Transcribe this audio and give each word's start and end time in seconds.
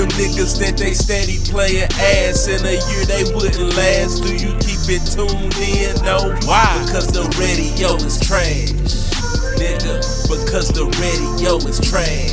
Them 0.00 0.08
niggas 0.16 0.58
that 0.60 0.78
they 0.78 0.94
steady 0.94 1.36
playing 1.52 1.84
ass 1.92 2.48
in 2.48 2.64
a 2.64 2.72
year 2.72 3.04
they 3.04 3.20
wouldn't 3.34 3.76
last. 3.76 4.24
Do 4.24 4.32
you 4.32 4.56
keep 4.56 4.88
it 4.88 5.04
tuned 5.04 5.52
in? 5.60 5.92
No. 6.02 6.32
Why? 6.48 6.64
Because 6.86 7.12
the 7.12 7.28
radio 7.36 7.96
is 7.96 8.18
trash. 8.18 8.72
Nigga, 9.60 10.00
because 10.24 10.72
the 10.72 10.86
radio 10.96 11.56
is 11.68 11.78
trash. 11.84 12.32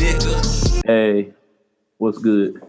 Nigga. 0.00 0.86
Hey, 0.86 1.34
what's 1.98 2.16
good? 2.16 2.62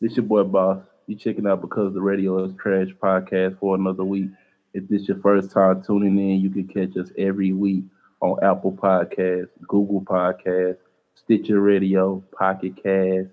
This 0.00 0.16
your 0.16 0.26
boy 0.26 0.42
Boss. 0.42 0.82
You 1.06 1.14
checking 1.14 1.46
out 1.46 1.60
because 1.60 1.94
the 1.94 2.02
radio 2.02 2.42
is 2.42 2.52
trash 2.60 2.88
podcast 3.00 3.60
for 3.60 3.76
another 3.76 4.02
week. 4.02 4.30
If 4.74 4.88
this 4.88 5.06
your 5.06 5.18
first 5.18 5.52
time 5.52 5.84
tuning 5.84 6.18
in, 6.18 6.40
you 6.40 6.50
can 6.50 6.66
catch 6.66 6.96
us 6.96 7.12
every 7.16 7.52
week 7.52 7.84
on 8.20 8.42
Apple 8.42 8.72
Podcasts, 8.72 9.50
Google 9.68 10.00
Podcasts, 10.00 10.78
Stitcher 11.14 11.60
Radio, 11.60 12.24
Pocket 12.36 12.82
Cast, 12.82 13.28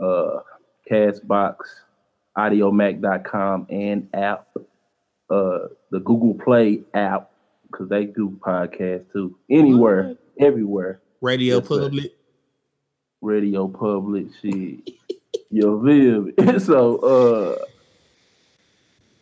uh, 0.00 0.40
Castbox, 0.90 1.56
Audiomack.com, 2.36 3.66
and 3.70 4.08
app, 4.14 4.48
uh, 5.30 5.58
the 5.90 6.00
Google 6.00 6.34
Play 6.34 6.82
app, 6.94 7.30
because 7.70 7.88
they 7.88 8.06
do 8.06 8.38
podcasts 8.40 9.12
too. 9.12 9.36
Anywhere, 9.50 10.16
everywhere. 10.38 11.00
Radio 11.20 11.58
Yes, 11.58 11.68
sir. 11.68 11.80
Public. 11.80 12.12
Radio 13.20 13.68
Public 13.68 14.26
shit. 14.40 14.90
You 15.50 15.82
feel 15.84 16.46
me? 16.46 16.58
so, 16.58 16.96
uh, 16.98 17.64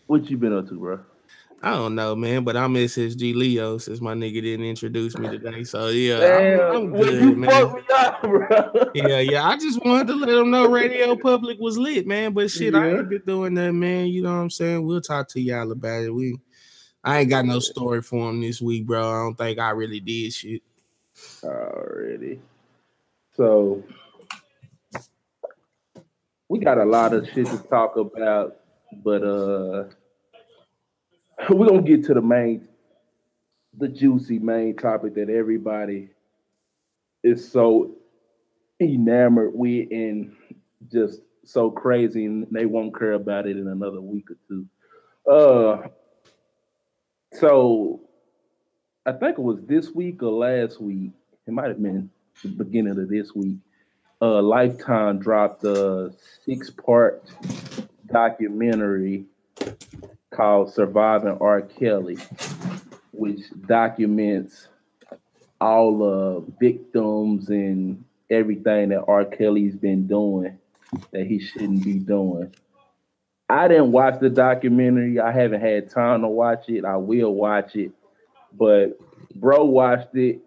what 0.06 0.28
you 0.30 0.36
been 0.36 0.52
up 0.52 0.68
to, 0.68 0.74
bro? 0.74 1.00
I 1.60 1.72
don't 1.72 1.96
know, 1.96 2.14
man, 2.14 2.44
but 2.44 2.56
I'm 2.56 2.74
SSG 2.74 3.34
Leo 3.34 3.78
since 3.78 4.00
my 4.00 4.14
nigga 4.14 4.40
didn't 4.40 4.66
introduce 4.66 5.18
me 5.18 5.28
today. 5.38 5.64
So 5.64 5.88
yeah, 5.88 6.18
Damn, 6.18 6.60
I'm, 6.60 6.76
I'm 6.76 6.92
good, 6.92 7.22
you 7.22 7.36
man. 7.36 7.74
up, 7.94 8.22
bro. 8.22 8.90
Yeah, 8.94 9.18
yeah. 9.18 9.44
I 9.44 9.56
just 9.56 9.84
wanted 9.84 10.06
to 10.08 10.14
let 10.14 10.28
them 10.28 10.50
know 10.50 10.68
Radio 10.68 11.16
Public 11.16 11.58
was 11.58 11.76
lit, 11.76 12.06
man. 12.06 12.32
But 12.32 12.50
shit, 12.50 12.76
I 12.76 12.90
ain't 12.90 13.08
been 13.08 13.22
doing 13.26 13.54
that, 13.54 13.72
man. 13.72 14.06
You 14.06 14.22
know 14.22 14.32
what 14.36 14.42
I'm 14.42 14.50
saying? 14.50 14.84
We'll 14.84 15.00
talk 15.00 15.28
to 15.30 15.40
y'all 15.40 15.72
about 15.72 16.04
it. 16.04 16.10
We 16.14 16.36
I 17.02 17.20
ain't 17.20 17.30
got 17.30 17.44
no 17.44 17.58
story 17.58 18.02
for 18.02 18.30
him 18.30 18.40
this 18.40 18.60
week, 18.60 18.86
bro. 18.86 19.08
I 19.08 19.24
don't 19.24 19.34
think 19.38 19.58
I 19.58 19.70
really 19.70 20.00
did 20.00 20.32
shit. 20.32 20.62
Already. 21.42 22.40
So 23.36 23.82
we 26.48 26.60
got 26.60 26.78
a 26.78 26.84
lot 26.84 27.14
of 27.14 27.28
shit 27.30 27.46
to 27.46 27.58
talk 27.58 27.96
about, 27.96 28.56
but 29.02 29.22
uh 29.22 29.84
we're 31.50 31.68
gonna 31.68 31.82
get 31.82 32.04
to 32.04 32.14
the 32.14 32.20
main 32.22 32.66
the 33.76 33.88
juicy 33.88 34.38
main 34.38 34.76
topic 34.76 35.14
that 35.14 35.30
everybody 35.30 36.08
is 37.22 37.50
so 37.50 37.94
enamored 38.80 39.52
with 39.54 39.88
and 39.90 40.34
just 40.90 41.20
so 41.44 41.70
crazy 41.70 42.24
and 42.26 42.46
they 42.50 42.66
won't 42.66 42.96
care 42.96 43.12
about 43.12 43.46
it 43.46 43.56
in 43.56 43.68
another 43.68 44.00
week 44.00 44.26
or 44.30 44.36
two. 44.48 44.66
Uh 45.30 45.88
so 47.32 48.00
I 49.06 49.12
think 49.12 49.38
it 49.38 49.42
was 49.42 49.60
this 49.62 49.90
week 49.90 50.22
or 50.22 50.32
last 50.32 50.80
week. 50.80 51.12
It 51.46 51.52
might 51.52 51.68
have 51.68 51.82
been 51.82 52.10
the 52.42 52.48
beginning 52.48 52.98
of 52.98 53.08
this 53.08 53.34
week. 53.34 53.56
Uh, 54.20 54.42
Lifetime 54.42 55.18
dropped 55.18 55.64
a 55.64 56.12
six-part 56.44 57.22
documentary 58.06 59.24
called 60.30 60.72
"Surviving 60.72 61.38
R. 61.40 61.62
Kelly," 61.62 62.18
which 63.12 63.40
documents 63.66 64.68
all 65.60 65.98
the 65.98 66.52
victims 66.60 67.48
and 67.48 68.04
everything 68.30 68.90
that 68.90 69.04
R. 69.08 69.24
Kelly's 69.24 69.74
been 69.74 70.06
doing 70.06 70.58
that 71.12 71.26
he 71.26 71.38
shouldn't 71.38 71.84
be 71.84 71.98
doing. 71.98 72.54
I 73.48 73.68
didn't 73.68 73.92
watch 73.92 74.20
the 74.20 74.28
documentary. 74.28 75.18
I 75.18 75.32
haven't 75.32 75.60
had 75.60 75.90
time 75.90 76.20
to 76.20 76.28
watch 76.28 76.68
it. 76.68 76.84
I 76.84 76.96
will 76.96 77.34
watch 77.34 77.76
it. 77.76 77.92
But 78.52 78.98
bro 79.34 79.64
watched 79.64 80.14
it. 80.14 80.40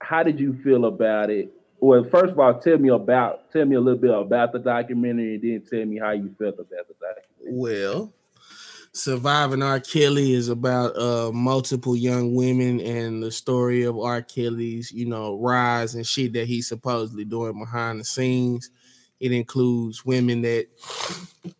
How 0.00 0.22
did 0.22 0.40
you 0.40 0.54
feel 0.64 0.86
about 0.86 1.30
it? 1.30 1.52
Well, 1.78 2.04
first 2.04 2.32
of 2.32 2.40
all, 2.40 2.58
tell 2.58 2.78
me 2.78 2.88
about 2.88 3.52
tell 3.52 3.64
me 3.64 3.76
a 3.76 3.80
little 3.80 4.00
bit 4.00 4.10
about 4.10 4.52
the 4.52 4.58
documentary 4.58 5.34
and 5.34 5.42
then 5.42 5.62
tell 5.68 5.84
me 5.86 5.98
how 5.98 6.12
you 6.12 6.34
felt 6.38 6.54
about 6.54 6.88
the 6.88 6.94
documentary. 7.00 7.52
Well, 7.52 8.12
Surviving 8.96 9.62
R. 9.62 9.78
Kelly 9.78 10.32
is 10.32 10.48
about 10.48 10.96
uh 10.96 11.30
multiple 11.30 11.94
young 11.94 12.34
women 12.34 12.80
and 12.80 13.22
the 13.22 13.30
story 13.30 13.82
of 13.82 13.98
R. 13.98 14.22
Kelly's, 14.22 14.90
you 14.90 15.04
know, 15.04 15.38
rise 15.38 15.94
and 15.94 16.06
shit 16.06 16.32
that 16.32 16.46
he's 16.46 16.66
supposedly 16.66 17.26
doing 17.26 17.58
behind 17.58 18.00
the 18.00 18.04
scenes. 18.04 18.70
It 19.20 19.32
includes 19.32 20.06
women 20.06 20.40
that 20.42 20.68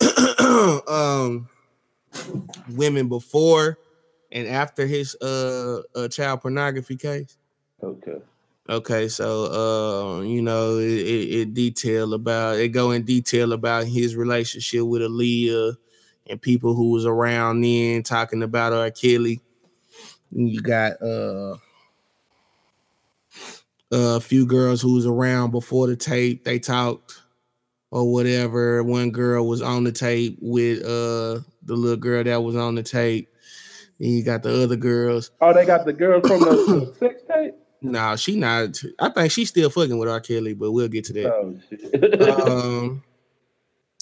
um 0.88 1.46
women 2.70 3.08
before 3.08 3.78
and 4.32 4.48
after 4.48 4.86
his 4.86 5.14
uh, 5.16 5.82
uh 5.94 6.08
child 6.08 6.40
pornography 6.40 6.96
case. 6.96 7.36
Okay. 7.82 8.16
Okay, 8.70 9.08
so 9.08 9.52
uh, 9.52 10.22
you 10.22 10.40
know, 10.40 10.78
it, 10.78 10.88
it, 10.88 11.40
it 11.40 11.54
detail 11.54 12.14
about 12.14 12.56
it 12.56 12.68
go 12.68 12.92
in 12.92 13.02
detail 13.02 13.52
about 13.52 13.84
his 13.84 14.16
relationship 14.16 14.84
with 14.84 15.02
Aaliyah 15.02 15.76
and 16.28 16.40
people 16.40 16.74
who 16.74 16.90
was 16.90 17.06
around 17.06 17.60
then 17.60 18.02
talking 18.02 18.42
about 18.42 18.72
R. 18.72 18.90
Kelly. 18.90 19.40
And 20.32 20.48
You 20.48 20.60
got 20.60 21.00
uh 21.02 21.56
a 23.92 24.20
few 24.20 24.46
girls 24.46 24.82
who 24.82 24.94
was 24.94 25.06
around 25.06 25.52
before 25.52 25.86
the 25.86 25.96
tape, 25.96 26.44
they 26.44 26.58
talked 26.58 27.20
or 27.90 28.10
whatever. 28.12 28.82
One 28.82 29.10
girl 29.10 29.46
was 29.46 29.62
on 29.62 29.84
the 29.84 29.92
tape 29.92 30.38
with 30.40 30.82
uh 30.82 31.40
the 31.62 31.74
little 31.74 31.96
girl 31.96 32.24
that 32.24 32.42
was 32.42 32.56
on 32.56 32.74
the 32.74 32.82
tape. 32.82 33.28
Then 33.98 34.10
you 34.10 34.22
got 34.24 34.42
the 34.42 34.62
other 34.62 34.76
girls. 34.76 35.30
Oh, 35.40 35.54
they 35.54 35.64
got 35.64 35.86
the 35.86 35.92
girl 35.92 36.20
from 36.20 36.40
the 36.40 36.94
sex 36.98 37.22
tape? 37.32 37.54
No, 37.80 38.16
she 38.16 38.36
not. 38.36 38.78
I 38.98 39.10
think 39.10 39.30
she's 39.30 39.48
still 39.48 39.70
fucking 39.70 39.96
with 39.96 40.08
R. 40.08 40.20
Kelly, 40.20 40.54
but 40.54 40.72
we'll 40.72 40.88
get 40.88 41.04
to 41.04 41.12
that. 41.14 41.32
Oh 41.32 41.58
shit. 41.68 42.22
um, 42.48 43.02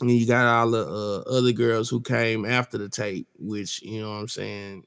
and 0.00 0.10
you 0.10 0.26
got 0.26 0.46
all 0.46 0.70
the 0.70 0.86
uh, 0.86 1.30
other 1.30 1.52
girls 1.52 1.88
who 1.88 2.00
came 2.00 2.44
after 2.44 2.78
the 2.78 2.88
tape, 2.88 3.28
which 3.38 3.82
you 3.82 4.00
know 4.00 4.10
what 4.10 4.16
I'm 4.16 4.28
saying 4.28 4.86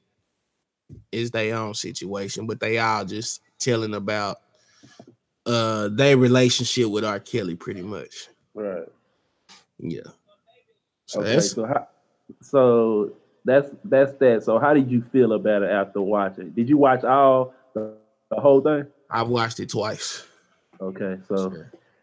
is 1.12 1.30
their 1.30 1.56
own 1.56 1.74
situation, 1.74 2.46
but 2.46 2.60
they 2.60 2.78
all 2.78 3.04
just 3.04 3.42
telling 3.58 3.94
about 3.94 4.38
uh 5.46 5.88
their 5.88 6.16
relationship 6.16 6.88
with 6.90 7.04
R. 7.04 7.20
Kelly, 7.20 7.54
pretty 7.56 7.82
much. 7.82 8.28
right. 8.54 8.84
Yeah. 9.78 10.00
So 11.06 11.20
Okay. 11.20 11.34
that's 11.34 11.52
So 11.52 11.64
how, 11.64 11.88
so 12.42 13.12
that's 13.44 13.70
that's 13.84 14.12
that. 14.14 14.42
So 14.44 14.58
how 14.58 14.74
did 14.74 14.90
you 14.90 15.00
feel 15.00 15.32
about 15.32 15.62
it 15.62 15.70
after 15.70 16.02
watching? 16.02 16.50
Did 16.50 16.68
you 16.68 16.76
watch 16.76 17.04
all 17.04 17.54
the, 17.74 17.94
the 18.30 18.40
whole 18.40 18.60
thing? 18.60 18.86
I've 19.10 19.28
watched 19.28 19.58
it 19.60 19.70
twice. 19.70 20.26
Okay. 20.80 21.18
So 21.26 21.54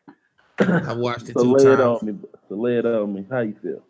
I've 0.60 0.98
watched 0.98 1.30
it 1.30 1.38
so 1.38 1.56
two 1.56 1.64
times. 1.64 2.18
So 2.50 2.56
lay 2.56 2.78
it 2.78 2.86
on 2.86 3.14
me. 3.14 3.26
How 3.30 3.40
you 3.40 3.56
feel? 3.62 3.82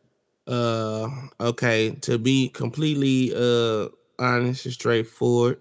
Uh, 0.47 1.09
okay. 1.39 1.91
To 2.01 2.17
be 2.17 2.49
completely 2.49 3.33
uh 3.35 3.89
honest 4.19 4.65
and 4.65 4.73
straightforward, 4.73 5.59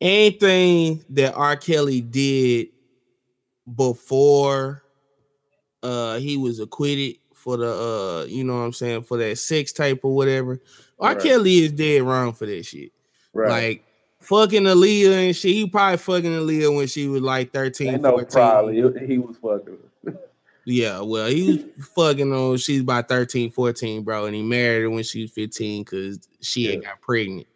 anything 0.00 1.04
that 1.10 1.34
R. 1.34 1.56
Kelly 1.56 2.00
did 2.00 2.68
before 3.76 4.82
uh 5.82 6.18
he 6.18 6.36
was 6.36 6.60
acquitted 6.60 7.16
for 7.34 7.56
the 7.56 7.68
uh 7.72 8.24
you 8.28 8.44
know 8.44 8.54
what 8.58 8.62
I'm 8.64 8.72
saying 8.72 9.02
for 9.04 9.16
that 9.18 9.38
sex 9.38 9.72
tape 9.72 10.04
or 10.04 10.14
whatever, 10.14 10.60
R. 10.98 11.14
Right. 11.14 11.22
Kelly 11.22 11.58
is 11.64 11.72
dead 11.72 12.02
wrong 12.02 12.32
for 12.34 12.46
that 12.46 12.64
shit. 12.64 12.92
Right. 13.32 13.48
Like 13.50 13.84
fucking 14.20 14.62
Aaliyah 14.64 15.26
and 15.28 15.36
shit. 15.36 15.54
He 15.54 15.66
probably 15.68 15.96
fucking 15.96 16.30
Aaliyah 16.30 16.76
when 16.76 16.86
she 16.86 17.08
was 17.08 17.22
like 17.22 17.52
13, 17.52 17.88
Ain't 17.94 18.02
no 18.02 18.10
14. 18.10 18.26
probably. 18.30 18.74
He- 18.76 19.06
He 19.06 19.18
was 19.18 19.36
fucking. 19.38 19.78
Yeah, 20.64 21.00
well, 21.00 21.28
he 21.28 21.48
was 21.76 21.86
fucking 21.94 22.32
on. 22.32 22.56
She's 22.56 22.82
about 22.82 23.08
13, 23.08 23.50
14, 23.50 24.02
bro, 24.02 24.26
and 24.26 24.34
he 24.34 24.42
married 24.42 24.82
her 24.82 24.90
when 24.90 25.02
she 25.02 25.22
was 25.22 25.32
15 25.32 25.82
because 25.84 26.20
she 26.40 26.66
had 26.66 26.84
got 26.84 27.00
pregnant 27.00 27.48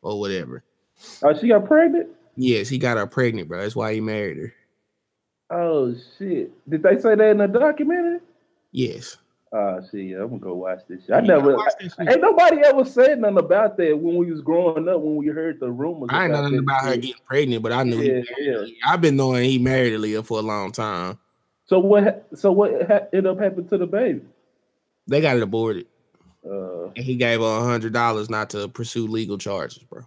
or 0.00 0.20
whatever. 0.20 0.62
Oh, 1.22 1.36
she 1.36 1.48
got 1.48 1.66
pregnant. 1.66 2.08
Yes, 2.36 2.68
he 2.68 2.78
got 2.78 2.96
her 2.96 3.06
pregnant, 3.06 3.48
bro. 3.48 3.60
That's 3.60 3.76
why 3.76 3.94
he 3.94 4.00
married 4.00 4.38
her. 4.38 4.54
Oh 5.50 5.94
shit! 6.18 6.50
Did 6.70 6.82
they 6.82 6.98
say 6.98 7.14
that 7.14 7.30
in 7.30 7.38
the 7.38 7.46
documentary? 7.46 8.20
Yes. 8.70 9.18
Oh 9.52 9.80
shit! 9.90 10.06
Yeah, 10.06 10.22
I'm 10.22 10.28
gonna 10.28 10.40
go 10.40 10.54
watch 10.54 10.78
this. 10.88 11.02
Shit. 11.02 11.10
I 11.14 11.20
You 11.20 11.26
never. 11.26 11.56
shit. 11.80 11.92
Ain't 12.08 12.22
nobody 12.22 12.58
ever 12.64 12.86
said 12.86 13.20
nothing 13.20 13.36
about 13.38 13.76
that 13.76 13.98
when 13.98 14.16
we 14.16 14.30
was 14.30 14.40
growing 14.40 14.88
up. 14.88 15.00
When 15.00 15.16
we 15.16 15.26
heard 15.26 15.60
the 15.60 15.70
rumors. 15.70 16.08
I 16.10 16.24
ain't 16.24 16.32
know 16.32 16.40
nothing 16.42 16.60
about 16.60 16.84
her 16.84 16.96
getting 16.96 17.20
pregnant, 17.26 17.62
but 17.62 17.72
I 17.72 17.82
knew. 17.82 18.00
Yeah, 18.00 18.22
yeah. 18.38 18.64
I've 18.86 19.02
been 19.02 19.16
knowing 19.16 19.44
he 19.44 19.58
married 19.58 19.92
Aaliyah 19.92 20.24
for 20.24 20.38
a 20.38 20.42
long 20.42 20.72
time. 20.72 21.18
So 21.72 21.78
what? 21.78 22.26
So 22.34 22.52
what 22.52 22.70
ha- 22.86 23.06
ended 23.14 23.26
up 23.28 23.40
happening 23.40 23.66
to 23.68 23.78
the 23.78 23.86
baby? 23.86 24.20
They 25.06 25.22
got 25.22 25.38
it 25.38 25.42
aborted, 25.42 25.86
Uh, 26.46 26.88
and 26.94 26.98
he 26.98 27.16
gave 27.16 27.40
her 27.40 27.46
a 27.46 27.62
hundred 27.62 27.94
dollars 27.94 28.28
not 28.28 28.50
to 28.50 28.68
pursue 28.68 29.06
legal 29.06 29.38
charges, 29.38 29.82
bro. 29.84 30.02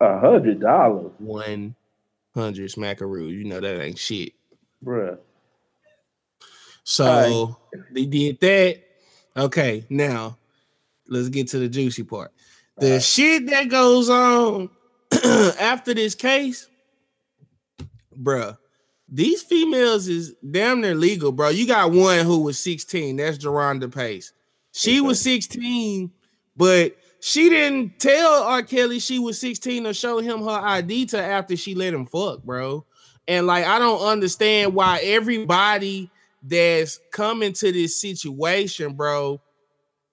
a 0.00 0.18
hundred 0.18 0.58
dollars, 0.58 1.12
One 1.18 1.76
hundred 2.34 2.68
smackaroo. 2.72 3.28
You 3.32 3.44
know 3.44 3.60
that 3.60 3.80
ain't 3.80 3.96
shit. 3.96 4.32
bruh. 4.84 5.16
So 6.82 7.04
Alright. 7.06 7.56
they 7.92 8.06
did 8.06 8.40
that. 8.40 8.82
Okay, 9.36 9.86
now 9.88 10.36
let's 11.06 11.28
get 11.28 11.46
to 11.50 11.60
the 11.60 11.68
juicy 11.68 12.02
part. 12.02 12.32
The 12.78 12.98
shit 12.98 13.46
that 13.50 13.68
goes 13.68 14.10
on 14.10 14.68
after 15.60 15.94
this 15.94 16.16
case, 16.16 16.68
bruh. 18.20 18.58
These 19.14 19.42
females 19.44 20.08
is 20.08 20.34
damn 20.38 20.80
near 20.80 20.96
legal, 20.96 21.30
bro. 21.30 21.50
You 21.50 21.68
got 21.68 21.92
one 21.92 22.26
who 22.26 22.40
was 22.40 22.58
16. 22.58 23.14
That's 23.14 23.38
Jerhonda 23.38 23.94
Pace. 23.94 24.32
She 24.72 25.00
was 25.00 25.20
16, 25.20 26.10
but 26.56 26.96
she 27.20 27.48
didn't 27.48 28.00
tell 28.00 28.42
R. 28.42 28.64
Kelly 28.64 28.98
she 28.98 29.20
was 29.20 29.38
16 29.38 29.86
or 29.86 29.94
show 29.94 30.18
him 30.18 30.42
her 30.42 30.60
ID 30.60 31.06
to 31.06 31.22
after 31.22 31.56
she 31.56 31.76
let 31.76 31.94
him 31.94 32.06
fuck, 32.06 32.42
bro. 32.42 32.84
And 33.28 33.46
like, 33.46 33.64
I 33.64 33.78
don't 33.78 34.04
understand 34.04 34.74
why 34.74 34.98
everybody 35.04 36.10
that's 36.42 36.98
coming 37.12 37.52
to 37.52 37.70
this 37.70 38.00
situation, 38.00 38.94
bro, 38.94 39.40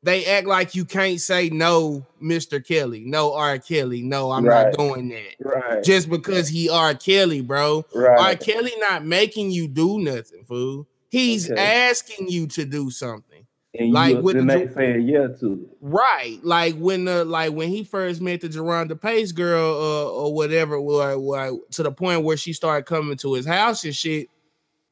they 0.03 0.25
act 0.25 0.47
like 0.47 0.73
you 0.73 0.83
can't 0.85 1.19
say 1.21 1.49
no, 1.49 2.05
Mr. 2.21 2.65
Kelly, 2.65 3.03
no 3.05 3.33
R. 3.33 3.57
Kelly, 3.59 4.01
no, 4.01 4.31
I'm 4.31 4.45
Right. 4.45 4.65
not 4.65 4.77
doing 4.77 5.09
that. 5.09 5.35
Right. 5.39 5.83
Just 5.83 6.09
because 6.09 6.47
he 6.47 6.69
R. 6.69 6.95
Kelly, 6.95 7.41
bro. 7.41 7.85
Right. 7.93 8.19
R. 8.19 8.35
Kelly 8.35 8.73
not 8.79 9.05
making 9.05 9.51
you 9.51 9.67
do 9.67 9.99
nothing, 9.99 10.43
fool. 10.43 10.87
He's 11.09 11.51
Okay. 11.51 11.61
asking 11.61 12.29
you 12.29 12.47
to 12.47 12.65
do 12.65 12.89
something. 12.89 13.27
and 13.73 13.93
like 13.93 14.15
you, 14.17 14.21
with 14.21 14.35
the 14.35 14.71
saying 14.75 15.07
yeah 15.07 15.27
to. 15.39 15.69
Right. 15.79 16.39
Like 16.43 16.75
when 16.75 17.05
the 17.05 17.23
like 17.23 17.53
when 17.53 17.69
he 17.69 17.85
first 17.85 18.19
met 18.21 18.41
the 18.41 18.49
Jerhonda 18.49 18.99
Pace 18.99 19.31
girl 19.31 19.73
uh, 19.75 20.09
or 20.09 20.33
whatever, 20.33 20.75
or, 20.75 21.13
or 21.13 21.59
to 21.71 21.83
the 21.83 21.91
point 21.91 22.23
where 22.25 22.35
she 22.35 22.51
started 22.51 22.85
coming 22.85 23.15
to 23.19 23.33
his 23.33 23.45
house 23.45 23.85
and 23.85 23.95
shit. 23.95 24.27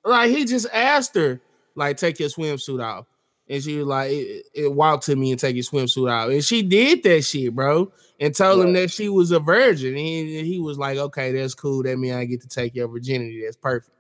Like 0.06 0.30
he 0.32 0.46
just 0.46 0.66
asked 0.72 1.14
her, 1.16 1.42
like, 1.76 1.98
take 1.98 2.20
your 2.22 2.30
swimsuit 2.30 2.82
off. 2.82 3.06
And 3.50 3.64
she 3.64 3.78
was 3.78 3.88
like, 3.88 4.12
it, 4.12 4.46
it 4.54 4.74
walk 4.74 5.02
to 5.04 5.16
me 5.16 5.32
and 5.32 5.40
take 5.40 5.56
your 5.56 5.64
swimsuit 5.64 6.10
out. 6.12 6.30
And 6.32 6.44
she 6.44 6.62
did 6.62 7.02
that 7.04 7.24
shit, 7.24 7.56
bro. 7.56 7.92
And 8.20 8.36
told 8.36 8.64
him 8.64 8.74
that 8.74 8.92
she 8.92 9.10
was 9.10 9.32
a 9.32 9.40
virgin. 9.40 9.90
And 9.90 9.98
he, 9.98 10.44
he 10.44 10.60
was 10.60 10.78
like, 10.78 10.98
okay, 10.98 11.32
that's 11.32 11.56
cool. 11.56 11.84
That 11.84 11.98
means 11.98 12.16
I 12.16 12.26
get 12.26 12.42
to 12.42 12.48
take 12.48 12.76
your 12.76 12.88
virginity. 12.88 13.44
That's 13.44 13.56
perfect. 13.58 13.96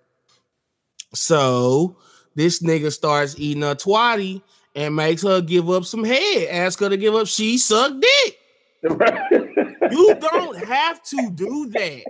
So 1.13 1.97
this 2.35 2.61
nigga 2.61 2.91
starts 2.91 3.35
eating 3.39 3.63
a 3.63 3.75
twatty 3.75 4.41
and 4.75 4.95
makes 4.95 5.23
her 5.23 5.41
give 5.41 5.69
up 5.69 5.85
some 5.85 6.03
head. 6.03 6.47
Ask 6.49 6.79
her 6.79 6.89
to 6.89 6.97
give 6.97 7.15
up. 7.15 7.27
She 7.27 7.57
sucked 7.57 8.01
dick. 8.01 8.37
right. 8.83 9.31
You 9.91 10.15
don't 10.19 10.63
have 10.65 11.01
to 11.01 11.31
do 11.33 11.67
that. 11.71 12.03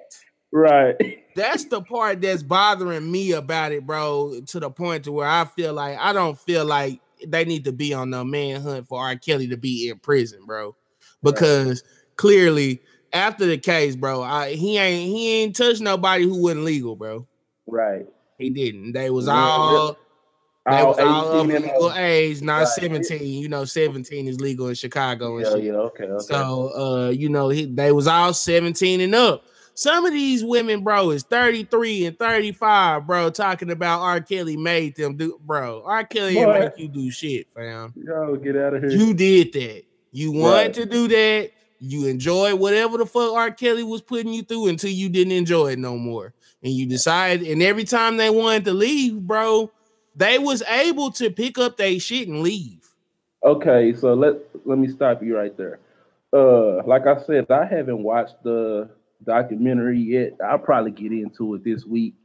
right. 0.52 1.24
That's 1.34 1.64
the 1.64 1.82
part 1.82 2.20
that's 2.20 2.44
bothering 2.44 3.10
me 3.10 3.32
about 3.32 3.72
it, 3.72 3.88
bro. 3.88 4.42
To 4.48 4.60
the 4.60 4.70
point 4.70 5.06
to 5.06 5.14
where 5.14 5.28
I 5.28 5.46
feel 5.46 5.74
like 5.74 5.98
I 5.98 6.12
don't 6.12 6.38
feel 6.38 6.66
like 6.66 7.00
they 7.28 7.46
need 7.46 7.66
to 7.66 7.72
be 7.72 7.94
on 7.94 8.10
the 8.10 8.24
manhunt 8.24 8.88
for 8.88 9.00
R. 9.00 9.16
Kelly 9.16 9.48
to 9.48 9.58
be 9.58 9.90
in 9.90 10.00
prison, 10.00 10.46
bro. 10.46 10.76
Because 11.22 11.84
clearly, 12.16 12.82
after 13.14 13.46
the 13.46 13.58
case, 13.58 13.96
bro, 13.96 14.22
I, 14.22 14.54
he 14.54 14.78
ain't 14.78 15.10
he 15.10 15.42
ain't 15.42 15.56
touched 15.56 15.82
nobody 15.82 16.24
who 16.24 16.42
wasn't 16.42 16.64
legal, 16.64 16.96
bro. 16.96 17.28
Right. 17.68 18.08
He 18.38 18.50
didn't. 18.50 18.94
They 18.94 19.10
was 19.10 19.28
Yeah, 19.28 19.34
all 19.34 19.98
they 20.70 20.78
All 20.78 20.90
was 20.90 21.00
all 21.00 21.28
of 21.32 21.50
18 21.50 21.56
and 21.56 21.66
legal 21.66 21.94
age, 21.94 22.42
not 22.42 22.60
Right. 22.60 22.68
17. 22.68 23.24
You 23.24 23.50
know, 23.50 23.66
17 23.66 24.28
is 24.28 24.40
legal 24.40 24.68
in 24.68 24.76
Chicago 24.76 25.38
and 25.38 25.46
Yeah, 25.46 25.56
yeah, 25.56 25.80
okay, 25.80 26.04
okay. 26.04 26.26
So 26.26 26.72
uh, 26.76 27.10
you 27.10 27.30
know, 27.30 27.50
he 27.50 27.66
they 27.66 27.92
was 27.92 28.08
all 28.08 28.34
17 28.34 29.02
and 29.02 29.16
up. 29.16 29.46
Some 29.80 30.06
of 30.06 30.12
these 30.12 30.44
women, 30.44 30.84
bro, 30.84 31.12
is 31.12 31.24
33 31.24 32.08
and 32.08 32.20
35, 32.20 33.08
bro, 33.08 33.30
talking 33.30 33.72
about 33.72 34.02
R. 34.02 34.20
Kelly 34.20 34.58
made 34.58 34.98
them 34.98 35.16
do, 35.16 35.40
bro. 35.46 35.84
R. 35.86 36.04
Kelly 36.04 36.34
Boy. 36.36 36.60
make 36.60 36.78
you 36.78 36.90
do 36.90 37.10
shit, 37.10 37.48
fam. 37.54 37.94
Yo, 37.96 38.36
get 38.36 38.58
out 38.58 38.74
of 38.74 38.82
here. 38.82 38.92
You 38.92 39.14
did 39.14 39.54
that. 39.54 39.84
You 40.12 40.34
wanted 40.34 40.74
to 40.74 40.86
do 40.86 41.08
that. 41.08 41.52
You 41.80 42.08
enjoyed 42.08 42.60
whatever 42.60 42.98
the 42.98 43.06
fuck 43.06 43.32
R. 43.32 43.52
Kelly 43.52 43.84
was 43.84 44.02
putting 44.02 44.34
you 44.34 44.44
through 44.44 44.68
until 44.68 44.90
you 44.90 45.08
didn't 45.08 45.32
enjoy 45.32 45.72
it 45.72 45.80
no 45.80 45.96
more. 45.96 46.34
And 46.62 46.74
you 46.74 46.86
decided, 46.86 47.48
and 47.48 47.64
every 47.64 47.86
time 47.86 48.18
they 48.18 48.30
wanted 48.30 48.66
to 48.66 48.74
leave, 48.74 49.16
bro, 49.22 49.72
they 50.14 50.40
was 50.40 50.62
able 50.64 51.10
to 51.12 51.30
pick 51.30 51.58
up 51.58 51.78
their 51.78 51.98
shit 52.02 52.28
and 52.28 52.42
leave. 52.42 52.86
Okay, 53.46 53.94
so 53.94 54.14
let 54.14 54.40
let 54.66 54.78
me 54.78 54.90
stop 54.90 55.24
you 55.24 55.38
right 55.38 55.56
there. 55.56 55.80
Uh, 56.34 56.84
like 56.86 57.08
I 57.08 57.24
said, 57.24 57.50
I 57.50 57.64
haven't 57.64 58.04
watched 58.04 58.44
the 58.44 58.90
documentary 59.24 60.00
yet. 60.00 60.34
I'll 60.46 60.60
probably 60.60 60.92
get 60.92 61.12
into 61.12 61.56
it 61.56 61.64
this 61.64 61.86
week. 61.86 62.16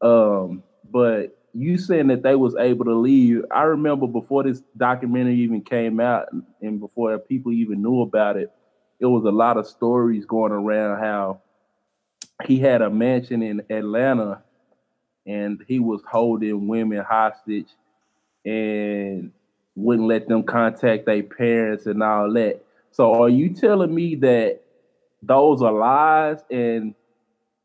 Um, 0.00 0.62
but 0.90 1.36
you 1.52 1.78
saying 1.78 2.08
that 2.08 2.22
they 2.22 2.36
was 2.36 2.54
able 2.56 2.84
to 2.84 2.94
leave. 2.94 3.44
I 3.50 3.62
remember 3.62 4.06
before 4.06 4.44
this 4.44 4.62
documentary 4.76 5.36
even 5.40 5.62
came 5.62 6.00
out 6.00 6.28
and 6.60 6.80
before 6.80 7.18
people 7.18 7.52
even 7.52 7.82
knew 7.82 8.02
about 8.02 8.36
it, 8.36 8.50
it 9.00 9.06
was 9.06 9.24
a 9.24 9.30
lot 9.30 9.56
of 9.56 9.66
stories 9.66 10.24
going 10.26 10.52
around 10.52 11.00
how 11.00 11.40
he 12.44 12.58
had 12.58 12.82
a 12.82 12.90
mansion 12.90 13.42
in 13.42 13.62
Atlanta 13.70 14.42
and 15.26 15.62
he 15.66 15.78
was 15.78 16.02
holding 16.10 16.68
women 16.68 17.02
hostage 17.02 17.68
and 18.44 19.32
wouldn't 19.74 20.08
let 20.08 20.28
them 20.28 20.42
contact 20.42 21.06
their 21.06 21.22
parents 21.22 21.86
and 21.86 22.02
all 22.02 22.32
that. 22.32 22.62
So 22.90 23.22
are 23.22 23.28
you 23.28 23.50
telling 23.54 23.94
me 23.94 24.14
that 24.16 24.62
those 25.22 25.62
are 25.62 25.72
lies 25.72 26.38
and 26.50 26.94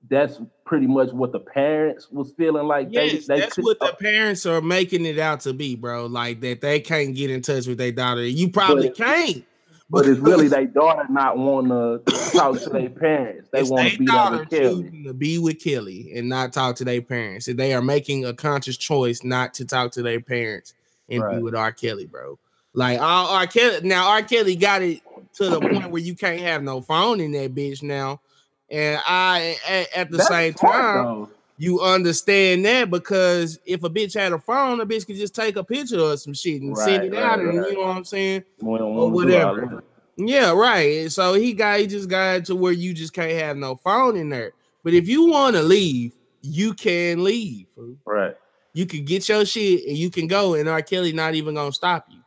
that's 0.10 0.40
pretty 0.66 0.88
much 0.88 1.12
what 1.12 1.32
the 1.32 1.40
parents 1.40 2.10
was 2.12 2.32
feeling 2.38 2.68
like 2.68 2.88
Yes, 2.92 3.26
they, 3.28 3.36
they 3.36 3.40
that's 3.42 3.56
could- 3.56 3.66
what 3.66 3.80
the 3.80 3.96
parents 4.00 4.46
are 4.46 4.62
making 4.62 5.06
it 5.06 5.18
out 5.20 5.42
to 5.42 5.54
be, 5.54 5.76
bro. 5.76 6.06
Like 6.08 6.42
that 6.42 6.62
they 6.62 6.80
can't 6.80 7.16
get 7.16 7.30
in 7.32 7.42
touch 7.42 7.68
with 7.68 7.78
their 7.78 7.92
daughter. 7.92 8.24
You 8.26 8.50
probably 8.52 8.90
But- 8.90 8.98
can't. 8.98 9.46
but 9.90 10.06
it's 10.08 10.20
really 10.20 10.48
their 10.48 10.66
daughter 10.66 11.06
not 11.10 11.38
want 11.38 11.68
to 11.70 12.14
talk 12.34 12.60
to 12.62 12.70
their 12.70 12.90
parents. 12.90 13.50
They 13.52 13.64
want 13.64 13.92
to 13.94 13.98
be 14.00 14.06
daughter 14.06 14.40
with 14.40 14.50
Kelly. 14.50 15.04
to 15.06 15.14
be 15.14 15.38
with 15.40 15.64
Kelly 15.64 16.12
and 16.16 16.28
not 16.30 16.54
talk 16.54 16.76
to 16.78 16.84
their 16.84 17.02
parents. 17.02 17.48
And 17.48 17.58
they 17.60 17.74
are 17.74 17.82
making 17.84 18.26
a 18.26 18.34
conscious 18.34 18.78
choice 18.78 19.24
not 19.24 19.54
to 19.56 19.66
talk 19.66 19.92
to 19.94 20.02
their 20.02 20.20
parents 20.20 20.74
and 21.10 21.24
be 21.32 21.42
with 21.44 21.56
R. 21.56 21.72
Kelly, 21.72 22.08
bro. 22.08 22.38
Like 22.74 23.00
all 23.00 23.28
R. 23.30 23.48
Kelly 23.48 23.82
now, 23.88 24.10
R. 24.10 24.24
Kelly 24.24 24.56
got 24.56 24.82
it 24.82 25.02
to 25.36 25.50
the 25.50 25.60
point 25.60 25.90
where 25.92 26.02
you 26.02 26.16
can't 26.16 26.42
have 26.42 26.64
no 26.64 26.82
phone 26.82 27.20
in 27.20 27.32
that 27.34 27.54
bitch 27.56 27.84
now. 27.84 28.22
And 28.70 29.00
I 29.08 29.58
at, 29.68 29.94
at 29.96 30.12
the 30.12 30.18
That's 30.18 30.28
same 30.30 30.54
time, 30.54 31.04
though. 31.04 31.30
you 31.58 31.82
understand 31.82 32.66
that 32.66 32.90
because 32.90 33.60
if 33.66 33.84
a 33.84 33.90
bitch 33.90 34.14
had 34.20 34.34
a 34.34 34.40
phone, 34.40 34.82
a 34.82 34.86
bitch 34.86 35.06
could 35.06 35.18
just 35.18 35.36
take 35.36 35.56
a 35.56 35.64
picture 35.64 36.00
of 36.00 36.20
some 36.20 36.34
shit 36.34 36.62
and 36.62 36.76
send 36.78 37.04
Right, 37.04 37.14
it 37.14 37.16
out, 37.16 37.40
right, 37.40 37.48
and 37.48 37.54
you 37.66 37.74
know 37.74 37.82
what 37.88 37.98
I'm 37.98 38.04
saying? 38.06 38.44
We 38.62 38.78
don't 38.78 38.96
or 38.96 39.12
wanna 39.12 39.28
do 39.28 39.36
all 39.36 39.56
whatever. 39.56 39.84
Yeah, 40.18 40.52
right. 40.52 41.12
So 41.12 41.34
he 41.34 41.54
got 41.54 41.80
he 41.80 41.88
just 41.88 42.10
got 42.10 42.46
to 42.46 42.56
where 42.56 42.72
you 42.72 42.94
just 42.94 43.14
can't 43.14 43.34
have 43.34 43.58
no 43.58 43.76
phone 43.76 44.16
in 44.16 44.30
there. 44.30 44.54
But 44.84 44.94
if 44.94 45.08
you 45.08 45.28
want 45.28 45.56
to 45.56 45.62
leave, 45.62 46.14
you 46.42 46.74
can 46.74 47.24
leave. 47.24 47.66
Right, 48.06 48.36
You 48.74 48.86
can 48.86 49.04
get 49.04 49.28
your 49.30 49.46
shit 49.46 49.86
and 49.88 49.98
you 49.98 50.10
can 50.10 50.28
go, 50.28 50.54
and 50.56 50.70
R. 50.70 50.82
Kelly 50.82 51.12
not 51.12 51.36
even 51.36 51.56
gonna 51.56 51.72
stop 51.74 52.06
you. 52.10 52.20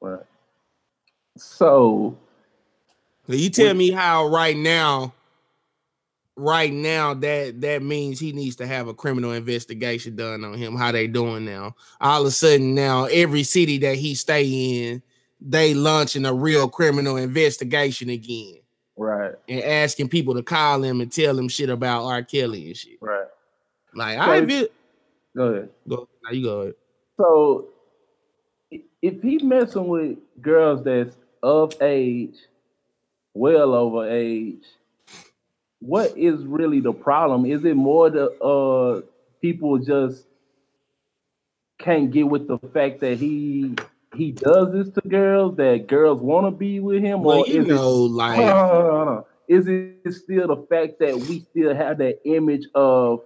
right. 0.00 0.22
So 1.36 2.16
you 3.28 3.50
tell 3.50 3.74
me 3.74 3.90
how 3.90 4.26
right 4.26 4.56
now, 4.56 5.12
right 6.36 6.72
now 6.72 7.14
that 7.14 7.60
that 7.60 7.82
means 7.82 8.18
he 8.18 8.32
needs 8.32 8.56
to 8.56 8.66
have 8.66 8.88
a 8.88 8.94
criminal 8.94 9.32
investigation 9.32 10.16
done 10.16 10.44
on 10.44 10.54
him. 10.54 10.76
How 10.76 10.92
they 10.92 11.06
doing 11.06 11.44
now? 11.44 11.74
All 12.00 12.22
of 12.22 12.26
a 12.26 12.30
sudden 12.30 12.74
now, 12.74 13.04
every 13.04 13.42
city 13.42 13.78
that 13.78 13.96
he 13.96 14.14
stay 14.14 14.44
in, 14.90 15.02
they 15.40 15.74
launching 15.74 16.24
a 16.24 16.32
real 16.32 16.68
criminal 16.68 17.16
investigation 17.16 18.08
again 18.10 18.56
right, 18.96 19.32
and 19.48 19.62
asking 19.62 20.08
people 20.08 20.34
to 20.34 20.42
call 20.42 20.82
him 20.82 21.00
and 21.00 21.10
tell 21.12 21.38
him 21.38 21.48
shit 21.48 21.68
about 21.70 22.04
R. 22.04 22.22
Kelly 22.22 22.66
and 22.68 22.76
shit. 22.76 22.98
right. 23.00 23.26
Like 23.94 24.16
So 24.18 24.24
I 24.30 24.36
if- 24.38 24.68
Go 25.36 25.44
ahead. 25.48 25.68
go 25.88 26.08
now 26.24 26.30
you 26.30 26.42
go 26.44 26.60
ahead. 26.60 26.74
So 27.18 27.68
if 29.00 29.22
he 29.22 29.38
messing 29.38 29.88
with 29.88 30.18
girls 30.40 30.84
that's 30.84 31.16
of 31.42 31.72
age, 31.82 32.34
well 33.34 33.74
over 33.74 34.08
age, 34.08 34.64
what 35.80 36.16
is 36.16 36.44
really 36.44 36.80
the 36.80 36.92
problem? 36.92 37.46
Is 37.46 37.64
it 37.64 37.74
more 37.76 38.10
the 38.10 38.30
uh 38.40 39.02
people 39.40 39.78
just 39.78 40.26
can't 41.78 42.10
get 42.10 42.28
with 42.28 42.46
the 42.46 42.58
fact 42.58 43.00
that 43.00 43.18
he 43.18 43.74
he 44.14 44.30
does 44.30 44.72
this 44.72 44.88
to 44.94 45.08
girls 45.08 45.56
that 45.56 45.86
girls 45.86 46.20
want 46.20 46.46
to 46.46 46.50
be 46.50 46.80
with 46.80 47.02
him, 47.02 47.22
Well, 47.22 47.40
or 47.40 47.46
you 47.46 47.62
is 47.62 47.66
know, 47.68 48.04
it? 48.04 48.10
like 48.10 48.36
Hold 48.36 48.48
on, 48.50 48.68
hold 48.68 48.84
on, 48.84 48.96
hold 48.96 49.08
on. 49.08 49.24
Is 49.48 49.66
it 49.66 50.12
still 50.14 50.48
the 50.48 50.66
fact 50.68 50.98
that 51.00 51.16
we 51.16 51.40
still 51.40 51.74
have 51.74 51.98
that 51.98 52.20
image 52.24 52.66
of 52.74 53.22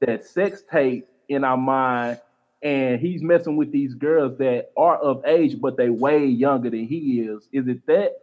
that 0.00 0.26
sex 0.26 0.62
tape 0.70 1.06
in 1.28 1.44
our 1.44 1.56
mind, 1.56 2.20
and 2.62 3.00
he's 3.00 3.22
messing 3.22 3.56
with 3.56 3.70
these 3.72 3.94
girls 3.94 4.38
that 4.38 4.70
are 4.76 4.96
of 4.96 5.24
age, 5.24 5.60
but 5.60 5.76
they 5.76 5.90
way 5.90 6.26
younger 6.26 6.70
than 6.70 6.86
he 6.86 7.20
is? 7.20 7.46
Is 7.52 7.68
it 7.68 7.86
that 7.86 8.16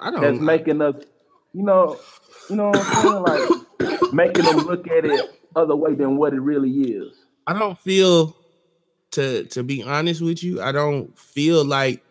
I 0.00 0.10
don't 0.10 0.20
that's 0.20 0.38
making 0.38 0.80
us, 0.80 0.96
you 1.52 1.62
know, 1.62 1.98
you 2.48 2.56
know 2.56 2.68
what 2.68 2.78
I'm 2.78 3.02
saying, 3.02 3.22
like 3.22 4.12
making 4.12 4.44
them 4.44 4.58
look 4.58 4.86
at 4.88 5.04
it 5.04 5.40
other 5.56 5.76
way 5.76 5.94
than 5.94 6.16
what 6.16 6.32
it 6.32 6.40
really 6.40 6.70
is? 6.70 7.12
I 7.46 7.58
don't 7.58 7.78
feel 7.78 8.36
to 9.12 9.44
to 9.44 9.62
be 9.62 9.82
honest 9.82 10.20
with 10.20 10.42
you, 10.42 10.60
I 10.60 10.72
don't 10.72 11.16
feel 11.18 11.64
like 11.64 12.04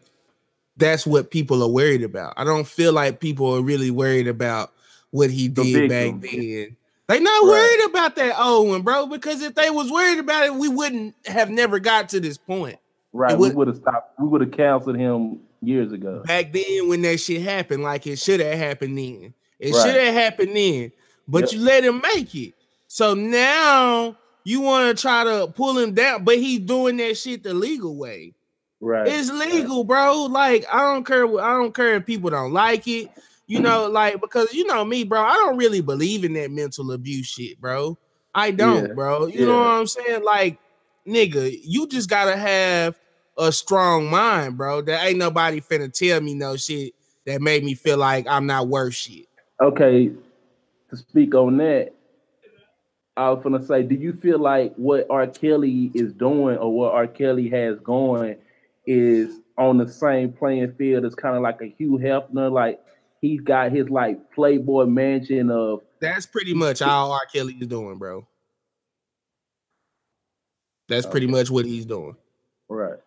that's 0.77 1.07
what 1.07 1.31
people 1.31 1.63
are 1.63 1.69
worried 1.69 2.03
about. 2.03 2.33
I 2.37 2.43
don't 2.43 2.67
feel 2.67 2.93
like 2.93 3.19
people 3.19 3.55
are 3.55 3.61
really 3.61 3.91
worried 3.91 4.27
about 4.27 4.71
what 5.11 5.31
he 5.31 5.47
did 5.47 5.89
back 5.89 6.21
then. 6.21 6.77
They 7.07 7.21
not 7.21 7.43
right. 7.43 7.49
worried 7.49 7.89
about 7.89 8.15
that 8.17 8.37
old 8.39 8.67
one, 8.67 8.81
bro. 8.81 9.07
Because 9.07 9.41
if 9.41 9.55
they 9.55 9.69
was 9.69 9.91
worried 9.91 10.19
about 10.19 10.45
it, 10.45 10.53
we 10.53 10.67
wouldn't 10.67 11.15
have 11.25 11.49
never 11.49 11.79
got 11.79 12.09
to 12.09 12.19
this 12.19 12.37
point. 12.37 12.77
Right, 13.13 13.37
would, 13.37 13.51
we 13.51 13.55
would 13.55 13.67
have 13.67 13.77
stopped. 13.77 14.19
We 14.19 14.27
would 14.27 14.41
have 14.41 14.51
canceled 14.51 14.97
him 14.97 15.39
years 15.61 15.91
ago. 15.91 16.23
Back 16.25 16.53
then, 16.53 16.87
when 16.87 17.01
that 17.03 17.19
shit 17.19 17.41
happened, 17.41 17.83
like 17.83 18.07
it 18.07 18.17
should 18.17 18.39
have 18.39 18.57
happened 18.57 18.97
then. 18.97 19.33
It 19.59 19.73
right. 19.73 19.85
should 19.85 20.01
have 20.01 20.13
happened 20.13 20.55
then, 20.55 20.91
but 21.27 21.43
yep. 21.43 21.51
you 21.53 21.59
let 21.61 21.83
him 21.83 22.01
make 22.01 22.33
it. 22.35 22.53
So 22.87 23.13
now 23.13 24.17
you 24.43 24.61
want 24.61 24.95
to 24.95 25.01
try 25.01 25.23
to 25.23 25.47
pull 25.47 25.77
him 25.77 25.93
down, 25.93 26.23
but 26.23 26.37
he's 26.37 26.59
doing 26.59 26.97
that 26.97 27.17
shit 27.17 27.43
the 27.43 27.53
legal 27.53 27.97
way. 27.97 28.33
Right. 28.79 29.07
It's 29.07 29.31
legal, 29.31 29.83
bro. 29.83 30.25
Like 30.25 30.65
I 30.71 30.81
don't 30.81 31.05
care. 31.05 31.25
I 31.39 31.51
don't 31.51 31.73
care 31.73 31.95
if 31.95 32.05
people 32.05 32.29
don't 32.29 32.53
like 32.53 32.87
it. 32.87 33.09
You 33.47 33.59
know, 33.59 33.87
like 33.91 34.21
because 34.21 34.53
you 34.53 34.65
know 34.67 34.85
me, 34.85 35.03
bro. 35.03 35.21
I 35.21 35.33
don't 35.33 35.57
really 35.57 35.81
believe 35.81 36.23
in 36.23 36.33
that 36.33 36.51
mental 36.51 36.91
abuse 36.91 37.27
shit, 37.27 37.59
bro. 37.59 37.97
I 38.35 38.51
don't, 38.51 38.87
yeah. 38.87 38.93
bro. 38.93 39.25
You 39.25 39.39
yeah. 39.39 39.45
know 39.47 39.57
what 39.57 39.67
I'm 39.67 39.87
saying? 39.87 40.23
Like, 40.23 40.59
nigga, 41.07 41.59
you 41.63 41.87
just 41.87 42.07
gotta 42.07 42.37
have 42.37 42.95
a 43.37 43.51
strong 43.51 44.09
mind, 44.09 44.57
bro. 44.57 44.81
There 44.81 44.99
ain't 45.05 45.17
nobody 45.17 45.61
finna 45.61 45.91
tell 45.91 46.21
me 46.21 46.33
no 46.33 46.57
shit 46.57 46.93
that 47.25 47.41
made 47.41 47.63
me 47.63 47.73
feel 47.75 47.97
like 47.97 48.25
I'm 48.27 48.45
not 48.45 48.67
worth 48.67 48.95
shit. 48.95 49.27
Okay, 49.61 50.11
to 50.89 50.97
speak 50.97 51.35
on 51.35 51.57
that, 51.57 51.93
I 53.15 53.29
was 53.31 53.43
gonna 53.43 53.65
say, 53.65 53.83
do 53.83 53.95
you 53.95 54.13
feel 54.13 54.39
like 54.39 54.73
what 54.75 55.07
R. 55.09 55.27
Kelly 55.27 55.91
is 55.93 56.13
doing 56.13 56.57
or 56.57 56.71
what 56.73 56.93
R. 56.93 57.07
Kelly 57.07 57.49
has 57.49 57.79
going 57.79 58.37
is 58.85 59.39
on 59.57 59.77
the 59.77 59.87
same 59.87 60.31
playing 60.31 60.73
field 60.73 61.03
as 61.03 61.15
kind 61.15 61.35
of 61.35 61.41
like 61.41 61.61
a 61.61 61.73
Hugh 61.77 61.99
Hefner? 62.01 62.51
Like 62.51 62.79
he's 63.21 63.41
got 63.41 63.71
his 63.71 63.89
like 63.89 64.31
Playboy 64.31 64.85
mansion 64.85 65.49
of. 65.49 65.81
That's 65.99 66.25
pretty 66.25 66.53
much 66.53 66.81
all 66.81 67.11
R. 67.11 67.21
Kelly 67.33 67.57
is 67.59 67.67
doing, 67.67 67.97
bro. 67.97 68.27
That's 70.87 71.05
pretty 71.05 71.27
much 71.27 71.49
what 71.49 71.65
he's 71.65 71.85
doing. 71.85 72.15
Right. 72.69 72.99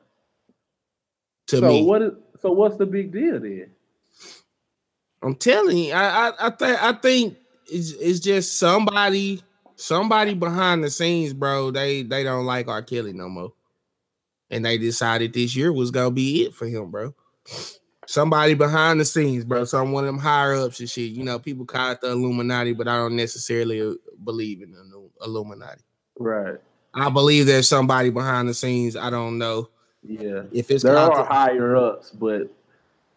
So 1.58 1.68
me. 1.68 1.84
what 1.84 2.02
is 2.02 2.12
so 2.40 2.52
what's 2.52 2.76
the 2.76 2.86
big 2.86 3.12
deal 3.12 3.40
then? 3.40 3.70
I'm 5.22 5.34
telling 5.34 5.76
you, 5.76 5.92
I 5.92 6.28
I, 6.28 6.46
I 6.46 6.50
think 6.50 6.82
I 6.82 6.92
think 6.92 7.36
it's, 7.66 7.92
it's 7.92 8.20
just 8.20 8.58
somebody 8.58 9.42
somebody 9.76 10.34
behind 10.34 10.84
the 10.84 10.90
scenes, 10.90 11.32
bro. 11.32 11.70
They 11.70 12.02
they 12.02 12.22
don't 12.22 12.46
like 12.46 12.68
R. 12.68 12.82
Kelly 12.82 13.12
no 13.12 13.28
more, 13.28 13.52
and 14.50 14.64
they 14.64 14.78
decided 14.78 15.32
this 15.32 15.56
year 15.56 15.72
was 15.72 15.90
gonna 15.90 16.10
be 16.10 16.44
it 16.44 16.54
for 16.54 16.66
him, 16.66 16.90
bro. 16.90 17.14
Somebody 18.06 18.54
behind 18.54 19.00
the 19.00 19.04
scenes, 19.04 19.44
bro. 19.44 19.64
Some 19.64 19.92
one 19.92 20.04
of 20.04 20.08
them 20.08 20.18
higher 20.18 20.54
ups 20.54 20.80
and 20.80 20.90
shit. 20.90 21.12
You 21.12 21.24
know, 21.24 21.38
people 21.38 21.64
call 21.64 21.92
it 21.92 22.00
the 22.00 22.10
Illuminati, 22.10 22.72
but 22.72 22.88
I 22.88 22.96
don't 22.96 23.16
necessarily 23.16 23.80
uh, 23.80 23.94
believe 24.24 24.62
in 24.62 24.72
the 24.72 25.08
Illuminati. 25.24 25.82
Right. 26.18 26.58
I 26.92 27.08
believe 27.08 27.46
there's 27.46 27.68
somebody 27.68 28.10
behind 28.10 28.48
the 28.48 28.54
scenes. 28.54 28.96
I 28.96 29.10
don't 29.10 29.38
know. 29.38 29.68
Yeah. 30.02 30.42
If 30.52 30.70
it's 30.70 30.82
there 30.82 30.96
are 30.96 31.24
higher 31.24 31.76
ups, 31.76 32.10
but 32.10 32.50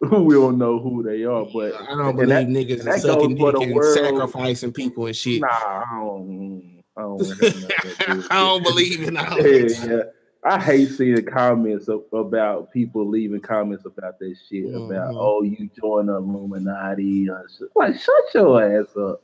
we 0.00 0.34
don't 0.34 0.58
know 0.58 0.78
who 0.78 1.02
they 1.02 1.24
are, 1.24 1.46
but 1.52 1.74
I 1.80 1.94
don't 1.94 2.16
believe 2.16 2.28
that, 2.28 2.46
niggas 2.46 2.86
are 2.86 2.98
sucking 2.98 3.36
dick 3.36 3.54
and 3.54 3.74
world. 3.74 3.94
sacrificing 3.94 4.72
people 4.72 5.06
and 5.06 5.16
shit. 5.16 5.40
Nah, 5.40 5.48
I 5.48 5.84
don't. 5.98 6.82
I 6.96 7.02
don't, 7.02 7.22
I 8.30 8.36
don't 8.36 8.62
believe 8.62 9.02
in 9.02 9.16
all 9.16 9.40
yeah, 9.40 9.66
yeah, 9.84 10.02
I 10.44 10.60
hate 10.60 10.90
seeing 10.90 11.24
comments 11.24 11.88
of, 11.88 12.04
about 12.12 12.72
people 12.72 13.08
leaving 13.08 13.40
comments 13.40 13.84
about 13.84 14.20
that 14.20 14.36
shit 14.48 14.66
mm-hmm. 14.66 14.92
about 14.92 15.14
oh 15.16 15.42
you 15.42 15.68
join 15.76 16.06
the 16.06 16.14
Illuminati. 16.14 17.28
like 17.74 17.98
shut 17.98 18.14
your 18.34 18.62
ass 18.62 18.96
up. 18.96 19.22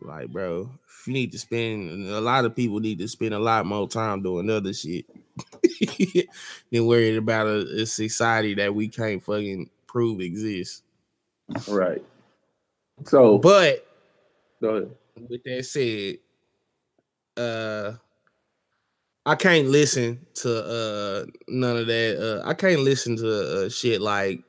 Like, 0.00 0.28
bro, 0.30 0.68
you 1.06 1.12
need 1.12 1.30
to 1.30 1.38
spend 1.38 2.08
a 2.08 2.20
lot 2.20 2.44
of 2.44 2.56
people 2.56 2.80
need 2.80 2.98
to 2.98 3.08
spend 3.08 3.34
a 3.34 3.38
lot 3.38 3.66
more 3.66 3.88
time 3.88 4.22
doing 4.22 4.50
other 4.50 4.72
shit 4.72 5.06
than 6.70 6.86
worried 6.86 7.16
about 7.16 7.46
a, 7.46 7.82
a 7.82 7.86
society 7.86 8.54
that 8.54 8.74
we 8.74 8.88
can't 8.88 9.22
fucking 9.22 9.70
prove 9.86 10.20
exists. 10.20 10.82
Right. 11.68 12.02
So, 13.04 13.38
but 13.38 13.86
with 14.60 15.42
that 15.44 15.64
said, 15.64 16.18
uh, 17.36 17.96
I 19.26 19.34
can't 19.36 19.68
listen 19.68 20.26
to 20.34 20.64
uh 20.64 21.24
none 21.48 21.76
of 21.76 21.86
that. 21.86 22.42
Uh, 22.44 22.48
I 22.48 22.54
can't 22.54 22.80
listen 22.80 23.16
to 23.16 23.66
uh, 23.66 23.68
shit 23.68 24.00
like 24.00 24.42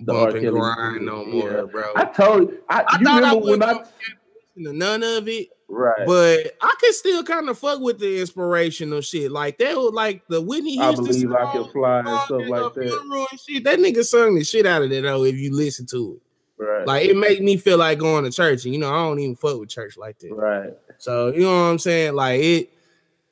bump 0.00 0.34
and 0.34 0.48
grind 0.48 1.06
no 1.06 1.24
more, 1.24 1.52
yeah. 1.52 1.62
bro. 1.62 1.92
I 1.96 2.04
told 2.04 2.50
you, 2.50 2.58
I, 2.68 2.84
I 2.86 2.98
you 2.98 3.06
remember 3.06 3.26
I 3.26 3.50
when 3.50 3.62
I 3.62 3.72
to 3.74 4.72
none 4.72 5.02
of 5.02 5.28
it. 5.28 5.48
Right. 5.74 6.06
But 6.06 6.52
I 6.60 6.74
can 6.78 6.92
still 6.92 7.24
kind 7.24 7.48
of 7.48 7.58
fuck 7.58 7.80
with 7.80 7.98
the 7.98 8.20
inspirational 8.20 9.00
shit. 9.00 9.32
Like 9.32 9.56
that 9.56 9.74
was 9.74 9.94
like 9.94 10.22
the 10.28 10.42
Whitney 10.42 10.76
Houston. 10.76 10.92
I 10.92 11.08
believe 11.08 11.20
song, 11.22 11.34
I 11.34 11.52
can 11.52 11.68
fly 11.70 11.98
and 12.00 12.08
uh, 12.08 12.24
stuff 12.26 12.42
like 12.46 12.74
that. 12.74 13.38
Shit. 13.48 13.64
That 13.64 13.78
nigga 13.78 14.04
sung 14.04 14.34
the 14.34 14.44
shit 14.44 14.66
out 14.66 14.82
of 14.82 14.90
that 14.90 15.00
though, 15.00 15.24
if 15.24 15.36
you 15.36 15.56
listen 15.56 15.86
to 15.86 16.20
it. 16.20 16.62
Right. 16.62 16.86
Like 16.86 17.06
it 17.06 17.16
made 17.16 17.42
me 17.42 17.56
feel 17.56 17.78
like 17.78 17.98
going 17.98 18.24
to 18.24 18.30
church. 18.30 18.66
And 18.66 18.74
you 18.74 18.80
know, 18.80 18.90
I 18.90 18.96
don't 18.96 19.18
even 19.18 19.34
fuck 19.34 19.58
with 19.58 19.70
church 19.70 19.96
like 19.96 20.18
that. 20.18 20.34
Right. 20.34 20.74
So 20.98 21.32
you 21.32 21.40
know 21.40 21.52
what 21.52 21.70
I'm 21.70 21.78
saying? 21.78 22.14
Like 22.16 22.40
it 22.42 22.71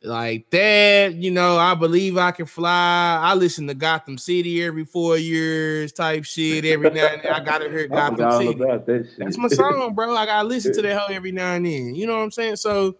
like 0.02 0.49
that, 0.50 1.14
you 1.14 1.30
know, 1.30 1.59
I 1.59 1.75
believe 1.75 2.16
I 2.16 2.30
can 2.30 2.47
fly. 2.47 3.19
I 3.21 3.35
listen 3.35 3.66
to 3.66 3.75
Gotham 3.75 4.16
City 4.16 4.62
every 4.64 4.85
four 4.85 5.19
years, 5.19 5.92
type 5.92 6.25
shit. 6.25 6.64
Every 6.64 6.90
now 6.90 7.07
and 7.07 7.23
then, 7.23 7.33
I 7.33 7.40
gotta 7.40 7.69
hear 7.69 7.87
Gotham 7.88 8.33
City. 8.33 8.54
That 8.54 9.09
That's 9.19 9.37
my 9.37 9.49
song, 9.49 9.95
bro. 9.95 10.12
Like 10.12 10.28
I 10.28 10.33
gotta 10.33 10.49
listen 10.49 10.73
to 10.75 10.83
that 10.83 10.99
hoe 10.99 11.12
every 11.12 11.33
now 11.33 11.52
and 11.52 11.66
then. 11.66 11.95
You 11.95 12.07
know 12.07 12.16
what 12.16 12.23
I'm 12.23 12.30
saying? 12.30 12.57
So, 12.57 12.97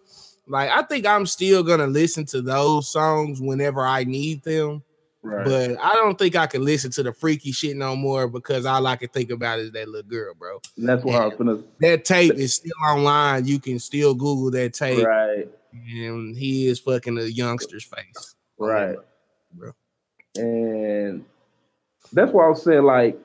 like, 0.47 0.69
I 0.69 0.83
think 0.83 1.07
I'm 1.07 1.25
still 1.25 1.63
gonna 1.63 1.87
listen 1.87 2.25
to 2.27 2.41
those 2.41 2.91
songs 2.91 3.41
whenever 3.41 3.83
I 3.83 4.03
need 4.03 4.43
them. 4.43 4.83
Right. 5.23 5.45
But 5.45 5.79
I 5.79 5.93
don't 5.93 6.17
think 6.17 6.35
I 6.35 6.47
can 6.47 6.65
listen 6.65 6.89
to 6.91 7.03
the 7.03 7.13
freaky 7.13 7.51
shit 7.51 7.77
no 7.77 7.95
more 7.95 8.27
because 8.27 8.65
all 8.65 8.87
I 8.87 8.95
can 8.95 9.09
think 9.09 9.29
about 9.29 9.59
is 9.59 9.71
that 9.71 9.87
little 9.87 10.09
girl, 10.09 10.33
bro. 10.33 10.59
And 10.77 10.89
that's 10.89 11.03
why 11.03 11.17
I 11.17 11.25
was 11.25 11.35
gonna. 11.37 11.59
That 11.79 12.05
tape 12.05 12.33
is 12.33 12.55
still 12.55 12.71
online. 12.87 13.45
You 13.45 13.59
can 13.59 13.77
still 13.77 14.15
Google 14.15 14.49
that 14.51 14.73
tape. 14.73 15.05
Right 15.05 15.47
and 15.73 16.35
he 16.35 16.67
is 16.67 16.79
fucking 16.79 17.17
a 17.17 17.23
youngster's 17.23 17.83
face. 17.83 18.35
Right. 18.57 18.97
Bro. 19.53 19.71
And 20.35 21.25
that's 22.13 22.31
why 22.31 22.45
I 22.45 22.49
was 22.49 22.63
saying, 22.63 22.83
like, 22.83 23.17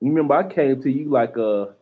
you 0.00 0.10
remember 0.10 0.34
I 0.34 0.48
came 0.48 0.82
to 0.82 0.90
you 0.90 1.08
like 1.08 1.36
a 1.36 1.74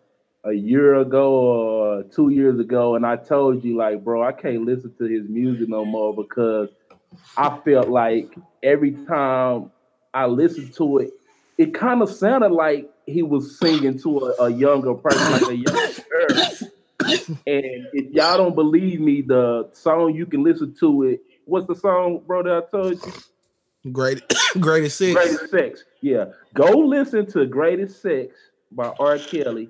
a 0.44 0.52
year 0.52 0.96
ago 0.96 1.32
or 1.32 2.02
two 2.02 2.28
years 2.28 2.60
ago, 2.60 2.96
and 2.96 3.06
I 3.06 3.16
told 3.16 3.64
you, 3.64 3.76
like, 3.76 4.04
bro, 4.04 4.22
I 4.22 4.32
can't 4.32 4.64
listen 4.66 4.94
to 4.98 5.04
his 5.04 5.26
music 5.28 5.68
no 5.68 5.84
more 5.84 6.14
because 6.14 6.68
I 7.36 7.58
felt 7.64 7.88
like 7.88 8.34
every 8.62 8.92
time 8.92 9.70
I 10.12 10.26
listened 10.26 10.74
to 10.74 10.98
it, 10.98 11.10
it 11.58 11.74
kind 11.74 12.02
of 12.02 12.10
sounded 12.10 12.50
like 12.50 12.90
he 13.06 13.22
was 13.22 13.58
singing 13.58 13.98
to 14.00 14.18
a, 14.18 14.44
a 14.44 14.50
younger 14.50 14.94
person, 14.94 15.32
like 15.32 15.48
a 15.48 15.56
younger 15.56 16.02
girl 16.10 16.70
and 17.46 17.86
if 17.92 18.12
y'all 18.12 18.36
don't 18.36 18.54
believe 18.54 19.00
me, 19.00 19.22
the 19.22 19.68
song 19.72 20.14
you 20.14 20.26
can 20.26 20.42
listen 20.42 20.74
to 20.80 21.02
it. 21.04 21.20
What's 21.44 21.66
the 21.66 21.74
song, 21.74 22.22
bro? 22.26 22.42
That 22.42 22.64
I 22.66 22.70
told 22.70 23.04
you. 23.04 23.92
Great, 23.92 24.22
greatest 24.60 24.98
sex. 24.98 25.12
Greatest 25.12 25.50
sex. 25.50 25.84
Yeah, 26.00 26.26
go 26.54 26.70
listen 26.70 27.26
to 27.32 27.46
Greatest 27.46 28.00
Sex 28.00 28.34
by 28.72 28.94
R. 28.98 29.18
Kelly, 29.18 29.68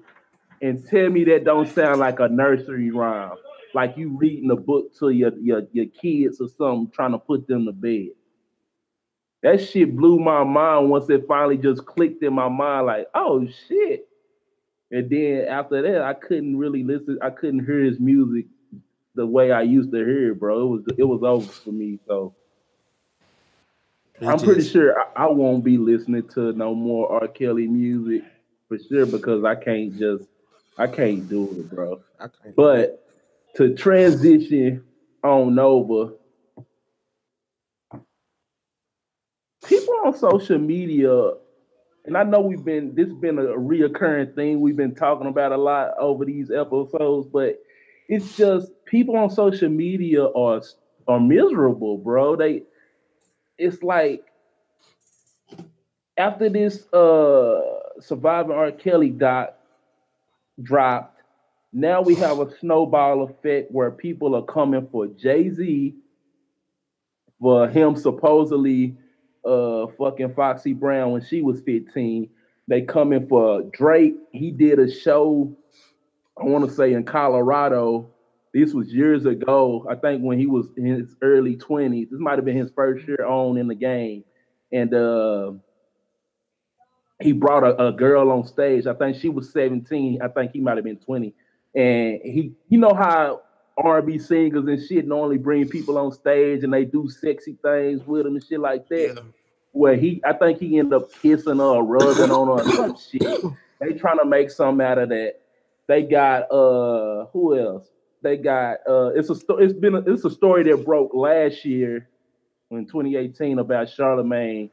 and 0.62 0.86
tell 0.86 1.08
me 1.10 1.24
that 1.24 1.44
don't 1.44 1.68
sound 1.68 2.00
like 2.00 2.20
a 2.20 2.28
nursery 2.28 2.90
rhyme, 2.90 3.36
like 3.74 3.96
you 3.96 4.16
reading 4.16 4.50
a 4.50 4.56
book 4.56 4.96
to 4.98 5.10
your 5.10 5.32
your, 5.38 5.62
your 5.72 5.86
kids 5.86 6.40
or 6.40 6.48
something, 6.48 6.90
trying 6.94 7.12
to 7.12 7.18
put 7.18 7.46
them 7.46 7.66
to 7.66 7.72
bed. 7.72 8.10
That 9.42 9.60
shit 9.60 9.94
blew 9.94 10.18
my 10.18 10.42
mind 10.42 10.88
once 10.88 11.10
it 11.10 11.26
finally 11.28 11.58
just 11.58 11.84
clicked 11.84 12.22
in 12.22 12.32
my 12.32 12.48
mind, 12.48 12.86
like, 12.86 13.08
oh 13.14 13.46
shit 13.68 14.08
and 14.94 15.10
then 15.10 15.46
after 15.48 15.82
that, 15.82 16.02
I 16.02 16.14
couldn't 16.14 16.56
really 16.56 16.84
listen. 16.84 17.18
I 17.20 17.30
couldn't 17.30 17.66
hear 17.66 17.80
his 17.80 17.98
music 17.98 18.46
the 19.16 19.26
way 19.26 19.50
I 19.50 19.62
used 19.62 19.90
to 19.90 19.98
hear 19.98 20.30
it, 20.30 20.38
bro. 20.38 20.60
It 20.60 20.66
was 20.66 20.82
it 20.98 21.02
was 21.02 21.22
over 21.24 21.50
for 21.50 21.72
me. 21.72 21.98
So 22.06 22.32
it 24.20 24.26
I'm 24.26 24.34
just, 24.34 24.44
pretty 24.44 24.62
sure 24.62 24.96
I, 25.00 25.24
I, 25.24 25.26
won't 25.26 25.64
be 25.64 25.78
listening 25.78 26.28
to 26.34 26.52
no 26.52 26.76
more 26.76 27.10
R. 27.10 27.26
Kelly 27.26 27.66
music 27.66 28.22
for 28.68 28.78
sure 28.78 29.04
because 29.04 29.44
I 29.44 29.56
can't 29.56 29.98
just 29.98 30.26
I 30.78 30.86
can't 30.86 31.28
do 31.28 31.50
it, 31.50 31.74
bro. 31.74 32.00
But 32.54 33.03
to 33.56 33.74
transition 33.74 34.84
on 35.22 35.58
over, 35.58 36.14
people 39.66 39.94
on 40.04 40.16
social 40.16 40.58
media 40.58 41.32
and 42.06 42.16
I 42.16 42.22
know 42.22 42.40
we've 42.40 42.64
been 42.64 42.94
this 42.94 43.08
has 43.08 43.16
been 43.16 43.38
a 43.38 43.42
reoccurring 43.42 44.34
thing 44.34 44.60
we've 44.60 44.76
been 44.76 44.94
talking 44.94 45.26
about 45.26 45.52
a 45.52 45.56
lot 45.56 45.92
over 45.98 46.24
these 46.24 46.50
episodes, 46.50 47.28
but 47.32 47.58
it's 48.08 48.36
just 48.36 48.70
people 48.84 49.16
on 49.16 49.30
social 49.30 49.70
media 49.70 50.26
are 50.26 50.60
are 51.08 51.20
miserable, 51.20 51.96
bro. 51.98 52.36
They 52.36 52.64
it's 53.56 53.82
like 53.82 54.24
after 56.18 56.48
this 56.50 56.86
uh 56.92 57.60
surviving 58.00 58.52
R. 58.52 58.70
Kelly 58.70 59.10
doc 59.10 59.56
dropped, 60.62 61.13
now 61.74 62.00
we 62.00 62.14
have 62.14 62.38
a 62.38 62.56
snowball 62.58 63.24
effect 63.24 63.70
where 63.72 63.90
people 63.90 64.36
are 64.36 64.44
coming 64.44 64.86
for 64.92 65.08
Jay-Z 65.08 65.94
for 67.40 67.68
him 67.68 67.96
supposedly 67.96 68.96
uh 69.44 69.88
fucking 69.98 70.32
Foxy 70.34 70.72
Brown 70.72 71.10
when 71.10 71.24
she 71.24 71.42
was 71.42 71.60
15. 71.62 72.30
They 72.68 72.82
coming 72.82 73.26
for 73.26 73.62
Drake. 73.72 74.14
He 74.30 74.52
did 74.52 74.78
a 74.78 74.90
show, 74.90 75.54
I 76.40 76.44
want 76.44 76.66
to 76.66 76.74
say 76.74 76.94
in 76.94 77.04
Colorado. 77.04 78.08
This 78.54 78.72
was 78.72 78.94
years 78.94 79.26
ago. 79.26 79.84
I 79.90 79.96
think 79.96 80.22
when 80.22 80.38
he 80.38 80.46
was 80.46 80.68
in 80.76 80.86
his 80.86 81.16
early 81.20 81.56
20s. 81.56 82.08
This 82.08 82.20
might 82.20 82.36
have 82.36 82.44
been 82.44 82.56
his 82.56 82.70
first 82.70 83.06
year 83.06 83.26
on 83.26 83.58
in 83.58 83.66
the 83.66 83.74
game. 83.74 84.24
And 84.72 84.94
uh 84.94 85.52
he 87.20 87.32
brought 87.32 87.64
a, 87.64 87.88
a 87.88 87.92
girl 87.92 88.30
on 88.30 88.44
stage. 88.44 88.86
I 88.86 88.94
think 88.94 89.16
she 89.16 89.28
was 89.28 89.52
17. 89.52 90.20
I 90.22 90.28
think 90.28 90.52
he 90.52 90.60
might 90.60 90.76
have 90.76 90.84
been 90.84 90.98
20. 90.98 91.34
And 91.74 92.20
he, 92.22 92.52
you 92.68 92.78
know 92.78 92.94
how 92.94 93.42
R&B 93.76 94.18
singers 94.18 94.66
and 94.66 94.80
shit 94.86 95.06
normally 95.06 95.38
bring 95.38 95.68
people 95.68 95.98
on 95.98 96.12
stage 96.12 96.62
and 96.62 96.72
they 96.72 96.84
do 96.84 97.08
sexy 97.08 97.56
things 97.62 98.06
with 98.06 98.24
them 98.24 98.36
and 98.36 98.44
shit 98.44 98.60
like 98.60 98.88
that. 98.88 99.14
Yeah. 99.16 99.22
Where 99.72 99.96
he, 99.96 100.22
I 100.24 100.32
think 100.34 100.60
he 100.60 100.78
ended 100.78 100.94
up 100.94 101.12
kissing 101.20 101.56
her 101.56 101.64
or 101.64 101.84
rubbing 101.84 102.30
on 102.30 102.58
her 102.58 102.64
or 102.64 102.74
some 102.74 102.96
shit. 103.10 103.42
They 103.80 103.92
trying 103.94 104.18
to 104.18 104.24
make 104.24 104.50
some 104.50 104.80
out 104.80 104.98
of 104.98 105.08
that. 105.08 105.40
They 105.86 106.02
got 106.02 106.50
uh 106.50 107.26
who 107.32 107.58
else? 107.58 107.88
They 108.22 108.36
got 108.36 108.78
uh 108.88 109.10
it's 109.14 109.28
a 109.28 109.34
sto- 109.34 109.58
it's 109.58 109.74
been 109.74 109.94
a, 109.94 109.98
it's 110.00 110.24
a 110.24 110.30
story 110.30 110.62
that 110.64 110.84
broke 110.84 111.12
last 111.12 111.64
year 111.64 112.08
in 112.70 112.86
2018 112.86 113.58
about 113.58 113.88
Charlamagne 113.88 114.70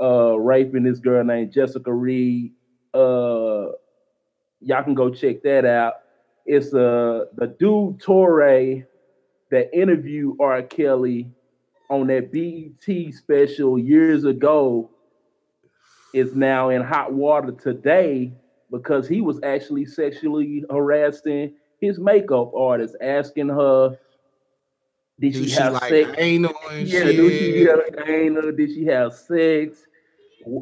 uh 0.00 0.36
raping 0.36 0.82
this 0.82 0.98
girl 0.98 1.22
named 1.22 1.52
Jessica 1.52 1.92
Reid. 1.92 2.52
Uh 2.92 3.66
y'all 4.60 4.82
can 4.82 4.94
go 4.94 5.10
check 5.10 5.42
that 5.42 5.64
out. 5.64 5.94
It's 6.46 6.74
uh 6.74 7.26
the 7.36 7.46
dude 7.58 7.98
Touré 7.98 8.84
that 9.50 9.74
interviewed 9.74 10.36
R. 10.40 10.62
Kelly 10.62 11.30
on 11.90 12.06
that 12.06 12.32
BET 12.32 13.14
special 13.14 13.78
years 13.78 14.24
ago 14.24 14.90
is 16.14 16.34
now 16.34 16.70
in 16.70 16.82
hot 16.82 17.12
water 17.12 17.52
today 17.52 18.32
because 18.70 19.06
he 19.06 19.20
was 19.20 19.38
actually 19.42 19.84
sexually 19.84 20.64
harassing 20.70 21.52
his 21.80 21.98
makeup 21.98 22.52
artist, 22.54 22.96
asking 23.02 23.48
her, 23.48 23.98
did 25.20 25.34
she 25.34 25.48
she 25.48 25.54
have 25.60 25.74
like 25.74 25.90
sex? 25.90 26.10
anal 26.16 26.54
Yeah, 26.72 27.04
do 27.04 27.28
she 27.30 27.64
have 27.64 27.80
anal? 28.08 28.52
Did 28.52 28.70
she 28.70 28.86
have 28.86 29.12
sex? 29.12 29.86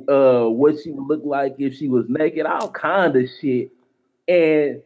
Uh, 0.08 0.46
what 0.46 0.78
she 0.82 0.90
would 0.90 1.06
look 1.06 1.24
like 1.24 1.54
if 1.58 1.74
she 1.74 1.88
was 1.88 2.06
naked? 2.08 2.44
All 2.44 2.70
kind 2.70 3.14
of 3.16 3.28
shit. 3.40 3.70
And 4.26 4.82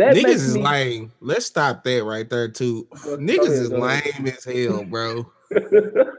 that 0.00 0.14
Niggas 0.16 0.22
makes 0.24 0.40
is 0.42 0.54
me, 0.56 0.62
lame. 0.62 1.12
Let's 1.20 1.46
stop 1.46 1.84
that 1.84 2.04
right 2.04 2.28
there 2.28 2.48
too. 2.48 2.86
Go 3.04 3.16
Niggas 3.16 3.38
ahead, 3.46 3.50
is 3.52 3.68
go 3.68 3.78
lame 3.78 4.26
as 4.26 4.44
hell, 4.44 4.84
bro. 4.84 5.30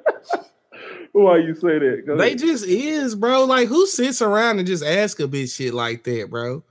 Why 1.13 1.37
you 1.39 1.53
say 1.55 1.77
that? 1.77 2.03
Go 2.07 2.15
They 2.15 2.27
ahead. 2.27 2.39
just 2.39 2.65
is, 2.65 3.15
bro. 3.15 3.43
Like 3.45 3.67
who 3.67 3.85
sits 3.85 4.21
around 4.21 4.59
and 4.59 4.67
just 4.67 4.83
ask 4.83 5.19
a 5.19 5.23
bitch 5.23 5.55
shit 5.55 5.73
like 5.73 6.03
that, 6.05 6.29
bro? 6.29 6.63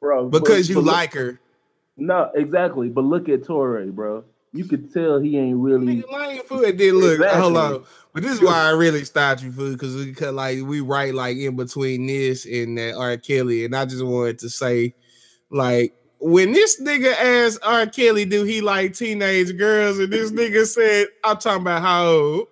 bro, 0.00 0.28
but- 0.28 0.42
Because 0.42 0.68
you 0.68 0.74
but 0.76 0.84
look- 0.84 0.94
like 0.94 1.12
her. 1.14 1.40
no, 1.96 2.30
exactly. 2.34 2.88
But 2.88 3.04
look 3.04 3.28
at 3.28 3.42
Touré, 3.42 3.90
bro. 3.92 4.24
You 4.52 4.64
could 4.64 4.92
tell 4.92 5.18
he 5.18 5.36
ain't 5.38 5.56
really. 5.58 5.96
Nigga, 6.02 6.12
lame 6.12 6.42
food. 6.44 6.64
And 6.64 6.78
then 6.78 6.94
look, 7.00 7.20
hold 7.28 7.56
on. 7.56 7.84
But 8.12 8.22
this 8.22 8.34
is 8.34 8.40
why 8.40 8.66
I 8.66 8.70
really 8.70 9.04
stopped 9.04 9.42
you, 9.42 9.50
food, 9.50 9.72
because 9.72 9.96
we 9.96 10.12
could 10.12 10.32
like 10.34 10.62
we 10.62 10.80
right 10.80 11.12
like 11.12 11.36
in 11.38 11.56
between 11.56 12.06
this 12.06 12.46
and 12.46 12.78
that 12.78 12.94
R. 12.94 13.16
Kelly, 13.16 13.64
and 13.64 13.74
I 13.74 13.84
just 13.84 14.04
wanted 14.04 14.38
to 14.40 14.48
say, 14.50 14.94
like, 15.50 15.94
when 16.24 16.52
this 16.52 16.80
nigga 16.80 17.12
asked 17.12 17.58
R. 17.62 17.86
Kelly, 17.86 18.24
do 18.24 18.44
he 18.44 18.62
like 18.62 18.94
teenage 18.94 19.54
girls, 19.58 19.98
and 19.98 20.10
this 20.10 20.30
nigga 20.30 20.64
said, 20.64 21.08
I'm 21.22 21.36
talking 21.36 21.60
about 21.60 21.82
how 21.82 22.06
old. 22.06 22.48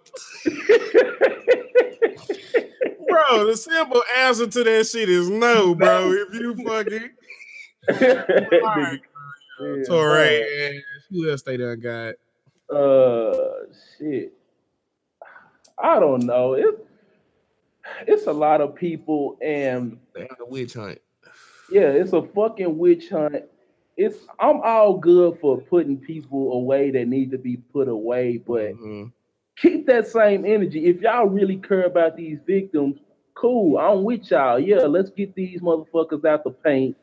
Bro, 3.08 3.46
the 3.46 3.56
simple 3.56 4.02
answer 4.18 4.46
to 4.46 4.64
that 4.64 4.86
shit 4.86 5.08
is 5.08 5.30
no, 5.30 5.74
bro. 5.74 6.12
If 6.12 6.34
you 6.34 6.54
fucking 6.56 7.10
Nigga, 7.88 8.50
yeah, 9.60 9.82
Touré, 9.88 10.78
who 11.10 11.30
else 11.30 11.42
they 11.42 11.56
done 11.56 11.80
got? 11.80 12.14
Uh, 12.74 13.64
shit. 13.98 14.34
I 15.82 15.98
don't 15.98 16.24
know. 16.26 16.52
It's 16.54 16.80
it's 18.06 18.26
a 18.26 18.32
lot 18.32 18.60
of 18.60 18.74
people, 18.74 19.38
and 19.42 19.98
They 20.14 20.22
had 20.22 20.38
a 20.40 20.46
witch 20.46 20.74
hunt. 20.74 21.00
yeah, 21.70 21.88
it's 21.88 22.12
a 22.12 22.22
fucking 22.22 22.76
witch 22.78 23.08
hunt. 23.08 23.44
It's 23.96 24.18
I'm 24.40 24.60
all 24.62 24.96
good 24.96 25.38
for 25.40 25.60
putting 25.60 25.98
people 25.98 26.52
away 26.52 26.90
that 26.90 27.08
need 27.08 27.30
to 27.32 27.38
be 27.38 27.56
put 27.56 27.88
away, 27.88 28.38
but 28.38 28.74
Mhm. 28.74 29.12
keep 29.56 29.86
that 29.86 30.06
same 30.06 30.44
energy. 30.44 30.86
If 30.86 31.02
y'all 31.02 31.26
really 31.28 31.56
care 31.56 31.84
about 31.84 32.16
these 32.16 32.38
victims, 32.46 32.98
cool. 33.34 33.78
I'm 33.78 34.02
with 34.04 34.30
y'all. 34.30 34.58
Yeah, 34.58 34.86
let's 34.86 35.10
get 35.10 35.34
these 35.34 35.60
motherfuckers 35.60 36.24
out 36.24 36.44
the 36.44 36.50
paint. 36.50 36.96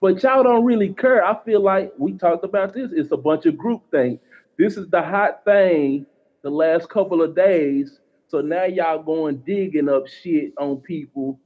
But 0.00 0.22
y'all 0.22 0.42
don't 0.42 0.64
really 0.64 0.92
care. 0.92 1.24
I 1.24 1.34
feel 1.44 1.60
like 1.60 1.92
we 1.98 2.12
talked 2.12 2.44
about 2.44 2.74
this. 2.74 2.92
It's 2.92 3.12
a 3.12 3.16
bunch 3.16 3.46
of 3.46 3.56
group 3.56 3.82
thing. 3.90 4.18
This 4.58 4.76
is 4.76 4.88
the 4.90 5.00
hot 5.00 5.44
thing 5.44 6.04
the 6.42 6.50
last 6.50 6.90
couple 6.90 7.22
of 7.22 7.34
days. 7.34 8.00
So 8.26 8.40
now 8.40 8.64
y'all 8.64 9.02
going 9.02 9.38
digging 9.46 9.88
up 9.88 10.06
shit 10.06 10.52
on 10.58 10.78
people, 10.78 11.40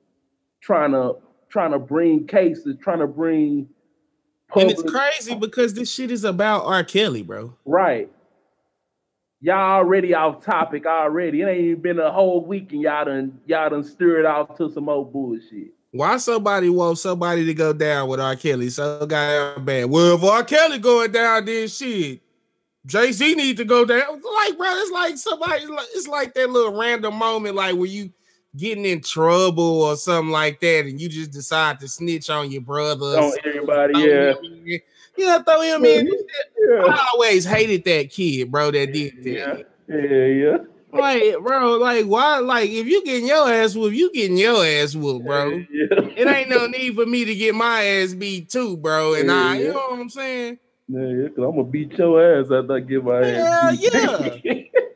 trying 0.61 0.93
to 0.93 1.17
trying 1.49 1.73
to 1.73 1.79
bring 1.79 2.27
cases, 2.27 2.77
trying 2.83 2.99
to 2.99 3.07
bring 3.07 3.69
And 4.57 4.71
it's 4.71 4.83
crazy 4.83 5.35
because 5.35 5.75
this 5.75 5.93
shit 5.93 6.11
is 6.11 6.25
about 6.25 6.65
R. 6.65 6.83
Kelly, 6.83 7.23
bro. 7.23 7.55
Right. 7.65 8.11
Y'all 9.41 9.77
already 9.77 10.15
off 10.15 10.45
topic 10.45 10.87
already. 10.87 11.43
It 11.43 11.49
ain't 11.49 11.61
even 11.61 11.83
been 11.83 11.99
a 11.99 12.11
whole 12.11 12.45
week 12.45 12.73
and 12.73 12.83
y'all 12.83 13.05
done 13.05 13.39
y'all 13.47 13.71
done 13.71 13.85
stirred 13.85 14.27
off 14.27 14.57
to 14.57 14.71
some 14.71 14.89
old 14.89 15.13
bullshit. 15.13 15.69
Why 15.93 16.17
somebody 16.17 16.69
want 16.69 16.99
somebody 16.99 17.47
to 17.47 17.55
go 17.55 17.73
down 17.73 18.09
with 18.09 18.21
R. 18.21 18.37
Kelly 18.37 18.69
so 18.71 19.07
goddamn 19.07 19.65
bad? 19.65 19.91
Well, 19.91 20.17
if 20.17 20.25
R. 20.25 20.43
Kelly 20.45 20.79
going 20.79 21.13
down, 21.13 21.45
then 21.45 21.69
shit, 21.69 22.21
Jay 22.85 23.13
Z 23.13 23.35
need 23.35 23.57
to 23.59 23.65
go 23.65 23.85
down. 23.85 24.01
Like, 24.01 24.59
bro, 24.59 24.67
it's 24.71 24.91
like 24.91 25.17
somebody. 25.17 25.65
It's 25.95 26.09
like 26.09 26.35
that 26.35 26.51
little 26.51 26.79
random 26.79 27.15
moment, 27.15 27.55
like 27.55 27.77
when 27.77 27.91
you 27.91 28.13
getting 28.59 28.85
in 28.85 29.01
trouble 29.01 29.83
or 29.83 29.97
something 29.97 30.31
like 30.33 30.61
that, 30.61 30.85
and 30.87 31.01
you 31.01 31.09
just 31.09 31.31
decide 31.31 31.81
to 31.81 31.89
snitch 31.89 32.29
on 32.29 32.51
your 32.51 32.63
brother. 32.63 33.19
On 33.19 33.33
everybody, 33.45 33.95
Throw 33.95 34.03
yeah. 34.05 34.33
him 34.33 34.67
in. 34.67 34.81
Yeah, 35.17 35.39
throw 35.43 35.61
him 35.63 35.85
in. 35.85 36.07
Yeah. 36.07 36.85
I 36.85 37.07
always 37.15 37.45
hated 37.45 37.85
that 37.85 38.11
kid, 38.11 38.51
bro. 38.51 38.71
That 38.71 38.93
did 38.93 39.17
that. 39.25 39.27
Yeah. 39.27 39.57
Yeah, 39.89 40.25
yeah. 40.27 40.57
Like, 40.93 41.39
bro, 41.43 41.77
like, 41.77 42.07
why? 42.07 42.39
Like, 42.39 42.71
if 42.71 42.87
you 42.87 43.05
getting 43.05 43.27
your 43.27 43.51
ass 43.51 43.75
whooped, 43.75 43.95
you 43.97 44.13
getting 44.13 44.37
your 44.39 44.65
ass 44.65 44.95
whooped, 44.95 45.27
bro. 45.27 45.51
Yeah. 45.51 45.65
It 46.17 46.27
ain't 46.27 46.49
no 46.49 46.67
need 46.67 46.95
for 46.95 47.05
me 47.07 47.25
to 47.25 47.35
get 47.35 47.55
my 47.55 47.83
ass 47.85 48.15
beat 48.15 48.49
too, 48.49 48.77
bro. 48.77 49.15
And 49.15 49.31
I, 49.31 49.55
Yeah. 49.57 49.61
you 49.61 49.69
know 49.69 49.75
what 49.91 50.01
I'm 50.01 50.09
saying? 50.09 50.59
Yeah, 50.89 51.01
yeah, 51.07 51.29
cause 51.29 51.45
I'm 51.45 51.51
gonna 51.51 51.65
beat 51.65 51.93
your 51.99 52.41
ass 52.41 52.47
after 52.51 52.73
I 52.75 52.81
get 52.81 53.05
my 53.05 53.21
ass 53.23 53.77
beat. 53.77 53.93
yeah. 53.93 54.81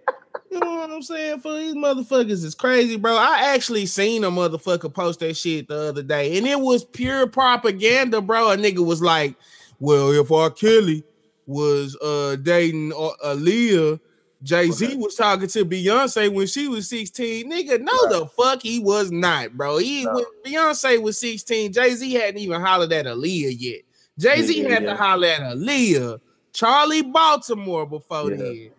You 0.52 0.60
know 0.60 0.70
what 0.76 0.90
I'm 0.90 1.00
saying? 1.02 1.40
For 1.40 1.54
these 1.56 1.74
motherfuckers 1.74 2.44
is 2.44 2.54
crazy, 2.54 2.96
bro. 2.96 3.16
I 3.16 3.54
actually 3.54 3.86
seen 3.86 4.22
a 4.22 4.30
motherfucker 4.30 4.92
post 4.92 5.20
that 5.20 5.34
shit 5.34 5.66
the 5.68 5.88
other 5.88 6.02
day, 6.02 6.36
and 6.36 6.46
it 6.46 6.60
was 6.60 6.84
pure 6.84 7.26
propaganda, 7.26 8.20
bro. 8.20 8.50
A 8.50 8.56
nigga 8.58 8.84
was 8.84 9.00
like, 9.00 9.34
"Well, 9.80 10.10
if 10.12 10.30
R. 10.30 10.50
Kelly 10.50 11.04
was 11.46 11.96
uh 12.02 12.36
dating 12.36 12.92
uh, 12.92 13.10
Aaliyah." 13.24 13.98
Jay 14.42 14.70
Z 14.72 14.96
was 14.96 15.14
talking 15.14 15.46
to 15.46 15.64
Beyonce 15.64 16.28
when 16.34 16.48
she 16.48 16.66
was 16.66 16.88
16. 16.88 17.48
Nigga, 17.48 17.80
no, 17.80 18.08
the 18.08 18.26
fuck 18.26 18.60
he 18.60 18.80
was 18.80 19.12
not, 19.12 19.52
bro. 19.56 19.78
He 19.78 20.04
No. 20.04 20.14
when 20.14 20.24
Beyonce 20.44 21.00
was 21.00 21.16
16, 21.20 21.72
Jay 21.72 21.94
Z 21.94 22.12
hadn't 22.12 22.38
even 22.40 22.60
hollered 22.60 22.92
at 22.92 23.06
Aaliyah 23.06 23.54
yet. 23.56 23.82
Jay 24.18 24.42
Z 24.42 24.60
Yeah, 24.60 24.68
had 24.68 24.82
yeah. 24.82 24.90
to 24.90 24.96
holler 24.96 25.28
at 25.28 25.40
Aaliyah, 25.42 26.18
Charli 26.52 27.12
Baltimore 27.12 27.86
before 27.86 28.30
Yeah. 28.32 28.36
then. 28.36 28.70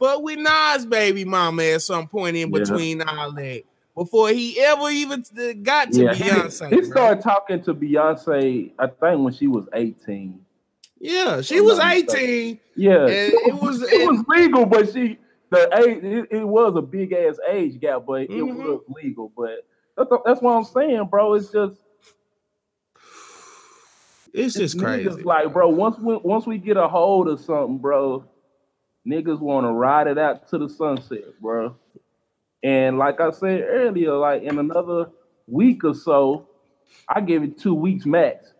But 0.00 0.22
with 0.22 0.38
Nas 0.38 0.86
baby 0.86 1.24
mama 1.26 1.62
at 1.62 1.82
some 1.82 2.08
point 2.08 2.34
in 2.36 2.50
Yeah. 2.50 2.58
between 2.60 3.02
all 3.02 3.32
that, 3.32 3.62
before 3.94 4.30
he 4.30 4.58
ever 4.58 4.88
even 4.88 5.22
got 5.62 5.92
to 5.92 6.02
Yeah, 6.04 6.14
he, 6.14 6.24
Beyonce. 6.24 6.70
he 6.70 6.76
bro. 6.80 6.90
started 6.90 7.22
talking 7.22 7.62
to 7.64 7.74
Beyonce, 7.74 8.72
I 8.78 8.86
think 8.86 9.22
when 9.22 9.32
she 9.34 9.46
was 9.46 9.68
18. 9.74 10.40
yeah, 10.98 11.42
she 11.42 11.60
was 11.60 11.78
18. 11.78 12.58
Yeah, 12.76 13.06
it 13.08 13.34
it 13.48 13.54
was 13.54 13.82
it 13.82 14.00
was 14.00 14.24
legal, 14.28 14.64
but 14.64 14.90
she 14.90 15.18
the 15.50 15.68
age 15.76 16.02
it, 16.02 16.28
it 16.30 16.44
was 16.48 16.74
a 16.76 16.82
big 16.82 17.12
ass 17.12 17.36
age 17.48 17.78
gap, 17.78 18.04
but 18.06 18.22
it 18.22 18.30
Mhm. 18.30 18.56
was 18.56 18.80
legal. 19.02 19.30
But 19.36 19.66
that's, 19.98 20.08
that's 20.24 20.40
what 20.40 20.52
I'm 20.52 20.64
saying, 20.64 21.08
bro. 21.10 21.34
It's 21.34 21.50
just 21.50 21.76
It's 24.32 24.54
just 24.54 24.78
niggas 24.78 25.10
crazy. 25.10 25.22
like, 25.24 25.52
bro. 25.52 25.68
Once 25.68 25.98
we 25.98 26.16
once 26.22 26.46
we 26.46 26.56
get 26.56 26.76
a 26.78 26.88
hold 26.88 27.28
of 27.28 27.40
something, 27.40 27.76
bro, 27.78 28.24
Niggas 29.08 29.40
want 29.40 29.66
to 29.66 29.72
ride 29.72 30.06
it 30.06 30.18
out 30.18 30.48
to 30.48 30.58
the 30.58 30.68
sunset, 30.68 31.24
bro. 31.40 31.74
And 32.62 32.98
like 32.98 33.20
I 33.20 33.30
said 33.30 33.64
earlier, 33.66 34.14
like 34.16 34.42
in 34.42 34.58
another 34.58 35.10
week 35.46 35.84
or 35.84 35.94
so, 35.94 36.48
I 37.08 37.20
give 37.20 37.42
it 37.42 37.58
two 37.58 37.74
weeks 37.74 38.04
max. 38.04 38.52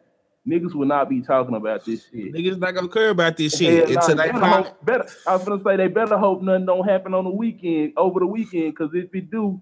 Niggas 0.48 0.74
will 0.74 0.86
not 0.86 1.10
be 1.10 1.20
talking 1.20 1.54
about 1.54 1.84
this 1.84 2.06
shit. 2.10 2.32
Niggas 2.32 2.58
not 2.58 2.74
gonna 2.74 2.88
care 2.88 3.10
about 3.10 3.36
this 3.36 3.56
shit 3.56 3.88
Hell 3.88 3.98
until 3.98 4.16
nah, 4.16 4.22
they 4.22 4.32
better 4.32 4.46
hope- 4.46 4.84
better, 4.84 5.06
I 5.26 5.36
was 5.36 5.44
gonna 5.44 5.62
say 5.62 5.76
they 5.76 5.88
better 5.88 6.16
hope 6.16 6.40
nothing 6.42 6.64
don't 6.64 6.88
happen 6.88 7.12
on 7.12 7.24
the 7.24 7.30
weekend, 7.30 7.92
over 7.98 8.20
the 8.20 8.26
weekend, 8.26 8.72
because 8.72 8.94
if 8.94 9.14
it 9.14 9.30
do, 9.30 9.60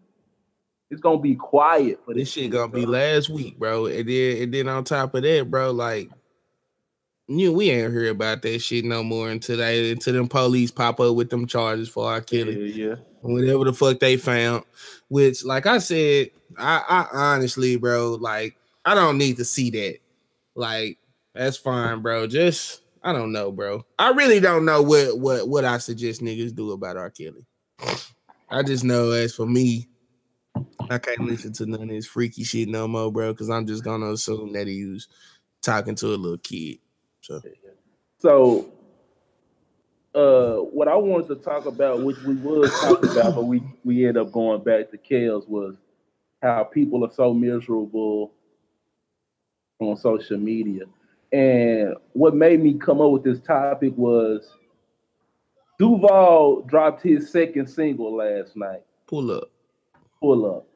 it's 0.91 1.01
gonna 1.01 1.19
be 1.19 1.35
quiet 1.35 1.99
for 2.05 2.14
This 2.14 2.33
this, 2.33 2.45
shit 2.45 2.53
gonna 2.53 2.73
be 2.73 2.87
last 2.87 3.29
week, 3.29 3.59
bro. 3.59 3.87
And 3.87 4.09
then 4.09 4.43
and 4.43 4.55
then 4.55 4.69
on 4.69 4.85
top 4.85 5.14
of 5.17 5.23
that, 5.23 5.51
bro, 5.51 5.73
like 5.73 6.11
you 7.29 7.53
we 7.53 7.71
ain't 7.71 7.93
heard 7.93 8.09
about 8.09 8.43
that 8.43 8.59
shit 8.61 8.85
no 8.85 9.03
more 9.05 9.29
until 9.31 9.59
they 9.59 9.91
until 9.93 10.14
them 10.14 10.29
police 10.29 10.71
pop 10.71 10.99
up 11.01 11.14
with 11.14 11.31
them 11.31 11.47
charges 11.47 11.88
for 11.88 12.07
our 12.09 12.17
Yeah, 12.17 12.21
killing. 12.21 12.67
yeah. 12.75 12.95
whatever 13.21 13.64
the 13.64 13.73
fuck 13.75 14.01
they 14.01 14.17
found. 14.17 14.64
Which, 15.09 15.45
like 15.45 15.67
I 15.67 15.79
said, 15.79 16.31
I, 16.57 16.83
I 16.88 17.07
honestly, 17.35 17.77
bro, 17.77 18.12
like 18.21 18.57
I 18.85 18.95
don't 18.95 19.19
need 19.19 19.37
to 19.37 19.45
see 19.45 19.71
that. 19.71 19.99
Like 20.55 20.99
that's 21.35 21.57
fine, 21.59 22.01
bro. 22.01 22.27
Just 22.27 22.81
I 23.03 23.12
don't 23.12 23.31
know, 23.33 23.53
bro. 23.53 23.85
I 23.99 24.11
really 24.11 24.41
don't 24.41 24.64
know 24.64 24.83
what 24.83 25.19
what 25.19 25.49
what 25.49 25.64
I 25.64 25.79
suggest 25.79 26.21
niggas 26.23 26.55
do 26.55 26.73
about 26.73 26.97
R. 26.97 27.11
Kelly. 27.11 27.47
I 28.51 28.62
just 28.62 28.85
know 28.85 29.11
as 29.11 29.35
for 29.35 29.47
me, 29.47 29.87
I 30.91 30.97
can't 30.99 31.21
listen 31.21 31.53
to 31.55 31.67
none 31.67 31.83
of 31.83 31.88
this 31.88 32.07
freaky 32.07 32.43
shit 32.45 32.69
no 32.69 32.88
more, 32.88 33.12
bro. 33.12 33.33
Because 33.33 33.51
I'm 33.51 33.67
just 33.67 33.85
gonna 33.85 34.11
assume 34.12 34.53
that 34.55 34.67
he 34.67 34.87
was 34.87 35.07
talking 35.62 35.95
to 35.97 36.07
a 36.09 36.17
little 36.17 36.38
kid. 36.38 36.79
So 37.29 37.43
So, 38.19 38.73
uh, 40.14 40.62
what 40.64 40.88
I 40.88 40.97
wanted 40.97 41.29
to 41.29 41.37
talk 41.37 41.67
about, 41.67 42.03
which 42.03 42.19
we 42.23 42.35
was 42.37 42.73
talking 42.81 43.11
about, 43.11 43.35
but 43.35 43.45
we 43.45 43.62
we 43.85 44.07
ended 44.07 44.23
up 44.23 44.33
going 44.33 44.62
back 44.62 44.91
to 44.91 44.99
Kels, 44.99 45.47
was 45.47 45.77
how 46.43 46.64
people 46.64 47.05
are 47.05 47.11
so 47.11 47.35
miserable 47.35 48.33
on 49.79 49.97
social 49.97 50.38
media. 50.38 50.85
And 51.33 51.95
what 52.14 52.35
made 52.35 52.62
me 52.62 52.75
come 52.75 53.01
up 53.03 53.11
with 53.11 53.25
this 53.25 53.41
topic 53.41 53.93
was 53.97 54.51
Duval 55.79 56.62
dropped 56.62 57.03
his 57.03 57.31
second 57.31 57.69
single 57.69 58.17
last 58.17 58.57
night. 58.57 58.83
pull 59.07 59.31
up. 59.31 59.51
Pull 60.21 60.47
up. 60.57 60.67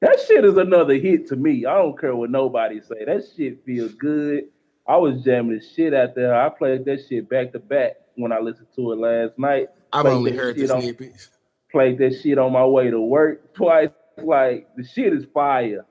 That 0.00 0.18
shit 0.26 0.44
is 0.46 0.56
another 0.56 0.94
hit 0.94 1.28
to 1.28 1.36
me. 1.36 1.66
I 1.66 1.74
don't 1.74 1.98
care 1.98 2.16
what 2.16 2.30
nobody 2.30 2.80
say. 2.80 3.04
That 3.04 3.22
shit 3.36 3.62
feels 3.64 3.92
good. 3.92 4.48
I 4.86 4.96
was 4.96 5.22
jamming 5.22 5.58
the 5.58 5.64
shit 5.64 5.94
out 5.94 6.14
there. 6.14 6.34
I 6.34 6.48
played 6.48 6.84
that 6.86 7.06
shit 7.08 7.28
back 7.28 7.52
to 7.52 7.58
back 7.58 7.96
when 8.16 8.32
I 8.32 8.38
listened 8.40 8.66
to 8.76 8.92
it 8.92 8.98
last 8.98 9.38
night. 9.38 9.68
I've 9.92 10.04
Like 10.04 10.14
only 10.14 10.32
heard 10.36 10.56
the 10.56 10.66
shit 10.66 10.70
snippets. 10.70 11.28
Played 11.70 11.98
that 11.98 12.20
shit 12.20 12.38
on 12.38 12.52
my 12.52 12.64
way 12.66 12.90
to 12.90 13.00
work 13.00 13.54
twice. 13.54 13.90
Like 14.18 14.68
the 14.76 14.84
shit 14.84 15.12
is 15.12 15.24
fire. 15.26 15.84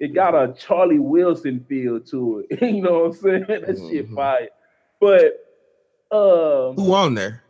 It 0.00 0.14
got 0.14 0.34
a 0.34 0.54
Charlie 0.54 0.98
Wilson 1.00 1.64
feel 1.68 2.00
to 2.00 2.46
it. 2.48 2.62
you 2.62 2.82
know 2.82 3.00
what 3.00 3.04
I'm 3.06 3.12
saying? 3.14 3.44
That 3.48 3.66
shit 3.90 4.08
Mhm. 4.10 4.14
fire. 4.14 4.48
But 5.00 5.44
um 6.10 6.74
Who 6.76 6.94
on 6.94 7.14
there? 7.14 7.42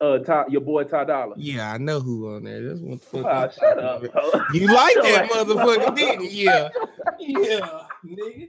uh 0.00 0.18
Ty, 0.18 0.44
your 0.50 0.60
boy 0.60 0.84
Ty 0.84 1.04
Dollar. 1.04 1.34
Yeah, 1.38 1.72
I 1.72 1.78
know 1.78 2.00
who 2.00 2.34
on 2.34 2.44
there. 2.44 2.62
That's 2.68 2.80
what 2.80 3.00
the 3.00 3.06
fuck. 3.06 3.24
Ah, 3.26 3.48
shut 3.48 3.78
up. 3.82 4.00
bro. 4.02 4.30
You 4.52 4.66
like 4.66 4.94
that 5.02 5.30
motherfucker, 5.30 5.96
didn't 5.96 6.30
you? 6.30 6.44
Yeah. 6.50 6.68
Yeah, 7.18 7.80
nigga. 8.04 8.46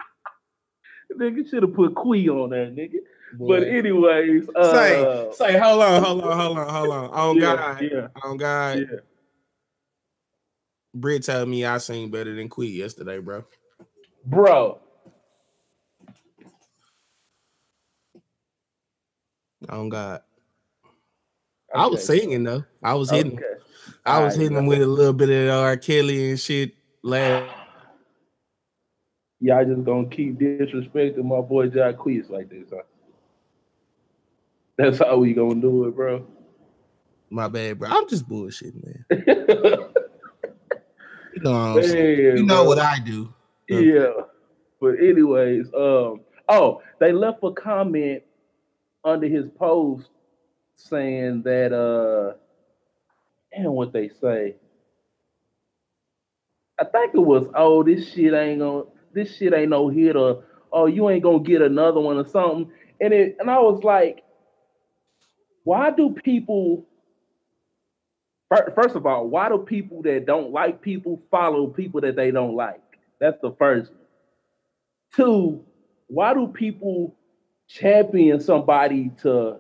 Nigga 1.13 1.49
should 1.49 1.63
have 1.63 1.73
put 1.73 1.95
Quee 1.95 2.29
on 2.29 2.49
there, 2.49 2.67
nigga. 2.67 2.99
Boy. 3.33 3.59
But 3.59 3.67
anyways, 3.67 4.49
uh, 4.55 4.73
say, 4.73 5.29
say, 5.33 5.57
hold 5.57 5.81
on, 5.81 6.03
hold 6.03 6.23
on, 6.23 6.39
hold 6.39 6.57
on, 6.57 6.69
hold 6.69 6.89
on. 6.89 7.09
On 7.09 7.35
yeah, 7.35 7.41
God, 7.41 7.81
yeah, 7.81 8.07
on 8.23 8.37
God. 8.37 8.79
yeah. 8.79 8.97
Britt 10.93 11.23
told 11.23 11.49
me 11.49 11.65
I 11.65 11.77
sing 11.77 12.09
better 12.09 12.33
than 12.35 12.49
Quee 12.49 12.67
yesterday, 12.67 13.19
bro. 13.19 13.43
Bro, 14.25 14.79
On 19.69 19.89
God. 19.89 20.21
I 21.73 21.87
was 21.87 22.05
singing 22.05 22.43
though. 22.43 22.63
I 22.81 22.93
was 22.93 23.09
hitting. 23.09 23.33
Okay. 23.33 23.45
I 24.05 24.19
was 24.23 24.33
Alright, 24.33 24.39
hitting 24.39 24.57
him 24.57 24.65
with 24.67 24.81
a 24.81 24.87
little 24.87 25.13
bit 25.13 25.29
of 25.29 25.53
R. 25.53 25.75
Kelly 25.77 26.29
and 26.29 26.39
shit. 26.39 26.75
Last. 27.03 27.51
Y'all 29.39 29.65
just 29.65 29.83
gonna 29.83 30.07
keep 30.07 30.39
disrespecting 30.39 31.23
my 31.23 31.41
boy 31.41 31.67
Jack 31.67 31.97
Quees 31.97 32.29
like 32.29 32.49
this, 32.49 32.69
huh? 32.71 32.81
That's 34.77 34.99
how 34.99 35.17
we 35.17 35.33
gonna 35.33 35.61
do 35.61 35.85
it, 35.85 35.95
bro. 35.95 36.25
My 37.29 37.47
bad, 37.47 37.79
bro. 37.79 37.89
I'm 37.89 38.07
just 38.07 38.27
bullshitting, 38.27 39.05
man. 39.09 39.89
You 41.37 41.43
know, 41.43 41.73
what 41.75 41.85
I'm? 41.85 41.91
Man, 41.91 42.17
you 42.37 42.45
know 42.45 42.63
bro. 42.63 42.65
what 42.65 42.79
I 42.79 42.97
do. 42.97 43.31
Yeah. 43.69 44.11
But 44.81 44.95
anyways, 44.99 45.67
um, 45.67 46.21
oh, 46.49 46.81
they 46.99 47.11
left 47.11 47.43
a 47.43 47.51
comment 47.51 48.23
under 49.03 49.27
his 49.27 49.47
post 49.49 50.09
saying 50.73 51.43
that 51.43 51.73
uh 51.73 52.37
damn 53.55 53.71
what 53.71 53.93
they 53.93 54.09
say. 54.19 54.55
I 56.79 56.85
think 56.85 57.13
it 57.13 57.19
was, 57.19 57.47
oh, 57.55 57.83
this 57.83 58.11
shit 58.11 58.33
ain't 58.33 58.59
gonna 58.59 58.83
this 59.17 59.35
shit 59.35 59.53
ain't 59.53 59.69
no 59.69 59.89
hit 59.89 60.15
or 60.15 60.43
oh 60.71 60.85
you 60.85 61.09
ain't 61.09 61.23
gonna 61.23 61.39
get 61.39 61.61
another 61.61 61.99
one 61.99 62.17
or 62.17 62.27
something. 62.27 62.71
And 63.01 63.13
it 63.13 63.37
and 63.39 63.49
I 63.49 63.59
was 63.59 63.83
like, 63.83 64.23
why 65.63 65.91
do 65.91 66.11
people 66.11 66.85
fir- 68.49 68.71
first 68.75 68.95
of 68.95 69.05
all, 69.05 69.27
why 69.27 69.49
do 69.49 69.57
people 69.57 70.01
that 70.03 70.25
don't 70.25 70.51
like 70.51 70.81
people 70.81 71.21
follow 71.31 71.67
people 71.67 72.01
that 72.01 72.15
they 72.15 72.31
don't 72.31 72.55
like? 72.55 72.81
That's 73.19 73.39
the 73.41 73.51
first 73.57 73.91
one. 73.91 74.01
Two, 75.15 75.65
why 76.07 76.33
do 76.33 76.47
people 76.47 77.15
champion 77.67 78.39
somebody 78.39 79.11
to 79.23 79.59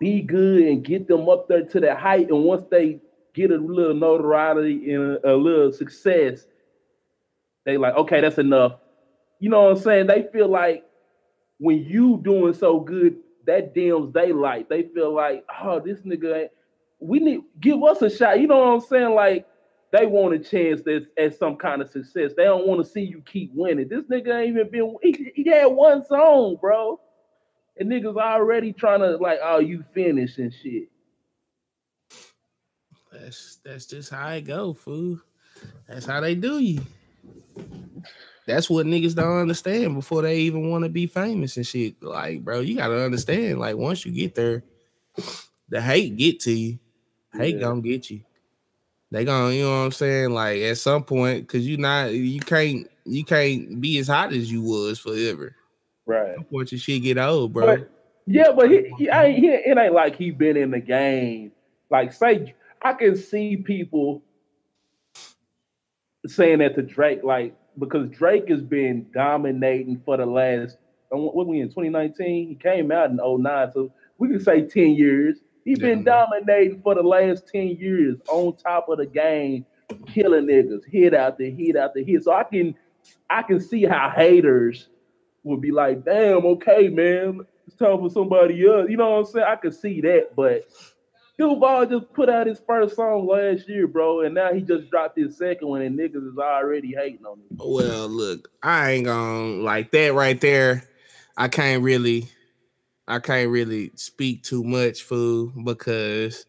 be 0.00 0.22
good 0.22 0.62
and 0.62 0.84
get 0.84 1.06
them 1.06 1.28
up 1.28 1.46
there 1.46 1.64
to 1.64 1.80
that 1.80 1.98
height? 1.98 2.30
And 2.30 2.44
once 2.44 2.64
they 2.70 3.00
get 3.34 3.50
a 3.50 3.56
little 3.56 3.94
notoriety 3.94 4.92
and 4.92 5.18
a, 5.18 5.34
a 5.34 5.36
little 5.36 5.72
success, 5.72 6.46
they 7.66 7.76
like, 7.76 7.94
okay, 7.96 8.22
that's 8.22 8.38
enough. 8.38 8.76
You 9.38 9.50
know 9.50 9.64
what 9.64 9.76
I'm 9.76 9.82
saying? 9.82 10.06
They 10.06 10.26
feel 10.32 10.48
like 10.48 10.84
when 11.58 11.84
you 11.84 12.20
doing 12.24 12.54
so 12.54 12.80
good, 12.80 13.18
that 13.46 13.74
dims 13.74 14.12
they 14.14 14.32
light. 14.32 14.68
They 14.68 14.84
feel 14.84 15.14
like, 15.14 15.44
oh, 15.62 15.80
this 15.80 16.00
nigga 16.00 16.48
we 16.98 17.18
need 17.18 17.40
give 17.60 17.82
us 17.82 18.00
a 18.02 18.08
shot. 18.08 18.40
You 18.40 18.46
know 18.46 18.58
what 18.58 18.68
I'm 18.68 18.80
saying? 18.80 19.14
Like 19.14 19.46
they 19.92 20.06
want 20.06 20.34
a 20.34 20.38
chance 20.38 20.82
that's 20.84 21.06
at 21.18 21.38
some 21.38 21.56
kind 21.56 21.82
of 21.82 21.90
success. 21.90 22.32
They 22.36 22.44
don't 22.44 22.66
want 22.66 22.84
to 22.84 22.90
see 22.90 23.02
you 23.02 23.22
keep 23.26 23.52
winning. 23.54 23.88
This 23.88 24.04
nigga 24.04 24.40
ain't 24.40 24.56
even 24.56 24.70
been. 24.70 24.96
He, 25.02 25.32
he 25.34 25.50
had 25.50 25.66
one 25.66 26.04
song, 26.06 26.56
bro, 26.60 27.00
and 27.78 27.90
niggas 27.90 28.16
already 28.16 28.72
trying 28.72 29.00
to 29.00 29.16
like, 29.16 29.38
oh, 29.42 29.58
you 29.58 29.82
finished 29.94 30.38
and 30.38 30.52
shit. 30.52 30.88
That's 33.12 33.58
that's 33.64 33.86
just 33.86 34.10
how 34.10 34.28
it 34.30 34.42
go, 34.42 34.72
fool. 34.72 35.20
That's 35.88 36.06
how 36.06 36.20
they 36.20 36.34
do 36.34 36.58
you. 36.58 36.80
That's 38.46 38.70
what 38.70 38.86
niggas 38.86 39.14
don't 39.14 39.40
understand 39.40 39.94
before 39.94 40.22
they 40.22 40.38
even 40.40 40.70
want 40.70 40.84
to 40.84 40.88
be 40.88 41.06
famous 41.06 41.56
and 41.56 41.66
shit. 41.66 42.00
Like, 42.00 42.44
bro, 42.44 42.60
you 42.60 42.76
gotta 42.76 43.02
understand. 43.02 43.58
Like, 43.58 43.76
once 43.76 44.06
you 44.06 44.12
get 44.12 44.34
there, 44.34 44.62
the 45.68 45.80
hate 45.80 46.16
get 46.16 46.40
to 46.40 46.52
you. 46.52 46.78
Hate 47.34 47.56
Yeah. 47.56 47.62
gonna 47.62 47.80
get 47.80 48.08
you. 48.08 48.20
They 49.10 49.24
gonna, 49.24 49.52
you 49.52 49.64
know 49.64 49.70
what 49.70 49.84
I'm 49.86 49.92
saying? 49.92 50.30
Like 50.30 50.60
at 50.62 50.78
some 50.78 51.02
point, 51.02 51.48
cause 51.48 51.62
you 51.62 51.76
not, 51.76 52.12
you 52.12 52.40
can't, 52.40 52.88
you 53.04 53.24
can't 53.24 53.80
be 53.80 53.98
as 53.98 54.08
hot 54.08 54.32
as 54.32 54.50
you 54.50 54.62
was 54.62 54.98
forever. 54.98 55.54
Right. 56.06 56.36
Once 56.50 56.72
your 56.72 56.78
shit 56.78 57.02
get 57.02 57.18
old, 57.18 57.52
bro. 57.52 57.66
But 57.66 57.90
yeah, 58.26 58.52
but 58.52 58.70
he, 58.70 58.92
he, 58.98 59.10
I 59.10 59.30
he, 59.32 59.48
it 59.48 59.78
ain't 59.78 59.92
like 59.92 60.16
he 60.16 60.30
been 60.30 60.56
in 60.56 60.70
the 60.70 60.80
game. 60.80 61.52
Like, 61.90 62.12
say, 62.12 62.54
I 62.82 62.92
can 62.92 63.16
see 63.16 63.56
people 63.56 64.22
saying 66.28 66.58
that 66.60 66.74
to 66.76 66.82
Drake, 66.82 67.22
like, 67.22 67.54
because 67.78 68.08
Drake 68.10 68.48
has 68.48 68.62
been 68.62 69.06
dominating 69.12 70.00
for 70.04 70.16
the 70.16 70.26
last, 70.26 70.78
uh, 71.12 71.18
what 71.18 71.46
we 71.46 71.60
in 71.60 71.68
2019? 71.68 72.48
He 72.48 72.54
came 72.54 72.90
out 72.90 73.10
in 73.10 73.18
09, 73.20 73.70
so 73.72 73.92
we 74.18 74.28
can 74.28 74.40
say 74.40 74.62
10 74.62 74.92
years. 74.94 75.40
He's 75.64 75.78
been 75.78 75.98
Yeah. 75.98 76.26
dominating 76.26 76.80
for 76.82 76.94
the 76.94 77.02
last 77.02 77.48
10 77.48 77.76
years 77.76 78.18
on 78.28 78.54
top 78.56 78.88
of 78.88 78.98
the 78.98 79.06
game, 79.06 79.66
killing 80.06 80.46
niggas, 80.46 80.84
hit 80.86 81.12
after 81.14 81.44
hit 81.44 81.76
after 81.76 82.00
hit. 82.00 82.22
So 82.24 82.32
I 82.32 82.44
can 82.44 82.74
I 83.30 83.42
can 83.42 83.60
see 83.60 83.84
how 83.84 84.08
haters 84.10 84.88
would 85.44 85.60
be 85.60 85.70
like, 85.70 86.04
damn, 86.04 86.44
okay, 86.44 86.88
man, 86.88 87.40
it's 87.66 87.76
time 87.76 87.98
for 87.98 88.10
somebody 88.10 88.66
else. 88.66 88.88
You 88.88 88.96
know 88.96 89.10
what 89.10 89.18
I'm 89.18 89.24
saying? 89.26 89.46
I 89.48 89.56
could 89.56 89.74
see 89.74 90.00
that, 90.00 90.34
but 90.34 90.64
Duval 91.38 91.86
just 91.86 92.12
put 92.14 92.30
out 92.30 92.46
his 92.46 92.60
first 92.66 92.96
song 92.96 93.26
last 93.26 93.68
year, 93.68 93.86
bro, 93.86 94.22
and 94.22 94.34
now 94.34 94.52
he 94.52 94.62
just 94.62 94.90
dropped 94.90 95.18
his 95.18 95.36
second 95.36 95.68
one, 95.68 95.82
and 95.82 95.98
niggas 95.98 96.26
is 96.26 96.38
already 96.38 96.94
hating 96.94 97.26
on 97.26 97.38
him. 97.38 97.58
Well, 97.58 98.08
look, 98.08 98.50
I 98.62 98.92
ain't 98.92 99.04
gonna 99.04 99.62
like 99.62 99.90
that 99.90 100.14
right 100.14 100.40
there. 100.40 100.84
I 101.36 101.48
can't 101.48 101.82
really, 101.82 102.28
I 103.06 103.18
can't 103.18 103.50
really 103.50 103.92
speak 103.96 104.44
too 104.44 104.64
much, 104.64 105.02
fool, 105.02 105.52
because 105.62 106.46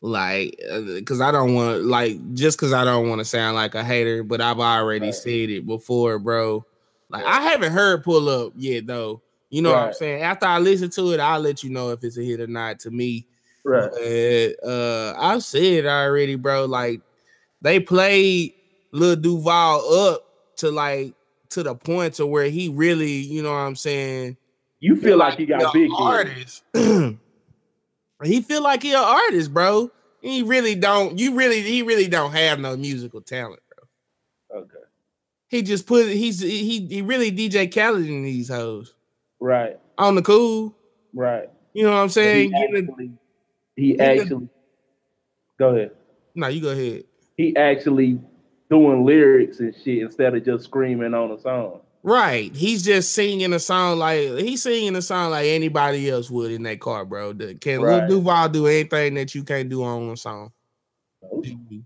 like 0.00 0.60
because 0.86 1.20
uh, 1.20 1.28
I 1.28 1.32
don't 1.32 1.54
want 1.54 1.84
like 1.84 2.34
just 2.34 2.58
because 2.58 2.72
I 2.72 2.84
don't 2.84 3.08
want 3.08 3.20
to 3.20 3.24
sound 3.24 3.54
like 3.54 3.74
a 3.74 3.84
hater, 3.84 4.24
but 4.24 4.40
I've 4.40 4.60
already 4.60 5.06
right. 5.06 5.14
said 5.14 5.50
it 5.50 5.66
before, 5.66 6.18
bro. 6.18 6.64
Like 7.08 7.24
I 7.24 7.42
haven't 7.42 7.72
heard 7.72 8.02
pull 8.02 8.28
up 8.28 8.52
yet 8.56 8.86
though. 8.86 9.22
You 9.50 9.62
know 9.62 9.72
right. 9.72 9.80
what 9.82 9.88
I'm 9.88 9.94
saying? 9.94 10.22
After 10.22 10.46
I 10.46 10.58
listen 10.58 10.90
to 10.90 11.12
it, 11.12 11.20
I'll 11.20 11.40
let 11.40 11.62
you 11.62 11.70
know 11.70 11.90
if 11.90 12.02
it's 12.02 12.18
a 12.18 12.22
hit 12.22 12.40
or 12.40 12.48
not 12.48 12.80
to 12.80 12.90
me. 12.90 13.26
Right. 13.66 13.90
But, 13.90 14.68
uh 14.68 15.14
I've 15.18 15.42
said 15.42 15.86
already, 15.86 16.36
bro. 16.36 16.66
Like 16.66 17.00
they 17.60 17.80
played 17.80 18.54
Lil 18.92 19.16
Duval 19.16 19.92
up 19.92 20.24
to 20.58 20.70
like 20.70 21.14
to 21.50 21.64
the 21.64 21.74
point 21.74 22.14
to 22.14 22.26
where 22.26 22.48
he 22.48 22.68
really, 22.68 23.12
you 23.12 23.42
know 23.42 23.50
what 23.50 23.58
I'm 23.58 23.74
saying? 23.74 24.36
You 24.78 24.94
feel 24.94 25.16
like, 25.16 25.30
like 25.30 25.38
he 25.40 25.46
got 25.46 25.72
big 25.72 25.90
artist. 25.96 26.62
he 26.74 28.40
feel 28.42 28.62
like 28.62 28.82
he 28.82 28.92
an 28.92 28.98
artist, 28.98 29.52
bro. 29.52 29.90
He 30.20 30.42
really 30.42 30.76
don't. 30.76 31.18
You 31.18 31.34
really, 31.34 31.60
he 31.62 31.82
really 31.82 32.08
don't 32.08 32.32
have 32.32 32.60
no 32.60 32.76
musical 32.76 33.20
talent, 33.20 33.60
bro. 33.68 34.60
Okay. 34.60 34.74
He 35.48 35.62
just 35.62 35.86
put. 35.86 36.06
He's 36.08 36.40
he 36.40 36.86
he 36.86 37.02
really 37.02 37.32
DJ 37.32 37.72
Khaled 37.72 38.06
in 38.06 38.22
these 38.22 38.48
hoes. 38.48 38.94
Right. 39.40 39.78
On 39.98 40.14
the 40.14 40.22
cool. 40.22 40.76
Right. 41.14 41.48
You 41.72 41.84
know 41.84 41.90
what 41.90 41.98
I'm 41.98 42.08
saying? 42.10 42.52
He 43.76 43.98
actually. 44.00 44.20
Actually 44.20 44.48
go 45.58 45.74
ahead. 45.74 45.90
No, 46.34 46.48
you 46.48 46.60
go 46.60 46.70
ahead. 46.70 47.04
He 47.36 47.56
actually 47.56 48.18
doing 48.70 49.04
lyrics 49.04 49.60
and 49.60 49.74
shit 49.74 49.98
instead 49.98 50.34
of 50.34 50.44
just 50.44 50.64
screaming 50.64 51.14
on 51.14 51.30
a 51.30 51.40
song. 51.40 51.80
Right. 52.02 52.54
He's 52.54 52.82
just 52.84 53.14
singing 53.14 53.52
a 53.52 53.58
song 53.58 53.98
like 53.98 54.20
he's 54.38 54.62
singing 54.62 54.94
a 54.96 55.02
song 55.02 55.30
like 55.30 55.46
anybody 55.46 56.08
else 56.08 56.30
would 56.30 56.52
in 56.52 56.62
that 56.62 56.80
car, 56.80 57.04
bro. 57.04 57.34
Can 57.60 57.82
right. 57.82 58.08
Lil 58.08 58.20
Duval 58.20 58.48
do 58.48 58.66
anything 58.66 59.14
that 59.14 59.34
you 59.34 59.42
can't 59.42 59.68
do 59.68 59.82
on 59.82 60.10
a 60.10 60.16
song? 60.16 60.52
Oh. 61.24 61.42
No. 61.44 61.82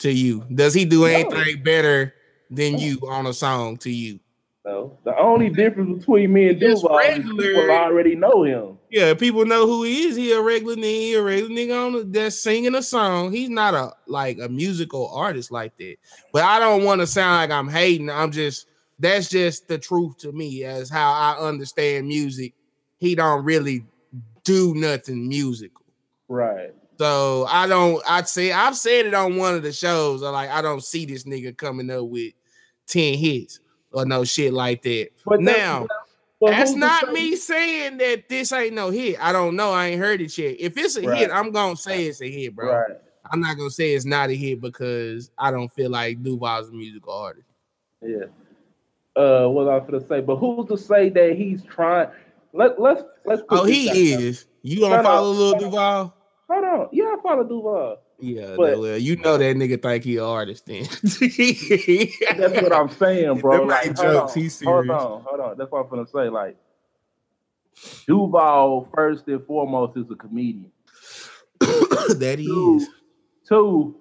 To 0.00 0.10
you. 0.10 0.44
Does 0.52 0.74
he 0.74 0.84
do 0.84 1.06
anything 1.06 1.56
no. 1.56 1.62
better 1.64 2.14
than 2.50 2.78
you 2.78 2.98
on 3.08 3.26
a 3.26 3.32
song 3.32 3.78
to 3.78 3.90
you? 3.90 4.20
No. 4.64 4.98
The 5.04 5.18
only 5.18 5.50
difference 5.50 5.98
between 5.98 6.32
me 6.32 6.50
and 6.50 6.60
Duval 6.60 6.98
is 6.98 7.24
people 7.24 7.70
already 7.70 8.14
know 8.14 8.44
him. 8.44 8.78
Yeah, 8.94 9.12
people 9.14 9.44
know 9.44 9.66
who 9.66 9.82
he 9.82 10.04
is. 10.04 10.14
He 10.14 10.30
a 10.30 10.40
regular 10.40 10.76
nigga, 10.76 10.84
he 10.84 11.14
a 11.14 11.22
regular 11.22 11.50
nigga 11.50 11.86
on 11.86 11.92
the, 11.94 12.04
that's 12.04 12.38
singing 12.38 12.76
a 12.76 12.82
song. 12.82 13.32
He's 13.32 13.50
not 13.50 13.74
a 13.74 13.92
like 14.06 14.38
a 14.38 14.48
musical 14.48 15.08
artist 15.08 15.50
like 15.50 15.76
that. 15.78 15.96
But 16.32 16.44
I 16.44 16.60
don't 16.60 16.84
want 16.84 17.00
to 17.00 17.06
sound 17.08 17.34
like 17.40 17.50
I'm 17.50 17.68
hating. 17.68 18.08
I'm 18.08 18.30
just 18.30 18.68
that's 19.00 19.28
just 19.28 19.66
the 19.66 19.78
truth 19.78 20.18
to 20.18 20.30
me 20.30 20.62
as 20.62 20.90
how 20.90 21.10
I 21.10 21.36
understand 21.40 22.06
music. 22.06 22.54
He 22.98 23.16
don't 23.16 23.44
really 23.44 23.84
do 24.44 24.76
nothing 24.76 25.26
musical. 25.26 25.84
Right. 26.28 26.72
So 26.96 27.46
I 27.48 27.66
don't 27.66 28.00
I'd 28.08 28.28
say 28.28 28.52
I've 28.52 28.76
said 28.76 29.06
it 29.06 29.14
on 29.14 29.34
one 29.34 29.56
of 29.56 29.64
the 29.64 29.72
shows. 29.72 30.22
I 30.22 30.30
like 30.30 30.50
I 30.50 30.62
don't 30.62 30.84
see 30.84 31.04
this 31.04 31.24
nigga 31.24 31.56
coming 31.56 31.90
up 31.90 32.04
with 32.04 32.32
10 32.86 33.18
hits 33.18 33.58
or 33.90 34.06
no 34.06 34.22
shit 34.22 34.52
like 34.52 34.82
that. 34.82 35.08
But 35.26 35.40
now, 35.40 35.88
well, 36.44 36.52
that's 36.52 36.74
not 36.74 37.12
me 37.12 37.36
saying 37.36 37.98
that 37.98 38.28
this 38.28 38.52
ain't 38.52 38.74
no 38.74 38.90
hit. 38.90 39.16
I 39.20 39.32
don't 39.32 39.56
know. 39.56 39.72
I 39.72 39.88
ain't 39.88 40.00
heard 40.00 40.20
it 40.20 40.36
yet. 40.36 40.56
If 40.58 40.76
it's 40.76 40.96
a 40.96 41.02
right. 41.02 41.18
hit, 41.18 41.30
I'm 41.30 41.50
gonna 41.52 41.76
say 41.76 42.06
it's 42.06 42.20
a 42.20 42.30
hit, 42.30 42.54
bro. 42.54 42.72
Right. 42.72 42.96
I'm 43.30 43.40
not 43.40 43.56
gonna 43.56 43.70
say 43.70 43.94
it's 43.94 44.04
not 44.04 44.30
a 44.30 44.34
hit 44.34 44.60
because 44.60 45.30
I 45.38 45.50
don't 45.50 45.72
feel 45.72 45.90
like 45.90 46.22
Duval's 46.22 46.68
a 46.68 46.72
musical 46.72 47.12
artist. 47.12 47.46
Yeah. 48.02 48.26
Uh, 49.16 49.46
what 49.48 49.68
I 49.68 49.78
was 49.78 49.84
gonna 49.90 50.06
say, 50.06 50.20
but 50.20 50.36
who's 50.36 50.68
to 50.68 50.76
say 50.76 51.08
that 51.08 51.34
he's 51.36 51.62
trying? 51.62 52.08
Let 52.52 52.80
let's 52.80 53.02
let's. 53.24 53.42
oh, 53.48 53.64
he 53.64 54.12
is. 54.12 54.46
You 54.62 54.80
don't 54.80 55.02
follow 55.02 55.30
Lil 55.30 55.58
Duval? 55.58 56.14
Hold 56.50 56.64
on. 56.64 56.88
Yeah, 56.92 57.04
I 57.04 57.16
follow 57.22 57.44
Duval. 57.44 57.98
Yeah, 58.18 58.54
but, 58.56 58.78
well, 58.78 58.96
you 58.96 59.16
know 59.16 59.36
that 59.36 59.56
nigga 59.56 59.82
think 59.82 60.04
he 60.04 60.16
an 60.16 60.24
artist 60.24 60.66
then. 60.66 60.84
that's 61.02 62.62
what 62.62 62.72
I'm 62.72 62.88
saying, 62.90 63.40
bro. 63.40 63.64
like, 63.64 63.96
jokes. 63.96 64.36
On, 64.36 64.42
He's 64.42 64.54
serious. 64.54 64.86
Hold 64.88 64.90
on, 64.90 65.22
hold 65.22 65.40
on. 65.40 65.58
That's 65.58 65.70
what 65.70 65.80
I'm 65.84 65.90
gonna 65.90 66.06
say. 66.06 66.28
Like, 66.28 66.56
Duval, 68.06 68.88
first 68.94 69.26
and 69.28 69.42
foremost, 69.44 69.98
is 69.98 70.10
a 70.10 70.14
comedian. 70.14 70.70
that 71.60 72.36
he 72.38 72.46
two, 72.46 72.76
is. 72.80 72.88
Two, 73.48 73.96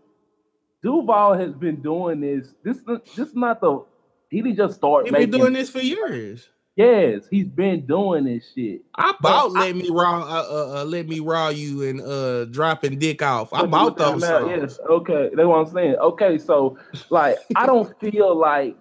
Duval 0.84 1.34
has 1.34 1.54
been 1.54 1.82
doing 1.82 2.22
this. 2.22 2.54
This 2.64 2.80
this 3.16 3.28
is 3.30 3.36
not 3.36 3.62
the. 3.62 3.84
He 4.30 4.42
didn't 4.42 4.58
just 4.58 4.76
start. 4.76 5.06
He's 5.06 5.14
been 5.14 5.32
doing 5.32 5.54
this 5.54 5.70
for 5.70 5.80
years. 5.80 6.48
Yes, 6.76 7.28
he's 7.30 7.48
been 7.48 7.86
doing 7.86 8.24
this 8.26 8.52
shit. 8.56 8.82
I 8.96 9.14
bought 9.22 9.50
but 9.50 9.52
let 9.52 9.70
I, 9.70 9.74
me 9.74 9.90
raw 9.92 10.22
uh, 10.22 10.48
uh, 10.50 10.82
uh, 10.82 10.86
let 10.86 11.08
me 11.08 11.20
raw 11.20 11.50
you 11.50 11.84
and 11.84 12.02
uh 12.02 12.46
dropping 12.46 12.98
dick 12.98 13.22
off. 13.22 13.54
I 13.54 13.66
bought 13.68 13.96
those. 13.96 14.24
Yes, 14.24 14.80
okay. 14.90 15.30
That's 15.36 15.48
what 15.48 15.68
I'm 15.68 15.72
saying. 15.72 15.96
Okay, 15.98 16.40
so 16.40 16.80
like 17.12 17.38
I 17.56 17.68
don't 17.68 17.94
feel 18.00 18.36
like 18.36 18.76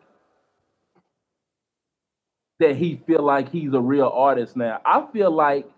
that 2.60 2.76
he 2.76 2.96
feel 3.06 3.22
like 3.22 3.50
he's 3.50 3.74
a 3.74 3.80
real 3.80 4.08
artist 4.08 4.56
now. 4.56 4.80
I 4.86 5.04
feel 5.12 5.30
like 5.30 5.68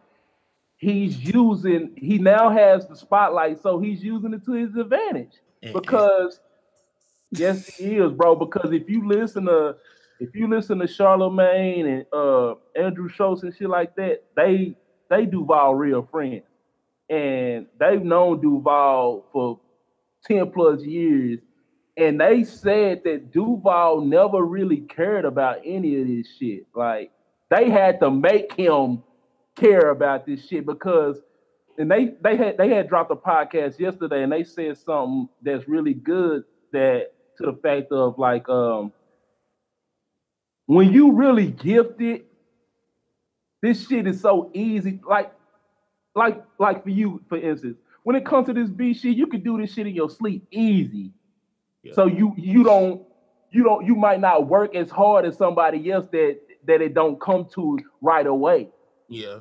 he's 0.76 1.18
using 1.18 1.94
he 1.96 2.18
now 2.18 2.48
has 2.48 2.86
the 2.86 2.94
spotlight, 2.94 3.60
so 3.60 3.80
he's 3.80 4.04
using 4.04 4.34
it 4.34 4.44
to 4.44 4.52
his 4.52 4.76
advantage. 4.76 5.32
Because 5.72 6.38
yes, 7.32 7.66
he 7.74 7.96
is, 7.96 8.12
bro. 8.12 8.36
Because 8.36 8.70
if 8.72 8.88
you 8.88 9.08
listen 9.08 9.46
to 9.46 9.76
if 10.20 10.34
you 10.34 10.48
listen 10.48 10.78
to 10.78 10.86
Charlamagne 10.86 11.86
and 11.86 12.06
uh, 12.12 12.54
Andrew 12.76 13.08
Schulz 13.08 13.42
and 13.42 13.54
shit 13.54 13.68
like 13.68 13.94
that, 13.96 14.22
they 14.36 14.76
they 15.10 15.26
Duval 15.26 15.74
real 15.74 16.02
friends, 16.02 16.44
and 17.10 17.66
they've 17.78 18.02
known 18.02 18.40
Duval 18.40 19.26
for 19.32 19.60
ten 20.24 20.50
plus 20.50 20.82
years, 20.82 21.40
and 21.96 22.20
they 22.20 22.44
said 22.44 23.02
that 23.04 23.32
Duval 23.32 24.02
never 24.02 24.42
really 24.42 24.80
cared 24.80 25.24
about 25.24 25.58
any 25.64 26.00
of 26.00 26.06
this 26.06 26.26
shit. 26.38 26.66
Like 26.74 27.10
they 27.50 27.70
had 27.70 28.00
to 28.00 28.10
make 28.10 28.52
him 28.54 29.02
care 29.56 29.90
about 29.90 30.26
this 30.26 30.46
shit 30.46 30.66
because 30.66 31.20
and 31.78 31.90
they 31.90 32.12
they 32.22 32.36
had 32.36 32.56
they 32.56 32.68
had 32.68 32.88
dropped 32.88 33.10
a 33.10 33.16
podcast 33.16 33.78
yesterday 33.78 34.22
and 34.22 34.32
they 34.32 34.44
said 34.44 34.76
something 34.78 35.28
that's 35.42 35.68
really 35.68 35.94
good 35.94 36.44
that 36.72 37.12
to 37.36 37.46
the 37.46 37.58
fact 37.62 37.92
of 37.92 38.18
like 38.18 38.48
um 38.48 38.92
when 40.66 40.92
you 40.92 41.12
really 41.12 41.48
gifted, 41.48 42.24
this 43.62 43.86
shit 43.86 44.06
is 44.06 44.20
so 44.20 44.50
easy. 44.54 45.00
Like, 45.06 45.32
like, 46.14 46.42
like 46.58 46.82
for 46.82 46.90
you, 46.90 47.22
for 47.28 47.38
instance, 47.38 47.76
when 48.02 48.16
it 48.16 48.24
comes 48.24 48.46
to 48.46 48.52
this 48.52 48.70
B 48.70 48.94
shit, 48.94 49.16
you 49.16 49.26
can 49.26 49.42
do 49.42 49.60
this 49.60 49.72
shit 49.72 49.86
in 49.86 49.94
your 49.94 50.10
sleep 50.10 50.46
easy. 50.50 51.12
Yeah. 51.82 51.94
So 51.94 52.06
you 52.06 52.34
you 52.36 52.62
don't 52.64 53.02
you 53.50 53.64
don't 53.64 53.84
you 53.84 53.94
might 53.94 54.20
not 54.20 54.46
work 54.46 54.74
as 54.74 54.90
hard 54.90 55.24
as 55.24 55.36
somebody 55.36 55.90
else 55.90 56.06
that 56.12 56.38
that 56.66 56.80
it 56.80 56.94
don't 56.94 57.20
come 57.20 57.46
to 57.54 57.78
right 58.00 58.26
away. 58.26 58.68
Yeah. 59.08 59.40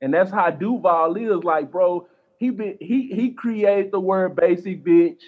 And 0.00 0.14
that's 0.14 0.30
how 0.30 0.50
Duval 0.50 1.16
is 1.16 1.44
like, 1.44 1.70
bro. 1.70 2.06
He 2.38 2.50
been 2.50 2.76
he 2.80 3.12
he 3.12 3.30
created 3.30 3.90
the 3.90 4.00
word 4.00 4.36
basic 4.36 4.84
bitch. 4.84 5.20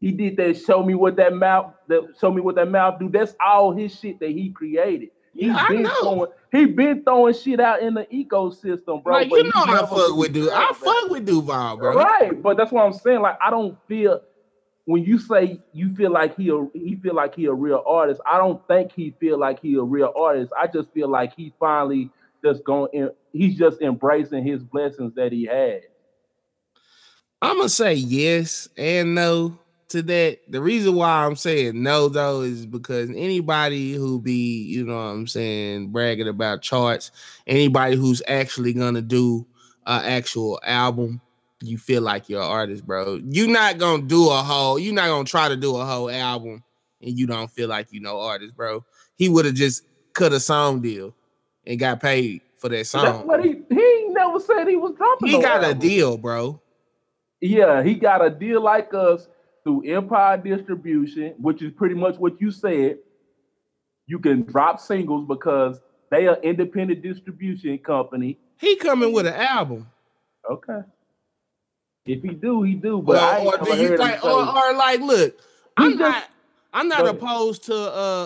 He 0.00 0.12
did 0.12 0.36
that. 0.36 0.56
Show 0.56 0.82
me 0.82 0.94
what 0.94 1.16
that 1.16 1.34
mouth. 1.34 1.74
That 1.88 2.14
show 2.20 2.30
me 2.30 2.40
what 2.40 2.54
that 2.56 2.70
mouth 2.70 2.98
do. 2.98 3.08
That's 3.08 3.34
all 3.44 3.72
his 3.72 3.98
shit 3.98 4.20
that 4.20 4.30
he 4.30 4.50
created. 4.50 5.10
He's 5.34 5.48
yeah, 5.48 5.68
been 5.68 5.86
throwing. 6.00 6.30
He 6.50 6.64
been 6.66 7.02
throwing 7.04 7.34
shit 7.34 7.60
out 7.60 7.82
in 7.82 7.94
the 7.94 8.04
ecosystem, 8.06 9.02
bro. 9.02 9.14
Like 9.14 9.30
you 9.30 9.44
know, 9.44 9.50
I 9.54 9.86
fuck 9.86 10.16
with 10.16 10.32
Duval. 10.32 10.54
I 10.54 10.72
fuck 10.74 11.10
with 11.10 11.26
Duval, 11.26 11.76
bro. 11.76 11.94
Right, 11.94 12.42
but 12.42 12.56
that's 12.56 12.72
what 12.72 12.84
I'm 12.84 12.92
saying. 12.92 13.20
Like 13.20 13.38
I 13.44 13.50
don't 13.50 13.76
feel 13.86 14.20
when 14.84 15.04
you 15.04 15.18
say 15.18 15.60
you 15.72 15.94
feel 15.94 16.10
like 16.10 16.36
he 16.36 16.48
a, 16.48 16.66
he 16.72 16.96
feel 16.96 17.14
like 17.14 17.34
he 17.34 17.44
a 17.44 17.52
real 17.52 17.84
artist. 17.86 18.20
I 18.26 18.38
don't 18.38 18.66
think 18.66 18.90
he 18.92 19.14
feel 19.20 19.38
like 19.38 19.60
he 19.60 19.74
a 19.74 19.82
real 19.82 20.12
artist. 20.16 20.52
I 20.58 20.66
just 20.66 20.92
feel 20.92 21.08
like 21.08 21.34
he 21.36 21.52
finally 21.60 22.10
just 22.42 22.64
going. 22.64 23.10
He's 23.32 23.58
just 23.58 23.80
embracing 23.80 24.44
his 24.44 24.62
blessings 24.62 25.14
that 25.14 25.30
he 25.30 25.44
had. 25.44 25.82
I'm 27.42 27.58
gonna 27.58 27.68
say 27.68 27.94
yes 27.94 28.68
and 28.76 29.14
no 29.14 29.58
to 29.88 30.02
that. 30.02 30.38
The 30.48 30.60
reason 30.60 30.94
why 30.94 31.24
I'm 31.24 31.36
saying 31.36 31.82
no 31.82 32.08
though 32.08 32.42
is 32.42 32.66
because 32.66 33.10
anybody 33.10 33.92
who 33.92 34.20
be, 34.20 34.62
you 34.64 34.84
know 34.84 34.96
what 34.96 35.02
I'm 35.02 35.26
saying, 35.26 35.88
bragging 35.88 36.28
about 36.28 36.62
charts, 36.62 37.10
anybody 37.46 37.96
who's 37.96 38.22
actually 38.28 38.72
gonna 38.72 39.02
do 39.02 39.46
an 39.86 40.04
actual 40.04 40.60
album, 40.64 41.20
you 41.60 41.78
feel 41.78 42.02
like 42.02 42.28
you're 42.28 42.42
an 42.42 42.48
artist, 42.48 42.86
bro. 42.86 43.20
You're 43.24 43.48
not 43.48 43.78
gonna 43.78 44.02
do 44.02 44.28
a 44.30 44.36
whole, 44.36 44.78
you're 44.78 44.94
not 44.94 45.08
gonna 45.08 45.24
try 45.24 45.48
to 45.48 45.56
do 45.56 45.76
a 45.76 45.84
whole 45.84 46.10
album 46.10 46.62
and 47.02 47.18
you 47.18 47.26
don't 47.26 47.50
feel 47.50 47.68
like 47.68 47.92
you 47.92 48.00
know 48.00 48.20
artist, 48.20 48.56
bro. 48.56 48.84
He 49.16 49.28
would 49.28 49.44
have 49.44 49.54
just 49.54 49.84
cut 50.12 50.32
a 50.32 50.40
song 50.40 50.80
deal 50.80 51.14
and 51.66 51.78
got 51.78 52.00
paid 52.00 52.42
for 52.56 52.68
that 52.68 52.86
song. 52.86 53.26
But 53.26 53.44
he 53.44 53.62
he 53.70 54.06
never 54.10 54.40
said 54.40 54.66
he 54.66 54.76
was 54.76 54.94
dropping. 54.96 55.28
He 55.28 55.36
no 55.36 55.42
got 55.42 55.64
album. 55.64 55.78
a 55.78 55.80
deal, 55.80 56.18
bro. 56.18 56.60
Yeah, 57.40 57.82
he 57.82 57.94
got 57.94 58.24
a 58.24 58.30
deal 58.30 58.60
like 58.60 58.92
us 58.92 59.28
through 59.64 59.84
Empire 59.86 60.36
Distribution, 60.36 61.34
which 61.38 61.62
is 61.62 61.72
pretty 61.72 61.94
much 61.94 62.16
what 62.16 62.40
you 62.40 62.50
said. 62.50 62.98
You 64.06 64.18
can 64.18 64.42
drop 64.42 64.80
singles 64.80 65.26
because 65.28 65.80
they 66.10 66.26
are 66.26 66.38
independent 66.42 67.02
distribution 67.02 67.76
company. 67.78 68.38
He 68.58 68.76
coming 68.76 69.12
with 69.12 69.26
an 69.26 69.34
album. 69.34 69.86
Okay. 70.50 70.80
If 72.06 72.22
he 72.22 72.30
do, 72.30 72.62
he 72.62 72.74
do. 72.74 73.02
But 73.02 73.40
ain't 73.40 73.46
or 73.46 73.64
do 73.64 73.76
you 73.76 73.96
think, 73.96 74.24
or, 74.24 74.30
or 74.30 74.72
like, 74.74 75.00
look, 75.00 75.38
I'm 75.76 75.90
just- 75.90 76.00
not. 76.00 76.24
I'm 76.70 76.86
not 76.88 77.06
opposed 77.08 77.64
to 77.64 77.74
uh 77.74 77.78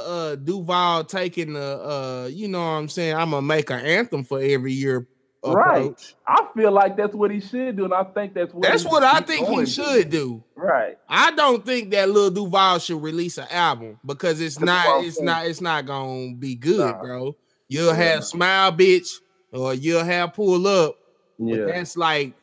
uh 0.04 0.34
Duval 0.34 1.04
taking 1.04 1.52
the 1.52 1.60
uh 1.80 2.26
you 2.30 2.48
know 2.48 2.58
what 2.58 2.72
I'm 2.72 2.88
saying 2.88 3.14
I'm 3.14 3.30
gonna 3.30 3.40
make 3.46 3.70
an 3.70 3.78
anthem 3.78 4.24
for 4.24 4.40
every 4.42 4.72
year 4.72 5.06
Right. 5.44 6.14
I 6.26 6.46
feel 6.54 6.70
like 6.70 6.96
that's 6.96 7.14
what 7.14 7.30
he 7.30 7.40
should 7.40 7.76
do, 7.76 7.84
and 7.84 7.92
I 7.94 8.04
think 8.04 8.32
that's 8.34 8.54
what 8.54 8.62
That's 8.62 8.84
what 8.84 9.02
I 9.02 9.20
think 9.20 9.48
he 9.48 9.66
should 9.66 10.08
do. 10.10 10.42
Right. 10.54 10.96
I 11.08 11.32
don't 11.32 11.64
think 11.66 11.90
that 11.90 12.10
Lil 12.10 12.30
Duval 12.30 12.78
should 12.78 13.02
release 13.02 13.38
an 13.38 13.48
album 13.50 13.98
because 14.06 14.40
it's 14.40 14.56
That's 14.56 14.66
not 14.66 15.04
it's 15.04 15.16
saying. 15.16 15.26
not 15.26 15.46
it's 15.46 15.60
not 15.60 15.86
gonna 15.86 16.34
be 16.34 16.54
good, 16.54 16.78
Nah. 16.94 17.00
bro. 17.02 17.36
You'll 17.68 17.88
Yeah. 17.88 17.94
have 17.94 18.24
smile 18.24 18.70
bitch 18.72 19.08
or 19.52 19.74
you'll 19.74 20.04
have 20.04 20.34
pull 20.34 20.66
up. 20.66 20.96
But 21.38 21.46
Yeah. 21.58 21.64
that's 21.66 21.96
like, 21.96 22.34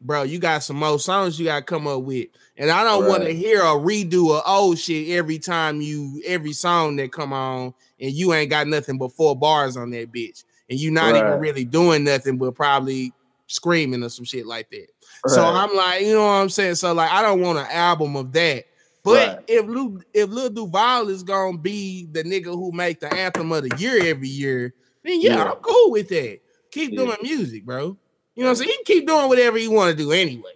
bro, 0.00 0.22
you 0.24 0.38
got 0.40 0.62
some 0.64 0.76
more 0.76 0.98
songs 0.98 1.38
you 1.38 1.46
gotta 1.46 1.62
come 1.64 1.86
up 1.86 2.02
with. 2.02 2.28
And 2.56 2.70
I 2.70 2.82
don't 2.82 3.06
want 3.06 3.22
to 3.22 3.32
hear 3.32 3.60
a 3.60 3.74
redo 3.76 4.36
of 4.36 4.42
old 4.44 4.78
shit 4.78 5.10
every 5.10 5.38
time 5.38 5.80
you 5.80 6.20
every 6.26 6.52
song 6.52 6.96
that 6.96 7.12
come 7.12 7.32
on 7.32 7.74
and 8.00 8.10
you 8.12 8.32
ain't 8.34 8.50
got 8.50 8.66
nothing 8.66 8.98
but 8.98 9.12
four 9.12 9.36
bars 9.36 9.76
on 9.76 9.90
that 9.90 10.10
bitch. 10.12 10.42
And 10.70 10.78
you're 10.78 10.92
not 10.92 11.16
even 11.16 11.40
really 11.40 11.64
doing 11.64 12.04
nothing 12.04 12.38
but 12.38 12.54
probably 12.54 13.12
screaming 13.48 14.04
or 14.04 14.08
some 14.08 14.24
shit 14.24 14.46
like 14.46 14.70
that. 14.70 14.86
So 15.26 15.42
I'm 15.44 15.74
like, 15.76 16.02
you 16.02 16.14
know 16.14 16.24
what 16.24 16.30
I'm 16.32 16.48
saying? 16.48 16.76
So 16.76 16.94
like 16.94 17.10
I 17.10 17.20
don't 17.22 17.40
want 17.40 17.58
an 17.58 17.66
album 17.70 18.14
of 18.16 18.32
that. 18.32 18.64
But 19.02 19.28
Right. 19.28 19.38
if 19.48 19.66
Lil 19.66 19.98
if 20.14 20.28
Lil 20.30 20.50
Duval 20.50 21.08
is 21.08 21.22
gonna 21.24 21.58
be 21.58 22.06
the 22.12 22.22
nigga 22.22 22.44
who 22.46 22.70
make 22.70 23.00
the 23.00 23.12
anthem 23.12 23.50
of 23.50 23.68
the 23.68 23.76
year 23.78 23.98
every 24.04 24.28
year, 24.28 24.74
then 25.02 25.20
yeah, 25.20 25.36
Yeah. 25.36 25.50
I'm 25.50 25.56
cool 25.56 25.90
with 25.90 26.08
that. 26.10 26.38
Keep 26.70 26.92
Yeah. 26.92 26.96
doing 27.04 27.16
music, 27.22 27.64
bro. 27.64 27.96
You 28.36 28.44
know 28.44 28.44
what 28.44 28.50
I'm 28.50 28.56
saying? 28.56 28.68
He 28.70 28.76
can 28.76 28.84
keep 28.84 29.06
doing 29.08 29.28
whatever 29.28 29.58
he 29.58 29.66
want 29.68 29.90
to 29.90 30.02
do 30.02 30.12
anyway. 30.12 30.52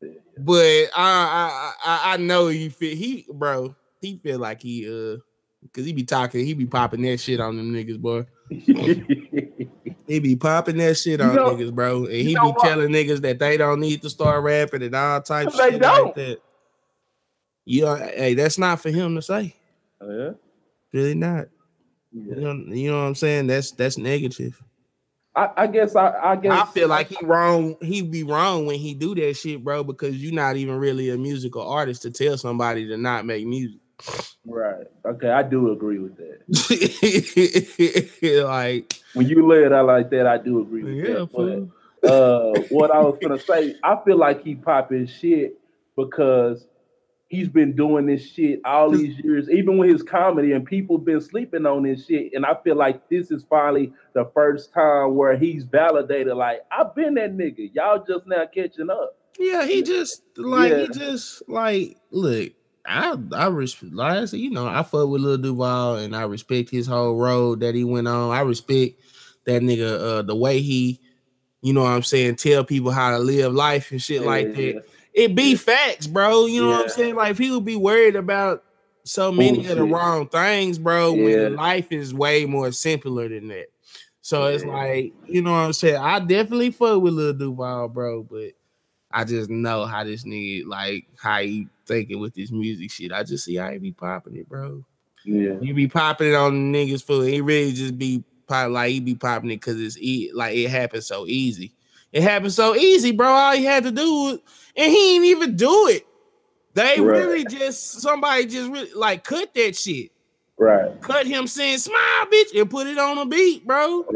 Yeah. 0.00 0.08
But 0.38 0.90
I 0.94 0.94
I 0.96 1.72
I, 1.84 2.14
I 2.14 2.16
know 2.16 2.48
he 2.48 2.68
feel 2.70 2.96
he 2.96 3.26
bro, 3.30 3.74
he 4.00 4.16
feel 4.16 4.38
like 4.38 4.62
he 4.62 4.86
uh 4.88 5.18
cause 5.72 5.84
he 5.84 5.92
be 5.92 6.04
talking, 6.04 6.46
he 6.46 6.54
be 6.54 6.66
popping 6.66 7.02
that 7.02 7.18
shit 7.18 7.40
on 7.40 7.56
them 7.56 7.72
niggas, 7.72 8.00
boy. 8.00 8.24
He 8.50 10.20
be 10.20 10.36
popping 10.36 10.76
that 10.76 10.96
shit 10.96 11.18
You 11.20 11.26
on 11.26 11.34
know- 11.34 11.50
niggas, 11.54 11.74
bro. 11.74 12.04
And 12.04 12.14
he 12.14 12.34
know 12.34 12.42
be 12.42 12.48
what? 12.52 12.60
telling 12.64 12.88
niggas 12.90 13.20
that 13.22 13.38
they 13.38 13.56
don't 13.56 13.80
need 13.80 14.02
to 14.02 14.10
start 14.10 14.42
rapping 14.44 14.82
and 14.82 14.94
all 14.94 15.20
types 15.20 15.54
of 15.54 15.58
They 15.58 15.70
shit 15.72 15.80
don't. 15.82 16.06
like 16.06 16.14
that. 16.14 16.38
Yeah, 17.64 17.96
hey, 17.98 18.34
that's 18.34 18.58
not 18.58 18.80
for 18.80 18.90
him 18.90 19.16
to 19.16 19.22
say. 19.22 19.54
Oh, 20.00 20.10
yeah. 20.16 20.30
Really 20.92 21.14
not. 21.14 21.46
You 22.12 22.36
know, 22.36 22.52
you 22.74 22.90
know 22.90 22.98
what 23.00 23.06
I'm 23.08 23.14
saying? 23.16 23.48
That's 23.48 23.72
that's 23.72 23.98
negative. 23.98 24.62
I, 25.34 25.50
I 25.56 25.66
guess 25.66 25.96
I, 25.96 26.12
I 26.12 26.36
guess 26.36 26.52
I 26.52 26.64
feel 26.66 26.88
like 26.88 27.08
he 27.08 27.18
wrong. 27.26 27.76
He 27.82 28.00
be 28.00 28.22
wrong 28.22 28.64
when 28.66 28.78
he 28.78 28.94
do 28.94 29.14
that 29.16 29.34
shit, 29.34 29.62
bro, 29.62 29.82
because 29.84 30.16
you're 30.16 30.32
not 30.32 30.56
even 30.56 30.76
really 30.76 31.10
a 31.10 31.18
musical 31.18 31.68
artist 31.68 32.02
to 32.02 32.10
tell 32.10 32.38
somebody 32.38 32.86
to 32.88 32.96
not 32.96 33.26
make 33.26 33.44
music. 33.46 33.80
Right. 34.44 34.86
Okay, 35.04 35.30
I 35.30 35.42
do 35.42 35.72
agree 35.72 35.98
with 35.98 36.16
that. 36.16 36.42
like, 38.46 39.00
When 39.14 39.26
you 39.26 39.46
lay 39.46 39.64
it 39.64 39.72
out 39.72 39.86
like 39.86 40.10
that, 40.10 40.26
I 40.26 40.38
do 40.38 40.60
agree 40.60 40.82
with 40.84 40.94
yeah, 40.94 41.14
that. 41.20 41.30
fool. 41.30 41.70
But 42.02 42.10
uh, 42.10 42.52
what 42.70 42.90
I 42.90 43.00
was 43.00 43.18
gonna 43.20 43.38
say, 43.38 43.76
I 43.82 43.98
feel 44.04 44.18
like 44.18 44.44
he 44.44 44.54
popping 44.54 45.06
shit 45.06 45.58
because 45.96 46.66
he's 47.28 47.48
been 47.48 47.74
doing 47.74 48.06
this 48.06 48.30
shit 48.30 48.60
all 48.64 48.90
these 48.90 49.18
years, 49.18 49.50
even 49.50 49.78
with 49.78 49.90
his 49.90 50.02
comedy, 50.02 50.52
and 50.52 50.64
people 50.64 50.98
been 50.98 51.20
sleeping 51.20 51.66
on 51.66 51.82
this 51.82 52.06
shit. 52.06 52.32
And 52.34 52.46
I 52.46 52.54
feel 52.62 52.76
like 52.76 53.08
this 53.08 53.30
is 53.30 53.44
finally 53.48 53.92
the 54.14 54.30
first 54.34 54.72
time 54.72 55.16
where 55.16 55.36
he's 55.36 55.64
validated. 55.64 56.34
Like 56.34 56.60
I've 56.70 56.94
been 56.94 57.14
that 57.14 57.36
nigga. 57.36 57.70
Y'all 57.74 58.04
just 58.06 58.26
now 58.26 58.46
catching 58.46 58.90
up. 58.90 59.16
Yeah, 59.38 59.66
he 59.66 59.82
just 59.82 60.22
like 60.36 60.74
he 60.74 60.88
just 60.88 61.42
like 61.48 61.96
look. 62.10 62.52
I 62.88 63.16
I 63.32 63.46
respect, 63.48 63.92
like 63.92 64.18
I 64.18 64.24
said, 64.24 64.40
you 64.40 64.50
know, 64.50 64.66
I 64.66 64.82
fuck 64.82 65.08
with 65.08 65.22
Lil 65.22 65.38
Duval 65.38 65.96
and 65.96 66.14
I 66.14 66.22
respect 66.22 66.70
his 66.70 66.86
whole 66.86 67.16
road 67.16 67.60
that 67.60 67.74
he 67.74 67.84
went 67.84 68.08
on. 68.08 68.30
I 68.34 68.40
respect 68.40 69.00
that 69.44 69.62
nigga, 69.62 70.18
uh, 70.18 70.22
the 70.22 70.34
way 70.34 70.60
he, 70.60 71.00
you 71.62 71.72
know, 71.72 71.82
what 71.82 71.92
I'm 71.92 72.02
saying, 72.02 72.36
tell 72.36 72.64
people 72.64 72.90
how 72.90 73.10
to 73.10 73.18
live 73.18 73.52
life 73.52 73.90
and 73.90 74.02
shit 74.02 74.22
like 74.22 74.54
that. 74.54 74.74
Yeah. 74.74 74.80
It 75.14 75.34
be 75.34 75.54
facts, 75.54 76.06
bro. 76.06 76.46
You 76.46 76.62
know 76.62 76.70
what 76.70 76.82
I'm 76.82 76.88
saying? 76.90 77.14
Like 77.14 77.36
people 77.36 77.60
be 77.60 77.76
worried 77.76 78.16
about 78.16 78.62
so 79.04 79.32
many 79.32 79.66
of 79.66 79.76
the 79.76 79.84
wrong 79.84 80.28
things, 80.28 80.78
bro. 80.78 81.14
Yeah. 81.14 81.24
When 81.24 81.56
life 81.56 81.90
is 81.90 82.12
way 82.12 82.44
more 82.44 82.72
simpler 82.72 83.28
than 83.28 83.48
that. 83.48 83.66
So 84.20 84.46
it's 84.46 84.64
like, 84.64 85.12
you 85.26 85.40
know 85.40 85.52
what 85.52 85.58
I'm 85.58 85.72
saying? 85.72 85.96
I 85.96 86.18
definitely 86.18 86.70
fuck 86.70 87.00
with 87.00 87.14
Lil 87.14 87.32
Duval, 87.32 87.88
bro, 87.88 88.24
but 88.24 88.52
I 89.10 89.24
just 89.24 89.48
know 89.48 89.86
how 89.86 90.04
this 90.04 90.24
nigga 90.24 90.66
like 90.66 91.06
how 91.16 91.38
he 91.40 91.68
thinking 91.86 92.18
with 92.20 92.34
this 92.34 92.50
music 92.50 92.90
shit. 92.90 93.12
I 93.12 93.22
just 93.22 93.44
see 93.44 93.56
how 93.56 93.70
he 93.70 93.78
be 93.78 93.92
popping 93.92 94.36
it, 94.36 94.48
bro. 94.48 94.84
Yeah. 95.24 95.54
You 95.60 95.74
be 95.74 95.88
popping 95.88 96.28
it 96.28 96.34
on 96.34 96.72
niggas 96.72 97.02
for 97.02 97.24
he 97.24 97.40
really 97.40 97.72
just 97.72 97.98
be 97.98 98.22
pop 98.46 98.70
like 98.70 98.90
he 98.90 99.00
be 99.00 99.14
popping 99.14 99.50
it 99.50 99.56
because 99.56 99.80
it's 99.80 99.98
e- 99.98 100.30
like 100.32 100.56
it 100.56 100.70
happens 100.70 101.06
so 101.06 101.26
easy. 101.26 101.72
It 102.12 102.22
happened 102.22 102.52
so 102.52 102.76
easy, 102.76 103.12
bro. 103.12 103.26
All 103.28 103.52
he 103.56 103.64
had 103.64 103.82
to 103.84 103.90
do 103.90 104.10
was, 104.12 104.38
and 104.76 104.92
he 104.92 105.16
ain't 105.16 105.24
even 105.24 105.56
do 105.56 105.88
it. 105.88 106.06
They 106.74 107.00
Right. 107.00 107.18
really 107.18 107.44
just 107.44 108.00
somebody 108.00 108.46
just 108.46 108.70
really 108.70 108.92
like 108.94 109.24
cut 109.24 109.52
that 109.54 109.76
shit. 109.76 110.12
Right. 110.58 110.98
Cut 111.00 111.26
him 111.26 111.46
saying 111.46 111.78
smile, 111.78 112.26
bitch, 112.32 112.58
and 112.58 112.70
put 112.70 112.86
it 112.86 112.96
on 112.98 113.18
a 113.18 113.26
beat, 113.26 113.66
bro. 113.66 114.06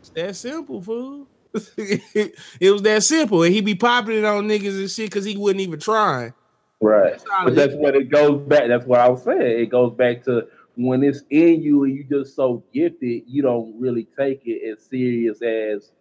It's 0.00 0.10
that 0.10 0.36
simple, 0.36 0.80
fool. 0.80 1.26
it 1.76 2.70
was 2.70 2.82
that 2.82 3.02
simple. 3.02 3.42
And 3.42 3.54
he 3.54 3.60
be 3.60 3.74
popping 3.74 4.18
it 4.18 4.24
on 4.24 4.48
niggas 4.48 4.78
and 4.78 4.90
shit 4.90 5.10
because 5.10 5.24
he 5.24 5.36
wasn't 5.36 5.60
even 5.60 5.80
trying. 5.80 6.34
Right. 6.80 7.12
That's 7.12 7.24
But 7.44 7.54
that's 7.54 7.74
what 7.74 7.94
it 7.94 8.10
goes 8.10 8.40
back. 8.46 8.68
That's 8.68 8.86
what 8.86 9.00
I 9.00 9.08
was 9.08 9.22
saying. 9.22 9.60
It 9.60 9.66
goes 9.66 9.92
back 9.92 10.22
to 10.24 10.48
when 10.76 11.02
it's 11.02 11.22
in 11.30 11.62
you 11.62 11.84
and 11.84 11.94
you 11.94 12.04
just 12.04 12.34
so 12.34 12.64
gifted, 12.72 13.24
you 13.26 13.42
don't 13.42 13.78
really 13.78 14.04
take 14.04 14.42
it 14.46 14.66
as 14.66 14.82
serious 14.86 15.42
as 15.42 15.92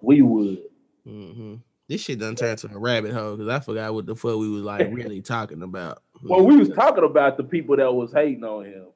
we 0.00 0.22
would. 0.22 0.58
hmm 1.04 1.56
This 1.88 2.00
shit 2.00 2.18
done 2.18 2.34
turned 2.34 2.58
to 2.58 2.70
a 2.74 2.78
rabbit 2.78 3.12
hole 3.12 3.36
because 3.36 3.48
I 3.48 3.60
forgot 3.60 3.94
what 3.94 4.06
the 4.06 4.16
fuck 4.16 4.36
we 4.36 4.48
was 4.48 4.62
like 4.62 4.88
really 4.92 5.22
talking 5.22 5.62
about. 5.62 6.02
Well, 6.22 6.44
we 6.44 6.56
was 6.56 6.70
talking 6.70 7.04
about 7.04 7.36
the 7.36 7.44
people 7.44 7.76
that 7.76 7.92
was 7.92 8.12
hating 8.12 8.44
on 8.44 8.64
him, 8.64 8.86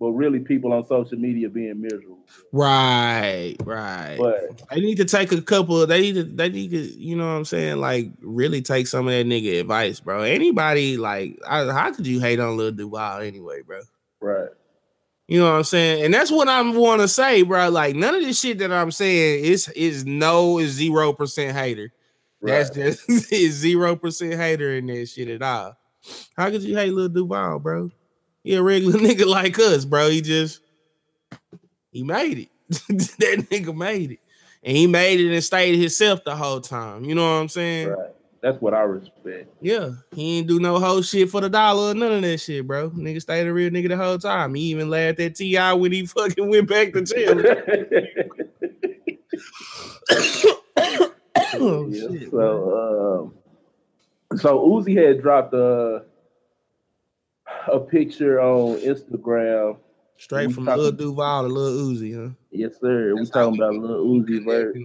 but 0.00 0.12
really 0.12 0.40
people 0.40 0.72
on 0.72 0.84
social 0.86 1.18
media 1.18 1.50
being 1.50 1.78
miserable. 1.78 2.18
right, 2.52 3.54
right. 3.64 4.16
But 4.18 4.62
They 4.70 4.80
need 4.80 4.96
to 4.96 5.04
take 5.04 5.30
a 5.30 5.42
couple. 5.42 5.86
They 5.86 6.00
need 6.00 6.14
to. 6.14 6.24
They 6.24 6.48
need 6.48 6.70
to. 6.70 6.78
You 6.78 7.16
know 7.16 7.26
what 7.26 7.32
I'm 7.34 7.44
saying? 7.44 7.76
Like 7.76 8.10
really 8.22 8.62
take 8.62 8.86
some 8.86 9.06
of 9.06 9.12
that 9.12 9.26
nigga 9.26 9.60
advice, 9.60 10.00
bro. 10.00 10.22
Anybody 10.22 10.96
like, 10.96 11.38
I, 11.46 11.66
how 11.66 11.92
could 11.92 12.06
you 12.06 12.18
hate 12.18 12.40
on 12.40 12.56
Lil 12.56 12.72
Duval 12.72 13.20
anyway, 13.20 13.60
bro? 13.60 13.82
right, 14.22 14.48
You 15.28 15.40
know 15.40 15.50
what 15.50 15.58
I'm 15.58 15.64
saying? 15.64 16.04
And 16.06 16.14
that's 16.14 16.30
what 16.30 16.48
I'm 16.48 16.74
want 16.74 17.02
to 17.02 17.08
say, 17.08 17.42
bro. 17.42 17.68
Like 17.68 17.94
none 17.94 18.14
of 18.14 18.22
this 18.22 18.40
shit 18.40 18.58
that 18.58 18.72
I'm 18.72 18.90
saying 18.90 19.44
is 19.44 19.68
is 19.68 20.06
no 20.06 20.58
is 20.58 20.70
zero 20.70 21.12
percent 21.12 21.54
hater. 21.54 21.92
right. 22.40 22.52
That's 22.52 22.70
just 22.70 23.08
is 23.32 23.52
zero 23.52 23.96
percent 23.96 24.32
hater 24.32 24.74
in 24.76 24.86
that 24.86 25.10
shit 25.10 25.28
at 25.28 25.42
all. 25.42 25.76
How 26.38 26.48
could 26.48 26.62
you 26.62 26.74
hate 26.74 26.94
Lil 26.94 27.10
Duval, 27.10 27.58
bro? 27.58 27.90
He 28.42 28.54
a 28.54 28.62
regular 28.62 28.98
nigga 29.00 29.26
like 29.26 29.58
us, 29.58 29.84
bro. 29.84 30.08
He 30.10 30.20
just 30.20 30.60
he 31.92 32.02
made 32.02 32.38
it. 32.38 32.48
that 32.68 33.46
nigga 33.50 33.74
made 33.76 34.12
it. 34.12 34.20
And 34.62 34.76
he 34.76 34.86
made 34.86 35.20
it 35.20 35.32
and 35.32 35.42
stayed 35.42 35.78
himself 35.78 36.22
the 36.24 36.36
whole 36.36 36.60
time. 36.60 37.04
You 37.04 37.14
know 37.14 37.22
what 37.22 37.40
I'm 37.40 37.48
saying? 37.48 37.88
right. 37.88 38.10
That's 38.42 38.58
what 38.60 38.72
I 38.72 38.80
respect. 38.80 39.48
Yeah. 39.60 39.90
He 40.14 40.38
ain't 40.38 40.46
do 40.48 40.58
no 40.60 40.78
whole 40.78 41.02
shit 41.02 41.28
for 41.28 41.42
the 41.42 41.50
dollar 41.50 41.90
or 41.90 41.94
none 41.94 42.12
of 42.12 42.22
that 42.22 42.38
shit, 42.38 42.66
bro. 42.66 42.88
Nigga 42.90 43.20
stayed 43.20 43.46
a 43.46 43.52
real 43.52 43.70
nigga 43.70 43.88
the 43.88 43.98
whole 43.98 44.16
time. 44.16 44.54
He 44.54 44.62
even 44.64 44.88
laughed 44.88 45.20
at 45.20 45.34
T.I. 45.34 45.74
when 45.74 45.92
he 45.92 46.06
fucking 46.06 46.48
went 46.48 46.66
back 46.68 46.94
to 46.94 47.02
jail. 47.02 47.38
oh, 51.54 51.86
Yeah, 51.88 52.00
shit, 52.00 52.10
man. 52.10 52.30
so, 52.30 53.32
um, 54.32 54.38
so 54.38 54.58
Uzi 54.66 54.96
had 54.96 55.20
dropped 55.20 55.52
a 55.52 56.04
a 57.68 57.80
picture 57.80 58.40
on 58.40 58.78
Instagram. 58.80 59.78
Straight 60.16 60.52
from 60.52 60.66
talking- 60.66 60.82
Lil 60.82 60.92
Duval 60.92 61.42
to 61.44 61.48
Lil 61.48 61.94
Uzi, 61.94 62.14
huh? 62.14 62.30
Yes, 62.50 62.78
sir. 62.80 63.14
We 63.14 63.20
That's 63.20 63.30
how 63.34 63.44
talking 63.50 63.60
we 63.60 63.64
about 63.66 63.80
Lil 63.80 64.04
Uzi 64.22 64.44
Vert, 64.44 64.76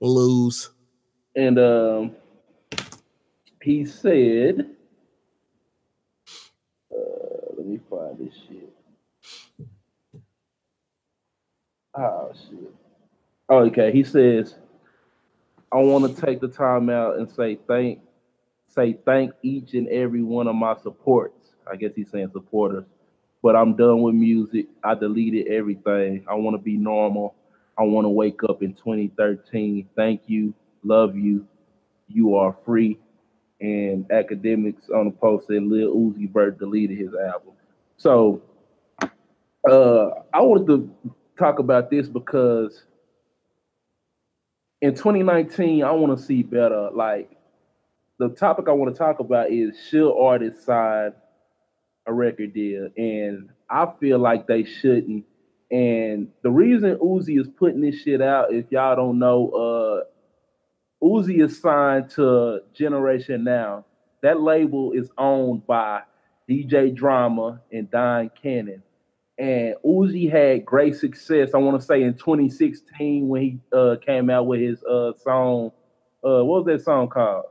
Lose. 0.00 0.70
and 1.36 1.58
um, 1.58 2.16
he 3.62 3.84
said, 3.84 4.70
uh, 6.92 6.96
"Let 7.56 7.66
me 7.66 7.78
find 7.88 8.18
this 8.18 8.34
shit." 8.48 8.72
Oh 11.94 12.32
shit. 12.48 12.74
Oh, 13.48 13.58
okay. 13.66 13.92
He 13.92 14.02
says, 14.02 14.54
"I 15.72 15.76
want 15.76 16.14
to 16.16 16.20
take 16.20 16.40
the 16.40 16.48
time 16.48 16.88
out 16.90 17.18
and 17.18 17.30
say 17.30 17.58
thank, 17.68 18.00
say 18.66 18.94
thank 19.04 19.32
each 19.42 19.74
and 19.74 19.88
every 19.88 20.22
one 20.22 20.48
of 20.48 20.54
my 20.56 20.76
supports. 20.82 21.39
I 21.70 21.76
guess 21.76 21.92
he's 21.94 22.10
saying 22.10 22.30
supporters 22.32 22.84
but 23.42 23.56
I'm 23.56 23.74
done 23.74 24.02
with 24.02 24.14
music. 24.14 24.66
I 24.84 24.94
deleted 24.94 25.48
everything. 25.48 26.24
I 26.28 26.34
want 26.34 26.54
to 26.54 26.62
be 26.62 26.76
normal. 26.76 27.34
I 27.78 27.82
want 27.82 28.04
to 28.04 28.10
wake 28.10 28.44
up 28.44 28.62
in 28.62 28.74
2013. 28.74 29.88
Thank 29.96 30.22
you. 30.26 30.52
Love 30.82 31.16
you. 31.16 31.46
You 32.08 32.36
are 32.36 32.54
free. 32.64 32.98
And 33.60 34.06
Akademiks 34.08 34.90
on 34.90 35.06
the 35.06 35.10
post 35.10 35.46
said 35.46 35.62
Lil 35.62 35.94
Uzi 35.94 36.30
Vert 36.30 36.58
deleted 36.58 36.98
his 36.98 37.14
album. 37.14 37.52
So 37.96 38.42
uh, 39.68 40.10
I 40.32 40.40
wanted 40.40 40.66
to 40.68 41.14
talk 41.38 41.58
about 41.58 41.90
this 41.90 42.08
because 42.08 42.84
in 44.80 44.94
2019, 44.94 45.84
I 45.84 45.92
want 45.92 46.18
to 46.18 46.22
see 46.22 46.42
better. 46.42 46.90
Like 46.90 47.30
the 48.18 48.30
topic 48.30 48.66
I 48.68 48.72
want 48.72 48.94
to 48.94 48.98
talk 48.98 49.20
about 49.20 49.50
is 49.50 49.78
should 49.88 50.14
artists 50.18 50.64
sign 50.64 51.12
a 52.10 52.12
record 52.12 52.52
deal? 52.54 52.88
And 52.96 53.50
I 53.68 53.86
feel 53.98 54.18
like 54.18 54.46
they 54.46 54.64
shouldn't. 54.64 55.24
And 55.70 56.28
the 56.42 56.50
reason 56.50 56.96
Uzi 56.96 57.40
is 57.40 57.48
putting 57.48 57.80
this 57.80 58.02
shit 58.02 58.20
out, 58.20 58.52
if 58.52 58.66
y'all 58.70 58.96
don't 58.96 59.18
know, 59.18 59.50
uh 59.50 61.04
Uzi 61.04 61.42
is 61.42 61.58
signed 61.58 62.10
to 62.10 62.60
Generation 62.74 63.44
Now. 63.44 63.86
That 64.22 64.40
label 64.40 64.92
is 64.92 65.10
owned 65.16 65.66
by 65.66 66.02
DJ 66.48 66.94
Drama 66.94 67.62
and 67.72 67.90
Don 67.90 68.30
Cannon 68.42 68.82
and 69.40 69.74
Uzi 69.82 70.30
had 70.30 70.66
great 70.66 70.94
success. 70.94 71.50
I 71.54 71.56
want 71.56 71.80
to 71.80 71.84
say 71.84 72.02
in 72.02 72.12
2016 72.12 73.26
when 73.26 73.42
he 73.42 73.58
uh, 73.72 73.96
came 74.04 74.28
out 74.28 74.46
with 74.46 74.60
his 74.60 74.84
uh, 74.84 75.12
song. 75.16 75.72
Uh, 76.22 76.44
what 76.44 76.64
was 76.64 76.66
that 76.66 76.84
song 76.84 77.08
called? 77.08 77.46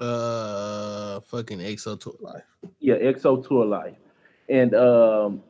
Uh, 0.00 1.20
fucking 1.20 1.58
XO 1.58 2.00
Tour 2.00 2.14
Life. 2.20 2.42
Yeah, 2.86 2.98
XO 2.98 3.44
Tour 3.44 3.64
Life, 3.64 3.96
and 4.48 4.72
um, 4.72 5.42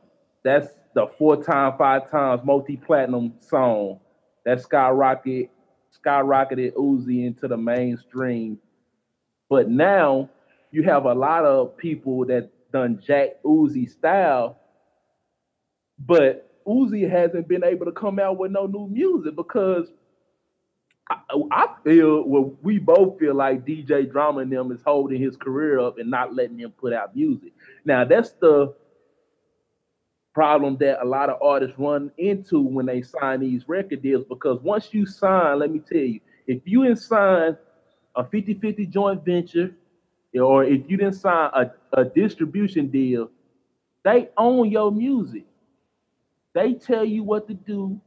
that's 0.43 0.69
the 0.95 1.07
four 1.19 1.45
time, 1.45 1.77
five 1.77 2.11
times 2.11 2.41
multi 2.43 2.79
platinum 2.79 3.35
song 3.39 4.01
that 4.47 4.63
skyrocket 4.63 5.51
skyrocketed 5.95 6.73
Uzi 6.73 7.27
into 7.27 7.47
the 7.47 7.59
mainstream. 7.59 8.59
But 9.51 9.69
now 9.69 10.31
you 10.71 10.83
have 10.85 11.05
a 11.05 11.13
lot 11.13 11.45
of 11.45 11.77
people 11.77 12.25
that 12.25 12.49
done 12.73 13.03
Jack 13.07 13.43
Uzi 13.45 13.91
style, 13.91 14.59
but 15.99 16.51
Uzi 16.67 17.07
hasn't 17.07 17.49
been 17.49 17.65
able 17.65 17.85
to 17.85 17.93
come 17.93 18.19
out 18.19 18.39
with 18.39 18.51
no 18.51 18.67
new 18.67 18.89
music 18.89 19.37
because 19.37 19.89
I, 21.09 21.19
I 21.51 21.67
feel 21.85 22.23
well, 22.23 22.55
we 22.63 22.79
both 22.79 23.19
feel 23.19 23.35
like 23.35 23.65
DJ 23.65 24.11
Drama 24.11 24.41
and 24.41 24.53
them 24.53 24.73
is 24.73 24.81
holding 24.85 25.21
his 25.21 25.37
career 25.37 25.79
up 25.79 25.99
and 25.99 26.11
not 26.11 26.35
letting 26.35 26.59
him 26.59 26.73
put 26.73 26.93
out 26.93 27.15
music. 27.15 27.53
Now 27.85 28.05
that's 28.05 28.33
the 28.33 28.75
problem 30.37 30.77
that 30.77 31.03
a 31.03 31.05
lot 31.05 31.31
of 31.31 31.41
artists 31.41 31.79
run 31.79 32.11
into 32.19 32.61
when 32.61 32.85
they 32.85 33.01
sign 33.01 33.41
these 33.41 33.67
record 33.69 34.03
deals 34.03 34.25
because 34.29 34.61
once 34.61 34.89
you 34.93 35.07
sign, 35.07 35.59
let 35.59 35.71
me 35.71 35.79
tell 35.79 35.97
you, 35.97 36.21
if 36.47 36.61
you 36.67 36.85
didn't 36.85 36.99
sign 36.99 37.57
a 38.15 38.23
50-50 38.23 38.91
joint 38.91 39.25
venture 39.25 39.75
or 40.39 40.65
if 40.65 40.91
you 40.91 40.99
didn't 40.99 41.15
sign 41.15 41.51
a, 41.55 41.71
a 41.95 42.05
distribution 42.05 42.89
deal, 42.89 43.31
they 44.05 44.29
own 44.37 44.71
your 44.71 44.93
music. 44.93 45.47
They 46.53 46.75
tell 46.75 47.05
you 47.05 47.23
what 47.23 47.49
to 47.49 47.55
do. 47.55 47.99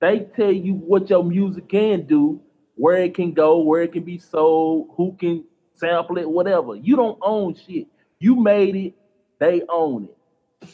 They 0.00 0.20
tell 0.20 0.52
you 0.52 0.74
what 0.74 1.08
your 1.08 1.24
music 1.24 1.68
can 1.68 2.06
do, 2.06 2.40
where 2.74 2.98
it 2.98 3.14
can 3.14 3.32
go, 3.32 3.58
where 3.58 3.82
it 3.82 3.92
can 3.92 4.04
be 4.04 4.18
sold, 4.18 4.90
who 4.96 5.16
can 5.18 5.44
sample 5.74 6.18
it, 6.18 6.28
whatever. 6.28 6.74
You 6.76 6.96
don't 6.96 7.18
own 7.22 7.54
shit. 7.54 7.86
You 8.18 8.36
made 8.36 8.76
it, 8.76 8.94
they 9.38 9.62
own 9.68 10.04
it. 10.04 10.68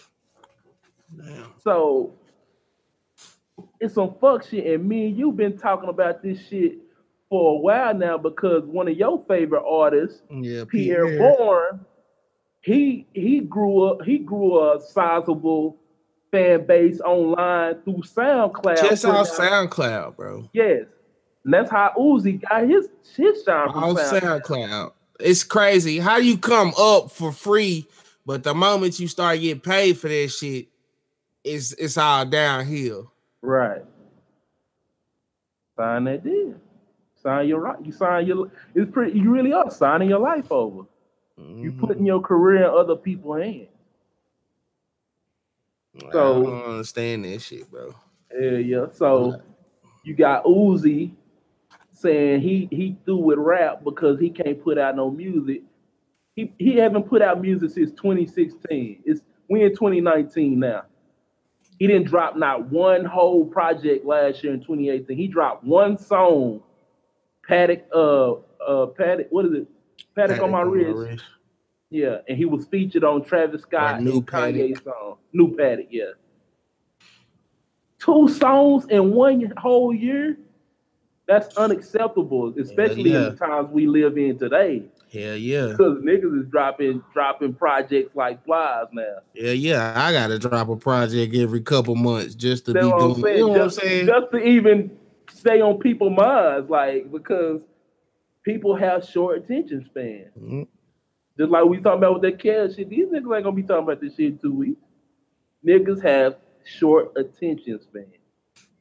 Damn. 1.16 1.52
So 1.62 2.14
it's 3.80 3.94
some 3.94 4.14
fuck 4.20 4.44
shit. 4.44 4.66
And 4.66 4.88
me 4.88 5.06
and 5.06 5.16
you 5.16 5.28
have 5.28 5.36
been 5.36 5.58
talking 5.58 5.88
about 5.88 6.22
this 6.22 6.46
shit 6.48 6.78
for 7.28 7.56
a 7.56 7.58
while 7.58 7.94
now 7.94 8.18
because 8.18 8.64
one 8.64 8.88
of 8.88 8.96
your 8.96 9.18
favorite 9.26 9.64
artists, 9.66 10.22
yeah, 10.30 10.64
Pierre, 10.64 11.06
Pierre. 11.06 11.18
Bourne, 11.18 11.80
he 12.60 13.06
he 13.12 13.40
grew 13.40 13.84
up, 13.84 14.02
he 14.02 14.18
grew 14.18 14.58
a 14.58 14.80
sizable 14.80 15.76
fan 16.32 16.66
base 16.66 17.00
online 17.02 17.80
through 17.82 18.02
SoundCloud. 18.02 18.80
Just 18.80 19.04
on 19.04 19.24
SoundCloud, 19.24 20.16
bro. 20.16 20.48
Yes. 20.52 20.86
And 21.44 21.54
that's 21.54 21.70
how 21.70 21.92
Uzi 21.96 22.40
got 22.40 22.68
his 22.68 22.88
his 23.14 23.44
shine 23.44 23.68
on 23.68 23.94
SoundCloud. 23.94 24.42
SoundCloud. 24.42 24.92
It's 25.20 25.44
crazy. 25.44 25.98
How 26.00 26.16
you 26.16 26.36
come 26.38 26.72
up 26.76 27.12
for 27.12 27.30
free, 27.30 27.86
but 28.26 28.42
the 28.42 28.54
moment 28.54 28.98
you 28.98 29.06
start 29.06 29.38
getting 29.40 29.60
paid 29.60 29.98
for 29.98 30.08
that 30.08 30.28
shit, 30.28 30.66
it's 31.44 31.72
it's 31.74 31.96
all 31.96 32.24
downhill. 32.26 33.12
Right. 33.42 33.82
Sign 35.76 36.04
that 36.04 36.24
deal. 36.24 36.54
Sign 37.22 37.46
your 37.46 37.60
right. 37.60 37.76
You 37.84 37.92
sign 37.92 38.26
your. 38.26 38.50
It's 38.74 38.90
pretty. 38.90 39.18
You 39.18 39.30
really 39.30 39.52
are 39.52 39.70
signing 39.70 40.08
your 40.08 40.18
life 40.18 40.50
over. 40.50 40.82
Mm-hmm. 41.38 41.62
You 41.62 41.72
putting 41.72 42.04
your 42.04 42.20
career 42.20 42.64
in 42.64 42.70
other 42.70 42.96
people's 42.96 43.42
hands. 43.42 43.68
So 46.00 46.08
I 46.08 46.12
don't 46.12 46.64
understand 46.64 47.24
that 47.24 47.40
shit, 47.40 47.70
bro. 47.70 47.94
Yeah, 48.38 48.58
yeah. 48.58 48.86
So 48.94 49.40
you 50.04 50.14
got 50.14 50.44
Uzi 50.44 51.12
saying 51.92 52.40
he 52.40 52.68
he 52.70 52.96
threw 53.04 53.16
with 53.16 53.38
rap 53.38 53.84
because 53.84 54.18
he 54.18 54.30
can't 54.30 54.62
put 54.62 54.78
out 54.78 54.96
no 54.96 55.10
music. 55.10 55.62
He 56.34 56.52
he 56.58 56.76
haven't 56.76 57.08
put 57.08 57.22
out 57.22 57.40
music 57.40 57.70
since 57.70 57.90
2016. 57.90 59.02
It's 59.04 59.20
we 59.48 59.64
in 59.64 59.70
2019 59.70 60.58
now. 60.58 60.84
He 61.78 61.86
didn't 61.86 62.06
drop 62.06 62.36
not 62.36 62.70
one 62.70 63.04
whole 63.04 63.44
project 63.44 64.06
last 64.06 64.42
year 64.42 64.54
in 64.54 64.60
2018. 64.60 65.16
He 65.16 65.26
dropped 65.26 65.64
one 65.64 65.98
song 65.98 66.62
Patek, 67.48 67.82
uh, 67.92 68.32
uh, 68.64 68.86
Patek, 68.86 69.26
what 69.30 69.46
is 69.46 69.52
it? 69.52 69.66
Patek, 70.16 70.38
Patek 70.38 70.42
on, 70.42 70.50
my, 70.52 70.62
wrist. 70.62 71.24
Yeah, 71.92 72.18
and 72.26 72.38
he 72.38 72.46
was 72.46 72.64
featured 72.66 73.04
on 73.04 73.22
Travis 73.22 73.62
Scott 73.62 73.96
and 73.96 74.06
new 74.06 74.22
Kanye 74.22 74.82
song. 74.82 75.18
New 75.34 75.54
Patek, 75.54 75.88
yeah. 75.90 76.12
Two 77.98 78.28
songs 78.28 78.86
in 78.88 79.12
one 79.12 79.52
whole 79.58 79.94
year. 79.94 80.38
That's 81.26 81.54
unacceptable, 81.56 82.54
especially 82.58 83.10
yeah, 83.10 83.18
in 83.18 83.24
the 83.24 83.36
times 83.36 83.68
we 83.70 83.86
live 83.86 84.16
in 84.16 84.38
today. 84.38 84.84
Hell 85.12 85.36
yeah. 85.36 85.66
Because 85.68 85.98
niggas 86.02 86.40
is 86.40 86.46
dropping 86.50 87.02
dropping 87.12 87.54
projects 87.54 88.16
like 88.16 88.42
flies 88.46 88.86
now. 88.92 89.18
Yeah, 89.34 89.52
yeah. 89.52 89.92
I 89.94 90.12
gotta 90.12 90.38
drop 90.38 90.70
a 90.70 90.76
project 90.76 91.34
every 91.34 91.60
couple 91.60 91.94
months 91.94 92.34
just 92.34 92.64
to 92.66 92.72
That's 92.72 92.86
be 92.86 92.90
doing. 92.90 93.36
You 93.36 93.48
know 93.48 93.54
just, 93.54 93.76
what 93.76 93.84
I'm 93.84 93.90
saying? 93.90 94.06
Just 94.06 94.32
to 94.32 94.38
even 94.38 94.98
stay 95.30 95.60
on 95.60 95.78
people's 95.78 96.16
minds, 96.16 96.70
like 96.70 97.12
because 97.12 97.60
people 98.42 98.74
have 98.76 99.04
short 99.04 99.38
attention 99.38 99.84
span. 99.84 100.30
Mm-hmm. 100.38 100.62
Just 101.38 101.50
like 101.50 101.64
we 101.64 101.78
talking 101.78 101.98
about 101.98 102.14
with 102.14 102.22
that 102.22 102.38
cash 102.38 102.76
shit, 102.76 102.90
these 102.90 103.06
niggas 103.06 103.34
ain't 103.34 103.44
gonna 103.44 103.52
be 103.52 103.62
talking 103.62 103.84
about 103.84 104.00
this 104.00 104.14
shit 104.14 104.32
in 104.32 104.38
two 104.38 104.54
weeks. 104.54 104.80
Niggas 105.66 106.02
have 106.02 106.36
short 106.64 107.12
attention 107.16 107.80
span. 107.80 108.06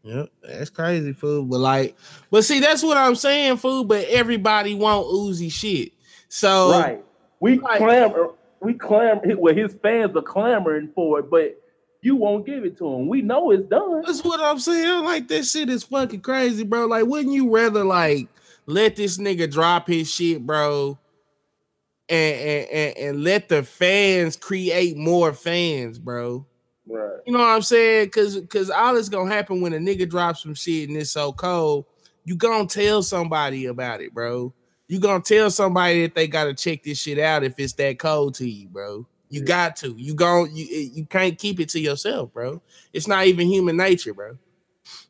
Yeah, 0.03 0.25
that's 0.41 0.69
crazy, 0.69 1.13
food. 1.13 1.49
But 1.49 1.59
like, 1.59 1.95
but 2.31 2.43
see, 2.43 2.59
that's 2.59 2.83
what 2.83 2.97
I'm 2.97 3.15
saying, 3.15 3.57
food. 3.57 3.87
But 3.87 4.07
everybody 4.07 4.73
want 4.73 5.07
Uzi 5.07 5.51
shit. 5.51 5.93
So 6.27 6.71
right, 6.71 7.03
we 7.39 7.59
like, 7.59 7.77
clamor, 7.77 8.29
we 8.61 8.73
clamor. 8.73 9.21
Well, 9.37 9.53
his 9.53 9.73
fans 9.81 10.15
are 10.15 10.21
clamoring 10.21 10.91
for 10.95 11.19
it, 11.19 11.29
but 11.29 11.61
you 12.01 12.15
won't 12.15 12.45
give 12.45 12.65
it 12.65 12.77
to 12.79 12.87
him. 12.87 13.07
We 13.07 13.21
know 13.21 13.51
it's 13.51 13.67
done. 13.69 14.01
That's 14.05 14.23
what 14.23 14.39
I'm 14.39 14.59
saying. 14.59 15.05
Like 15.05 15.27
that 15.27 15.45
shit 15.45 15.69
is 15.69 15.83
fucking 15.83 16.21
crazy, 16.21 16.63
bro. 16.63 16.87
Like, 16.87 17.05
wouldn't 17.05 17.33
you 17.35 17.53
rather 17.55 17.83
like 17.83 18.27
let 18.65 18.95
this 18.95 19.19
nigga 19.19 19.49
drop 19.51 19.87
his 19.87 20.11
shit, 20.11 20.45
bro? 20.45 20.97
And, 22.11 22.67
and, 22.69 22.97
and, 22.97 23.23
let 23.23 23.47
the 23.47 23.63
fans 23.63 24.35
create 24.35 24.97
more 24.97 25.31
fans, 25.31 25.97
bro. 25.97 26.45
Right. 26.85 27.19
You 27.25 27.31
know 27.31 27.39
what 27.39 27.45
I'm 27.45 27.61
saying? 27.61 28.09
Cause 28.09 28.41
cause 28.49 28.69
all 28.69 28.95
that's 28.95 29.07
gonna 29.07 29.33
happen 29.33 29.61
when 29.61 29.71
a 29.71 29.77
nigga 29.77 30.09
drops 30.09 30.43
some 30.43 30.53
shit 30.53 30.89
and 30.89 30.97
it's 30.97 31.11
so 31.11 31.31
cold, 31.31 31.85
you 32.25 32.35
gonna 32.35 32.67
tell 32.67 33.01
somebody 33.01 33.67
about 33.67 34.01
it, 34.01 34.13
bro. 34.13 34.53
You 34.89 34.99
gonna 34.99 35.23
tell 35.23 35.49
somebody 35.49 36.01
that 36.01 36.13
they 36.15 36.27
gotta 36.27 36.53
check 36.53 36.83
this 36.83 36.99
shit 36.99 37.17
out 37.17 37.45
if 37.45 37.57
it's 37.57 37.71
that 37.73 37.97
cold 37.97 38.33
to 38.35 38.49
you, 38.49 38.67
bro. 38.67 39.07
You 39.31 39.41
got 39.41 39.77
to. 39.77 39.95
You 39.97 40.13
go. 40.13 40.43
You 40.43 40.65
eh, 40.69 40.89
you 40.93 41.05
can't 41.05 41.37
keep 41.37 41.61
it 41.61 41.69
to 41.69 41.79
yourself, 41.79 42.33
bro. 42.33 42.61
It's 42.91 43.07
not 43.07 43.25
even 43.27 43.47
human 43.47 43.77
nature, 43.77 44.13
bro. 44.13 44.37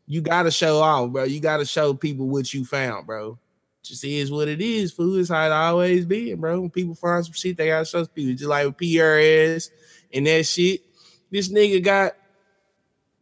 You 0.05 0.21
gotta 0.21 0.51
show 0.51 0.79
off, 0.79 1.09
bro. 1.09 1.23
You 1.23 1.39
gotta 1.39 1.65
show 1.65 1.95
people 1.95 2.27
what 2.27 2.53
you 2.53 2.63
found, 2.63 3.07
bro. 3.07 3.39
Just 3.84 4.03
is 4.03 4.32
what 4.32 4.47
it 4.47 4.61
is. 4.61 4.91
Food 4.91 5.21
is 5.21 5.29
how 5.29 5.45
it 5.45 5.51
always 5.51 6.05
been, 6.05 6.39
bro. 6.39 6.61
When 6.61 6.69
people 6.69 6.95
find 6.95 7.25
some 7.25 7.34
shit, 7.34 7.57
they 7.57 7.67
gotta 7.67 7.86
show 7.86 8.05
people. 8.05 8.34
Just 8.34 8.49
like 8.49 8.65
with 8.65 8.77
PRS 8.77 9.69
and 10.13 10.27
that 10.27 10.45
shit. 10.45 10.82
This 11.32 11.51
nigga 11.51 11.84
got 11.84 12.13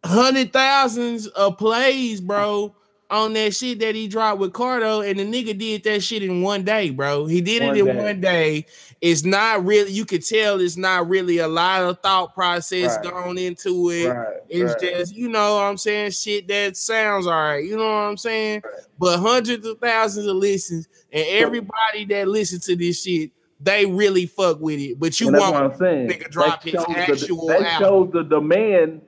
hundred 0.03 0.51
thousands 0.51 1.27
of 1.27 1.57
plays, 1.57 2.21
bro, 2.21 2.75
on 3.11 3.33
that 3.33 3.55
shit 3.55 3.79
that 3.79 3.95
he 3.95 4.07
dropped 4.07 4.39
with 4.39 4.53
Cardo, 4.53 5.07
and 5.09 5.19
the 5.19 5.23
nigga 5.25 5.57
did 5.57 5.83
that 5.83 6.01
shit 6.03 6.21
in 6.23 6.41
one 6.41 6.63
day, 6.63 6.89
bro. 6.91 7.25
He 7.25 7.41
did 7.41 7.63
One 7.63 7.75
it 7.75 7.79
in 7.79 7.85
day. 7.87 8.03
one 8.03 8.21
day. 8.21 8.65
It's 9.01 9.23
not 9.23 9.65
really, 9.65 9.91
you 9.91 10.05
could 10.05 10.25
tell 10.25 10.59
it's 10.59 10.77
not 10.77 11.07
really 11.09 11.37
a 11.39 11.47
lot 11.47 11.81
of 11.83 11.99
thought 12.01 12.35
process 12.35 12.97
Right. 12.97 13.11
going 13.11 13.37
into 13.37 13.89
it. 13.91 14.07
Right. 14.09 14.37
It's 14.49 14.73
right. 14.73 14.93
just, 14.97 15.15
you 15.15 15.27
know 15.29 15.55
what 15.55 15.63
I'm 15.63 15.77
saying, 15.77 16.11
shit 16.11 16.47
that 16.49 16.75
sounds 16.77 17.25
all 17.25 17.33
right. 17.33 17.63
You 17.63 17.77
know 17.77 17.83
what 17.85 18.09
I'm 18.09 18.17
saying? 18.17 18.61
But 18.99 19.19
hundreds 19.19 19.65
of 19.65 19.79
thousands 19.79 20.27
of 20.27 20.35
listens, 20.35 20.87
and 21.11 21.25
everybody 21.29 22.05
that 22.09 22.27
listens 22.27 22.65
to 22.65 22.75
this 22.75 23.01
shit, 23.01 23.31
they 23.59 23.85
really 23.85 24.25
fuck 24.25 24.59
with 24.59 24.79
it. 24.79 24.99
But 24.99 25.19
you 25.19 25.29
And 25.29 25.37
want 25.37 25.53
what 25.53 25.63
I'm 25.63 25.77
saying. 25.77 26.09
nigga 26.09 26.29
drop 26.29 26.61
that 26.63 26.71
his 26.71 26.85
actual 27.23 27.47
the, 27.47 27.53
that 27.53 27.61
album. 27.63 27.79
shows 27.87 28.11
the 28.13 28.23
demand. 28.23 29.01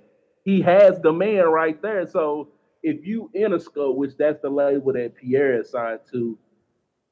He 0.44 0.62
has 0.62 0.98
demand 1.00 1.52
right 1.54 1.80
there. 1.82 2.08
So 2.08 2.48
if 2.84 3.06
you 3.06 3.30
in 3.34 3.54
a 3.54 3.58
Interscope, 3.58 3.96
which 3.96 4.18
that's 4.18 4.42
the 4.42 4.50
label 4.50 4.94
that 4.94 5.16
Pierre 5.16 5.60
is 5.60 5.70
signed 5.70 6.00
to, 6.12 6.38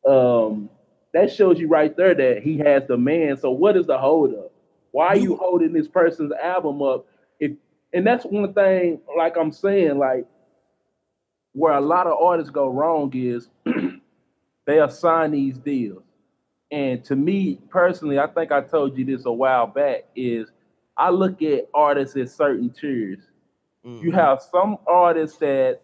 um, 0.08 0.70
that 1.14 1.32
shows 1.32 1.60
you 1.60 1.68
right 1.68 1.96
there 1.96 2.14
that 2.14 2.44
he 2.44 2.58
has 2.60 2.86
demand. 2.86 3.40
So 3.40 3.52
what 3.52 3.78
is 3.78 3.86
the 3.86 3.98
holdup? 3.98 4.52
Why 4.92 5.08
are 5.08 5.18
you 5.18 5.36
holding 5.36 5.74
this 5.74 5.88
person's 5.88 6.32
album 6.32 6.82
up? 6.82 7.06
If 7.40 7.52
and 7.94 8.06
that's 8.06 8.26
one 8.26 8.54
thing, 8.54 9.00
like 9.18 9.38
I'm 9.38 9.52
saying, 9.52 9.98
like 9.98 10.26
where 11.54 11.74
a 11.74 11.82
lot 11.82 12.08
of 12.08 12.18
artists 12.20 12.52
go 12.52 12.68
wrong 12.68 13.12
is 13.14 13.50
they 14.66 14.80
assign 14.80 15.32
these 15.32 15.58
deals. 15.58 16.04
And 16.72 17.04
to 17.06 17.16
me 17.16 17.60
personally, 17.70 18.20
I 18.20 18.28
think 18.28 18.52
I 18.52 18.62
told 18.62 18.98
you 18.98 19.04
this 19.04 19.26
a 19.26 19.32
while 19.32 19.66
back, 19.66 20.06
is 20.16 20.52
I 20.98 21.10
look 21.10 21.42
at 21.42 21.68
artists 21.74 22.16
at 22.16 22.30
certain 22.30 22.70
tiers. 22.70 23.29
Mm-hmm. 23.86 24.06
You 24.06 24.12
have 24.12 24.42
some 24.42 24.78
artists 24.88 25.38
that 25.38 25.82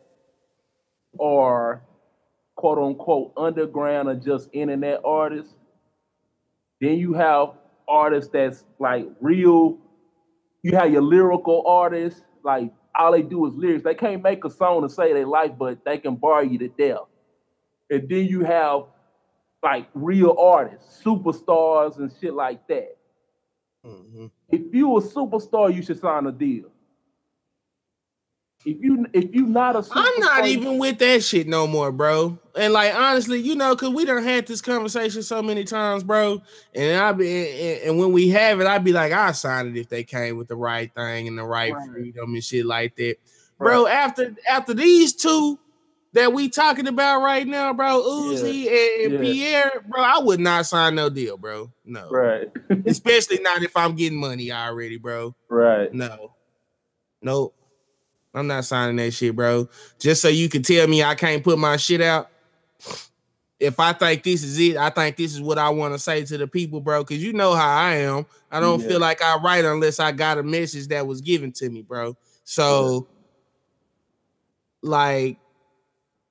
are 1.20 1.82
quote 2.56 2.78
unquote 2.78 3.34
underground 3.38 4.10
or 4.10 4.16
just 4.16 4.50
internet 4.54 5.02
artists. 5.06 5.54
Then 6.82 6.98
you 6.98 7.14
have 7.14 7.50
artists 7.88 8.32
that's 8.32 8.66
like 8.80 9.08
real. 9.22 9.78
You 10.64 10.76
have 10.76 10.92
your 10.92 11.04
lyrical 11.04 11.64
artists, 11.68 12.22
like 12.44 12.74
all 12.98 13.12
they 13.12 13.22
do 13.22 13.46
is 13.46 13.54
lyrics. 13.56 13.84
They 13.84 13.94
can't 13.94 14.24
make 14.24 14.44
a 14.46 14.50
song 14.50 14.82
to 14.82 14.90
say 14.90 15.14
they 15.14 15.26
like, 15.26 15.58
but 15.58 15.86
they 15.86 15.98
can 15.98 16.16
bar 16.16 16.44
you 16.44 16.58
to 16.60 16.68
death. 16.70 17.06
And 17.90 18.10
then 18.10 18.26
you 18.26 18.44
have 18.44 18.84
like 19.62 19.88
real 19.94 20.36
artists, 20.40 21.04
superstars 21.04 21.98
and 21.98 22.12
shit 22.20 22.34
like 22.34 22.68
that. 22.68 22.98
Mhm. 23.86 24.32
If 24.50 24.74
you 24.74 24.98
a 24.98 25.02
superstar, 25.02 25.74
you 25.74 25.82
should 25.82 26.00
sign 26.00 26.26
a 26.26 26.32
deal. 26.32 26.72
If 28.66 28.78
you 28.82 29.06
if 29.14 29.34
you 29.36 29.46
not 29.46 29.76
a 29.76 29.86
I'm 29.92 30.20
not 30.20 30.48
even 30.48 30.80
with 30.80 30.98
that 30.98 31.24
shit 31.24 31.48
no 31.48 31.68
more, 31.68 31.92
bro. 31.92 32.40
And 32.56 32.74
like 32.74 32.96
honestly, 32.96 33.40
you 33.40 33.56
know, 33.56 33.76
cause 33.76 33.94
we 33.94 34.06
done 34.06 34.24
had 34.24 34.48
this 34.48 34.60
conversation 34.62 35.22
so 35.22 35.44
many 35.44 35.64
times, 35.66 36.04
bro. 36.04 36.42
And 36.74 36.98
I 37.00 37.12
be 37.12 37.28
and, 37.30 37.82
and 37.90 38.00
when 38.00 38.12
we 38.12 38.30
have 38.30 38.60
it, 38.60 38.66
I'd 38.68 38.84
be 38.84 38.92
like, 38.92 39.12
I 39.12 39.34
sign 39.34 39.68
it 39.68 39.78
if 39.78 39.90
they 39.90 40.04
came 40.04 40.38
with 40.38 40.48
the 40.48 40.56
right 40.56 40.92
thing 40.96 41.28
and 41.28 41.38
the 41.38 41.44
right, 41.44 41.74
Right. 41.74 41.90
freedom 41.92 42.34
and 42.34 42.44
shit 42.44 42.66
like 42.66 42.96
that. 42.96 43.18
Bro, 43.60 43.86
after 43.88 44.36
after 44.50 44.74
these 44.74 45.14
two 45.14 45.60
that 46.14 46.34
we 46.34 46.50
talking 46.50 46.88
about 46.88 47.22
right 47.22 47.46
now, 47.46 47.72
bro, 47.74 48.02
Uzi 48.02 48.68
and, 48.68 49.04
and 49.04 49.14
Yeah. 49.14 49.20
Pierre, 49.34 49.72
bro, 49.88 50.02
I 50.02 50.20
would 50.20 50.40
not 50.40 50.66
sign 50.66 50.96
no 50.96 51.10
deal, 51.10 51.38
bro. 51.38 51.72
No. 51.86 52.10
right, 52.10 52.50
Especially 52.88 53.40
not 53.42 53.62
if 53.62 53.78
I'm 53.78 53.96
getting 53.96 54.20
money 54.20 54.52
already, 54.52 54.98
bro. 54.98 55.36
right, 55.50 55.94
No. 55.94 56.34
Nope. 57.22 57.54
I'm 58.36 58.48
not 58.48 58.66
signing 58.66 58.98
that 58.98 59.12
shit, 59.12 59.36
bro. 59.36 59.68
Just 60.00 60.22
so 60.22 60.28
you 60.28 60.50
can 60.50 60.62
tell 60.62 60.88
me 60.88 61.02
I 61.04 61.16
can't 61.16 61.44
put 61.44 61.58
my 61.58 61.78
shit 61.78 62.02
out. 62.02 62.30
If 63.60 63.80
I 63.80 63.94
think 63.94 64.24
this 64.24 64.44
is 64.44 64.60
it, 64.60 64.76
I 64.76 64.90
think 64.90 65.16
this 65.16 65.34
is 65.34 65.42
what 65.42 65.58
I 65.58 65.70
want 65.70 65.94
to 65.94 66.00
say 66.00 66.26
to 66.26 66.38
the 66.38 66.46
people, 66.48 66.82
bro. 66.82 67.04
Cause 67.06 67.18
you 67.18 67.32
know 67.32 67.54
how 67.54 67.68
I 67.78 67.96
am. 67.96 68.26
I 68.52 68.60
don't 68.60 68.82
Yeah. 68.82 68.88
feel 68.90 69.00
like 69.00 69.22
I 69.22 69.38
write 69.38 69.64
unless 69.64 70.00
I 70.00 70.12
got 70.12 70.38
a 70.38 70.44
message 70.44 70.88
that 70.90 71.08
was 71.08 71.22
given 71.22 71.54
to 71.54 71.70
me, 71.70 71.82
bro. 71.82 72.18
So 72.44 73.08
like 74.82 75.38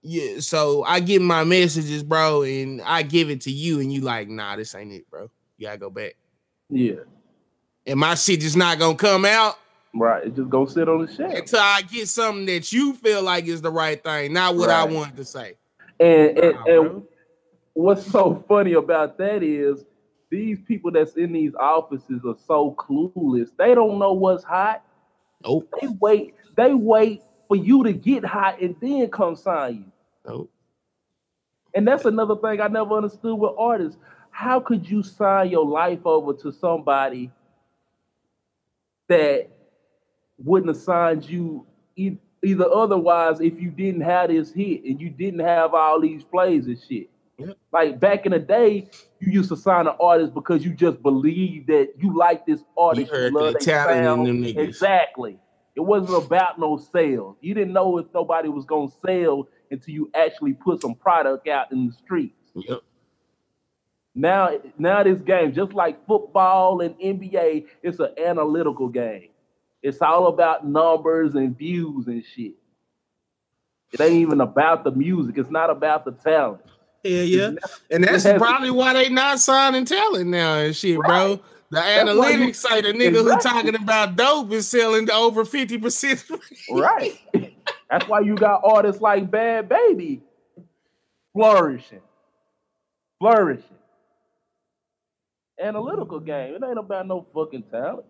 yeah, 0.03 0.39
so 0.41 0.85
I 0.85 1.01
get 1.01 1.23
my 1.23 1.45
messages, 1.45 2.03
bro, 2.03 2.43
and 2.43 2.83
I 2.83 3.03
give 3.03 3.31
it 3.31 3.41
to 3.43 3.51
you, 3.51 3.81
and 3.81 3.91
you 3.91 4.03
like, 4.03 4.29
nah, 4.29 4.55
this 4.55 4.75
ain't 4.75 4.93
it, 4.93 5.09
bro. 5.11 5.31
You 5.57 5.67
gotta 5.67 5.79
go 5.79 5.89
back. 5.89 6.15
yeah, 6.69 6.97
And 7.87 7.99
my 7.99 8.15
shit 8.17 8.41
just 8.41 8.57
not 8.57 8.79
gonna 8.79 8.97
come 8.99 9.25
out 9.25 9.59
right. 9.95 10.27
It 10.27 10.37
just 10.37 10.51
go 10.51 10.67
sit 10.67 10.89
on 10.89 11.07
the 11.07 11.13
shelf. 11.13 11.35
until 11.35 11.61
I 11.61 11.83
get 11.83 12.09
something 12.09 12.47
that 12.47 12.73
you 12.73 12.95
feel 12.95 13.23
like 13.23 13.47
is 13.47 13.63
the 13.63 13.71
right 13.71 14.03
thing, 14.03 14.33
not 14.33 14.57
what 14.57 14.71
I 14.71 14.85
wanted 14.85 15.17
to 15.17 15.25
say. 15.25 15.55
And, 16.01 16.39
and, 16.39 16.55
Nah, 16.55 16.65
and 16.67 17.03
what's 17.73 18.07
so 18.11 18.45
funny 18.49 18.73
about 18.73 19.19
that 19.19 19.43
is 19.43 19.85
these 20.31 20.59
people 20.67 20.91
that's 20.91 21.15
in 21.15 21.33
these 21.33 21.55
offices 21.55 22.23
are 22.27 22.37
so 22.47 22.75
clueless. 22.77 23.51
They 23.57 23.75
don't 23.75 23.99
know 23.99 24.13
what's 24.13 24.45
hot. 24.45 24.85
Nope. 25.45 25.69
They 25.81 25.89
wait. 25.89 26.35
They 26.57 26.75
wait 26.75 27.23
for 27.49 27.57
you 27.57 27.85
to 27.85 27.93
get 27.93 28.25
hot 28.25 28.61
and 28.61 28.75
then 28.81 29.09
come 29.11 29.37
sign 29.37 29.75
you. 29.75 29.93
Nope. 30.27 30.51
And 31.75 31.87
that's 31.87 32.05
another 32.05 32.37
thing 32.37 32.61
I 32.61 32.69
never 32.69 32.97
understood 32.97 33.39
with 33.39 33.53
artists. 33.59 33.99
How 34.31 34.61
could 34.61 34.89
you 34.89 35.03
sign 35.03 35.51
your 35.51 35.67
life 35.67 36.05
over 36.05 36.33
to 36.35 36.53
somebody 36.53 37.31
that 39.09 39.49
wouldn't 40.45 40.75
have 40.75 40.83
signed 40.83 41.29
you 41.29 41.67
e- 41.97 42.19
either 42.45 42.67
otherwise 42.73 43.41
if 43.41 43.61
you 43.61 43.71
didn't 43.71 44.03
have 44.03 44.31
this 44.31 44.53
hit 44.53 44.85
and 44.85 45.01
you 45.01 45.11
didn't 45.11 45.41
have 45.41 45.75
all 45.75 46.01
these 46.01 46.23
plays 46.25 46.67
and 46.67 46.79
shit? 46.89 47.11
Like 47.73 47.99
back 47.99 48.27
in 48.27 48.33
the 48.33 48.39
day, 48.39 48.89
you 49.19 49.33
used 49.33 49.49
to 49.49 49.57
sign 49.57 49.87
an 49.89 49.95
artist 50.01 50.35
because 50.35 50.65
you 50.65 50.73
just 50.73 51.03
believed 51.03 51.67
that 51.67 51.95
you 51.99 52.17
like 52.17 52.47
this 52.47 52.63
artist. 52.79 53.11
You 53.11 53.17
heard 53.19 53.33
love 53.33 53.55
the 53.55 53.59
their 53.65 53.75
talent 53.75 53.99
in 53.99 54.05
sound. 54.05 54.27
them 54.27 54.43
niggas. 54.43 54.69
Exactly. 54.69 55.39
It 55.75 55.81
wasn't 55.81 56.25
about 56.25 56.61
no 56.61 56.77
sales. 56.77 57.37
You 57.41 57.55
didn't 57.55 57.73
know 57.73 57.99
if 57.99 58.07
nobody 58.15 58.49
was 58.49 58.65
gonna 58.65 58.91
sell 59.05 59.49
until 59.71 59.95
you 59.95 60.11
actually 60.15 60.53
put 60.53 60.81
some 60.81 60.95
product 60.95 61.49
out 61.49 61.73
in 61.73 61.89
the 61.89 61.93
streets. 61.93 62.53
Yep. 62.55 62.81
Now, 64.15 64.51
now 64.79 65.03
this 65.03 65.21
game, 65.21 65.53
just 65.53 65.73
like 65.73 66.07
football 66.07 66.81
and 66.81 66.95
NBA, 67.01 67.67
it's 67.83 67.99
an 67.99 68.11
analytical 68.17 68.89
game. 68.89 69.31
It's 69.85 70.01
all 70.01 70.29
about 70.29 70.67
numbers 70.67 71.35
and 71.35 71.57
views 71.57 72.07
and 72.07 72.25
shit. 72.25 72.55
It 73.93 74.01
ain't 74.01 74.15
even 74.15 74.41
about 74.41 74.83
the 74.83 74.91
music. 74.91 75.37
It's 75.37 75.51
not 75.51 75.69
about 75.69 76.07
the 76.07 76.13
talent. 76.13 76.63
Yeah, 77.03 77.21
yeah. 77.21 77.51
And 77.91 78.03
that's 78.03 78.25
It 78.25 78.33
has- 78.33 78.39
probably 78.41 78.71
why 78.71 78.95
they 78.95 79.11
not 79.11 79.41
signing 79.41 79.85
talent 79.85 80.31
now 80.31 80.55
and 80.57 80.75
shit, 80.75 80.99
bro. 80.99 81.37
The 81.71 81.77
That's 81.81 82.09
analytics 82.11 82.57
say 82.57 82.81
the 82.81 82.93
nigga 82.95 83.23
who 83.23 83.39
talking 83.41 83.75
about 83.75 84.17
dope 84.17 84.51
is 84.53 84.67
selling 84.69 85.11
over 85.11 85.45
50%. 85.45 86.41
Right. 86.73 87.21
That's 87.91 88.09
why 88.09 88.21
you 88.21 88.37
got 88.37 88.63
artists 88.65 89.03
like 89.03 89.31
Bhad 89.31 89.69
Bhabie 89.69 90.23
flourishing. 91.35 92.01
Flourishing. 93.19 93.65
Analytical 95.61 96.21
game. 96.21 96.55
It 96.55 96.63
ain't 96.67 96.79
about 96.79 97.07
no 97.07 97.27
fucking 97.35 97.65
talent. 97.65 98.07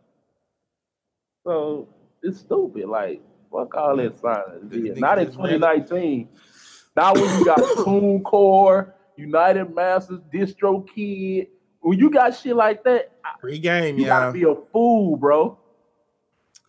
So 1.44 1.88
it's 2.22 2.40
stupid. 2.40 2.86
Like, 2.86 3.22
fuck 3.52 3.74
all 3.74 3.96
that 3.96 4.20
Yeah, 4.72 4.92
Not 4.96 5.18
in 5.18 5.26
2019. 5.26 6.28
Now 6.96 7.14
when 7.14 7.38
you 7.38 7.44
got 7.44 7.58
TuneCore, 7.78 8.92
United 9.16 9.74
Masters, 9.74 10.20
DistroKid, 10.32 11.48
when 11.80 11.98
you 11.98 12.10
got 12.10 12.36
shit 12.36 12.56
like 12.56 12.82
that, 12.84 13.12
Free 13.40 13.58
game, 13.58 13.98
you 13.98 14.06
gotta 14.06 14.32
be 14.32 14.44
a 14.44 14.54
fool, 14.54 15.16
bro. 15.16 15.58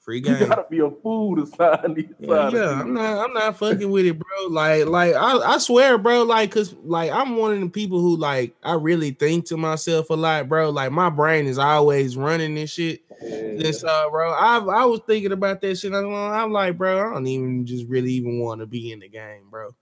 Free 0.06 0.18
You 0.18 0.22
gotta 0.38 0.68
be 0.70 0.80
a 0.80 0.92
fool 0.92 1.36
to 1.36 1.48
sign 1.48 1.96
these. 1.96 2.06
Yeah, 2.20 2.52
yeah. 2.52 2.80
I'm 2.82 2.94
not. 2.94 3.26
I'm 3.26 3.34
not 3.34 3.58
fucking 3.58 3.90
with 3.90 4.06
it, 4.06 4.20
bro. 4.20 4.48
Like, 4.50 4.86
like 4.86 5.16
I, 5.16 5.38
I 5.40 5.58
swear, 5.58 5.98
bro. 5.98 6.22
Like, 6.22 6.52
cause 6.52 6.76
like 6.84 7.10
I'm 7.12 7.38
one 7.38 7.54
of 7.54 7.60
the 7.60 7.70
people 7.70 8.00
who 8.00 8.16
like 8.16 8.56
I 8.64 8.76
really 8.76 9.12
think 9.12 9.48
to 9.48 9.58
myself 9.58 10.12
a 10.12 10.14
lot, 10.14 10.48
bro. 10.48 10.70
Like 10.70 10.92
my 10.92 11.10
brain 11.10 11.48
is 11.48 11.58
always 11.58 12.16
running 12.18 12.54
this 12.54 12.70
shit. 12.70 13.02
Yeah. 13.20 13.56
This, 13.58 13.84
uh, 13.84 14.08
bro. 14.12 14.32
I 14.32 14.58
I 14.58 14.86
was 14.86 15.02
thinking 15.08 15.32
about 15.32 15.60
that 15.62 15.76
shit. 15.76 15.92
I'm, 15.92 16.14
I'm 16.14 16.52
like, 16.52 16.78
bro. 16.78 17.00
I 17.00 17.14
don't 17.14 17.26
even 17.26 17.66
just 17.66 17.88
really 17.88 18.12
even 18.14 18.40
want 18.40 18.60
to 18.62 18.68
be 18.68 18.92
in 18.92 19.00
the 19.00 19.10
game, 19.10 19.50
bro. 19.50 19.74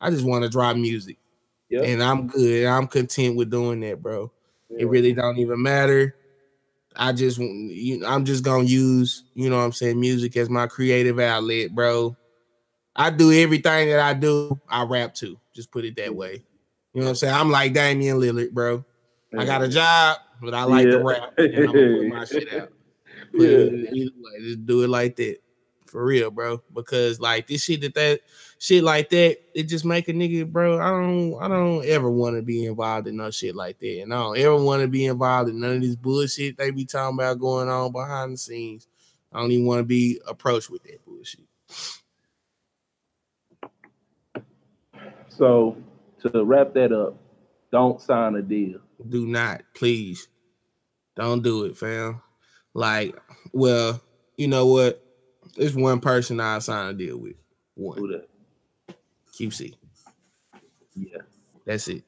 I 0.00 0.08
just 0.08 0.24
want 0.24 0.44
to 0.44 0.48
drop 0.48 0.76
music, 0.76 1.18
Yep. 1.68 1.84
and 1.84 2.02
I'm 2.02 2.28
good. 2.28 2.64
I'm 2.64 2.86
content 2.86 3.36
with 3.36 3.50
doing 3.50 3.80
that, 3.80 4.00
bro. 4.02 4.32
Yeah. 4.70 4.82
It 4.82 4.88
really 4.88 5.12
don't 5.12 5.36
even 5.36 5.62
matter. 5.62 6.16
I 6.98 7.12
just, 7.12 7.38
you 7.38 8.04
I'm 8.06 8.24
just 8.24 8.42
gonna 8.44 8.64
use, 8.64 9.24
you 9.34 9.50
know, 9.50 9.56
what 9.56 9.64
I'm 9.64 9.72
saying, 9.72 10.00
music 10.00 10.36
as 10.36 10.48
my 10.48 10.66
creative 10.66 11.18
outlet, 11.18 11.74
bro. 11.74 12.16
I 12.94 13.10
do 13.10 13.30
everything 13.30 13.90
that 13.90 14.00
I 14.00 14.14
do. 14.14 14.58
I 14.68 14.82
rap 14.84 15.14
too. 15.14 15.38
Just 15.54 15.70
put 15.70 15.84
it 15.84 15.96
that 15.96 16.14
way. 16.14 16.42
You 16.94 17.00
know 17.00 17.04
what 17.04 17.08
I'm 17.10 17.14
saying? 17.16 17.34
I'm 17.34 17.50
like 17.50 17.74
Damian 17.74 18.18
Lillard, 18.18 18.52
bro. 18.52 18.84
I 19.36 19.44
got 19.44 19.62
a 19.62 19.66
mm. 19.66 19.72
job, 19.72 20.18
but 20.40 20.54
I 20.54 20.64
like 20.64 20.86
Yeah. 20.86 20.92
to 20.92 21.04
rap. 21.04 21.32
And 21.36 21.54
I'm 21.54 21.66
gonna 21.66 21.96
put 21.98 22.08
my 22.08 22.24
shit 22.24 22.52
out. 22.54 22.72
Put 23.32 23.40
Yeah. 23.42 23.58
it 23.58 23.92
either 23.92 24.10
way. 24.16 24.40
Just 24.40 24.66
do 24.66 24.82
it 24.82 24.88
like 24.88 25.16
that. 25.16 25.38
For 25.86 26.04
real, 26.04 26.30
bro. 26.30 26.62
Because 26.72 27.20
like 27.20 27.46
this 27.46 27.64
shit 27.64 27.82
that 27.82 27.94
that 27.94 28.20
shit 28.58 28.82
like 28.82 29.10
that, 29.10 29.38
it 29.54 29.64
just 29.64 29.84
make 29.84 30.08
a 30.08 30.12
nigga, 30.12 30.50
bro. 30.50 30.80
I 30.80 30.90
don't 30.90 31.42
I 31.42 31.48
don't 31.48 31.84
ever 31.86 32.10
want 32.10 32.36
to 32.36 32.42
be 32.42 32.64
involved 32.64 33.06
in 33.08 33.16
no 33.16 33.30
shit 33.30 33.54
like 33.54 33.78
that. 33.80 34.02
And 34.02 34.14
I 34.14 34.18
don't 34.18 34.38
ever 34.38 34.56
want 34.62 34.82
to 34.82 34.88
be 34.88 35.06
involved 35.06 35.50
in 35.50 35.60
none 35.60 35.76
of 35.76 35.82
this 35.82 35.96
bullshit 35.96 36.56
they 36.56 36.70
be 36.70 36.84
talking 36.84 37.18
about 37.18 37.38
going 37.38 37.68
on 37.68 37.92
behind 37.92 38.32
the 38.32 38.38
scenes. 38.38 38.86
I 39.32 39.40
don't 39.40 39.52
even 39.52 39.66
want 39.66 39.80
to 39.80 39.84
be 39.84 40.20
approached 40.26 40.70
with 40.70 40.82
that 40.84 41.04
bullshit. 41.04 41.44
So 45.28 45.76
to 46.20 46.44
wrap 46.44 46.72
that 46.74 46.92
up, 46.92 47.16
don't 47.70 48.00
sign 48.00 48.36
a 48.36 48.42
deal. 48.42 48.80
Do 49.08 49.26
not, 49.26 49.62
please. 49.74 50.28
Don't 51.14 51.42
do 51.42 51.64
it, 51.64 51.76
fam. 51.76 52.22
Like, 52.72 53.18
well, 53.52 54.00
you 54.36 54.48
know 54.48 54.66
what? 54.66 55.02
There's 55.56 55.74
one 55.74 56.00
person 56.00 56.40
I 56.40 56.58
sign 56.60 56.88
a 56.88 56.94
deal 56.94 57.18
with. 57.18 57.36
One. 57.74 58.22
QC. 59.38 59.74
Yeah. 60.94 61.18
That's 61.64 61.88
it. 61.88 62.02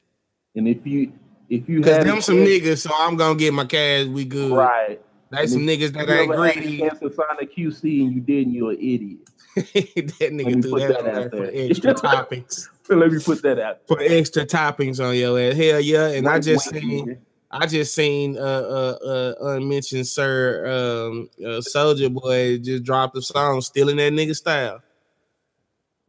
And 0.55 0.67
if 0.67 0.85
you 0.85 1.11
if 1.49 1.67
you 1.69 1.81
Cause 1.81 1.97
had 1.97 2.07
them 2.07 2.21
some 2.21 2.37
chance- 2.37 2.49
niggas, 2.49 2.77
so 2.79 2.91
I'm 2.97 3.15
gonna 3.17 3.37
get 3.37 3.53
my 3.53 3.65
cash. 3.65 4.07
We 4.07 4.25
good. 4.25 4.51
right. 4.51 4.99
That's 5.31 5.51
And 5.53 5.61
some 5.61 5.61
niggas 5.67 5.93
that 5.93 6.09
ain't 6.09 6.31
ever 6.33 6.47
had 6.47 6.57
a 6.57 6.59
greedy. 6.61 6.79
chance 6.79 6.99
to 6.99 7.13
sign 7.13 7.25
a 7.39 7.45
QC 7.45 8.01
and 8.05 8.13
you 8.15 8.19
didn't, 8.21 8.53
you're 8.53 8.71
an 8.71 8.77
idiot. 8.79 9.19
that 9.55 10.31
nigga 10.31 10.61
threw 10.63 10.79
that, 10.79 10.87
that 10.89 10.97
on 10.99 11.03
there 11.05 11.19
out 11.25 11.29
for 11.31 11.37
there. 11.37 11.51
extra 11.69 11.93
toppings. 11.95 12.67
Let 12.89 13.11
me 13.11 13.19
put 13.23 13.41
that 13.43 13.59
out. 13.59 13.77
For 13.87 13.99
extra 14.01 14.45
toppings 14.45 15.03
on 15.05 15.15
your 15.15 15.39
ass. 15.39 15.55
Hell 15.55 15.79
yeah. 15.81 16.07
And 16.07 16.27
I 16.27 16.39
just 16.39 16.69
seen 16.69 17.07
nigga. 17.07 17.17
I 17.51 17.65
just 17.67 17.93
seen 17.95 18.37
uh 18.37 18.41
uh 18.41 18.97
uh 19.05 19.33
unmentioned 19.55 20.07
sir 20.07 20.65
um 20.67 21.29
uh, 21.45 21.61
Soldier 21.61 22.09
Boy 22.09 22.57
just 22.59 22.83
dropped 22.83 23.15
a 23.17 23.21
song 23.21 23.61
stealing 23.61 23.97
that 23.97 24.13
nigga 24.13 24.35
style. 24.35 24.81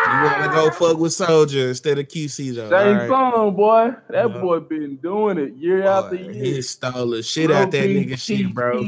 You 0.09 0.25
wanna 0.25 0.49
go 0.55 0.71
fuck 0.71 0.99
with 0.99 1.13
Soldier 1.13 1.69
instead 1.69 1.99
of 1.99 2.09
QC 2.09 2.55
though. 2.55 2.71
Same 2.71 2.89
alright? 2.97 3.09
song, 3.09 3.55
boy. 3.55 3.91
That 4.11 4.31
Yeah. 4.31 4.41
boy 4.41 4.61
been 4.61 4.97
doing 4.97 5.39
it 5.39 5.55
year 5.55 5.85
after 5.85 6.17
year. 6.17 6.33
He 6.33 6.63
stole 6.63 7.11
the 7.11 7.23
shit 7.23 7.51
out 7.51 7.71
that 7.71 7.79
Bro, 7.81 7.89
nigga 7.89 8.19
shit, 8.19 8.55
bro. 8.55 8.85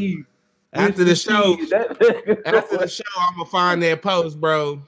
After 0.73 1.05
the 1.05 1.17
show, 1.17 1.59
after 2.47 2.79
the 2.79 2.89
show, 2.89 3.05
I'm 3.19 3.35
gonna 3.35 3.45
find 3.51 3.83
that 3.83 4.03
post, 4.03 4.41
bro. 4.41 4.83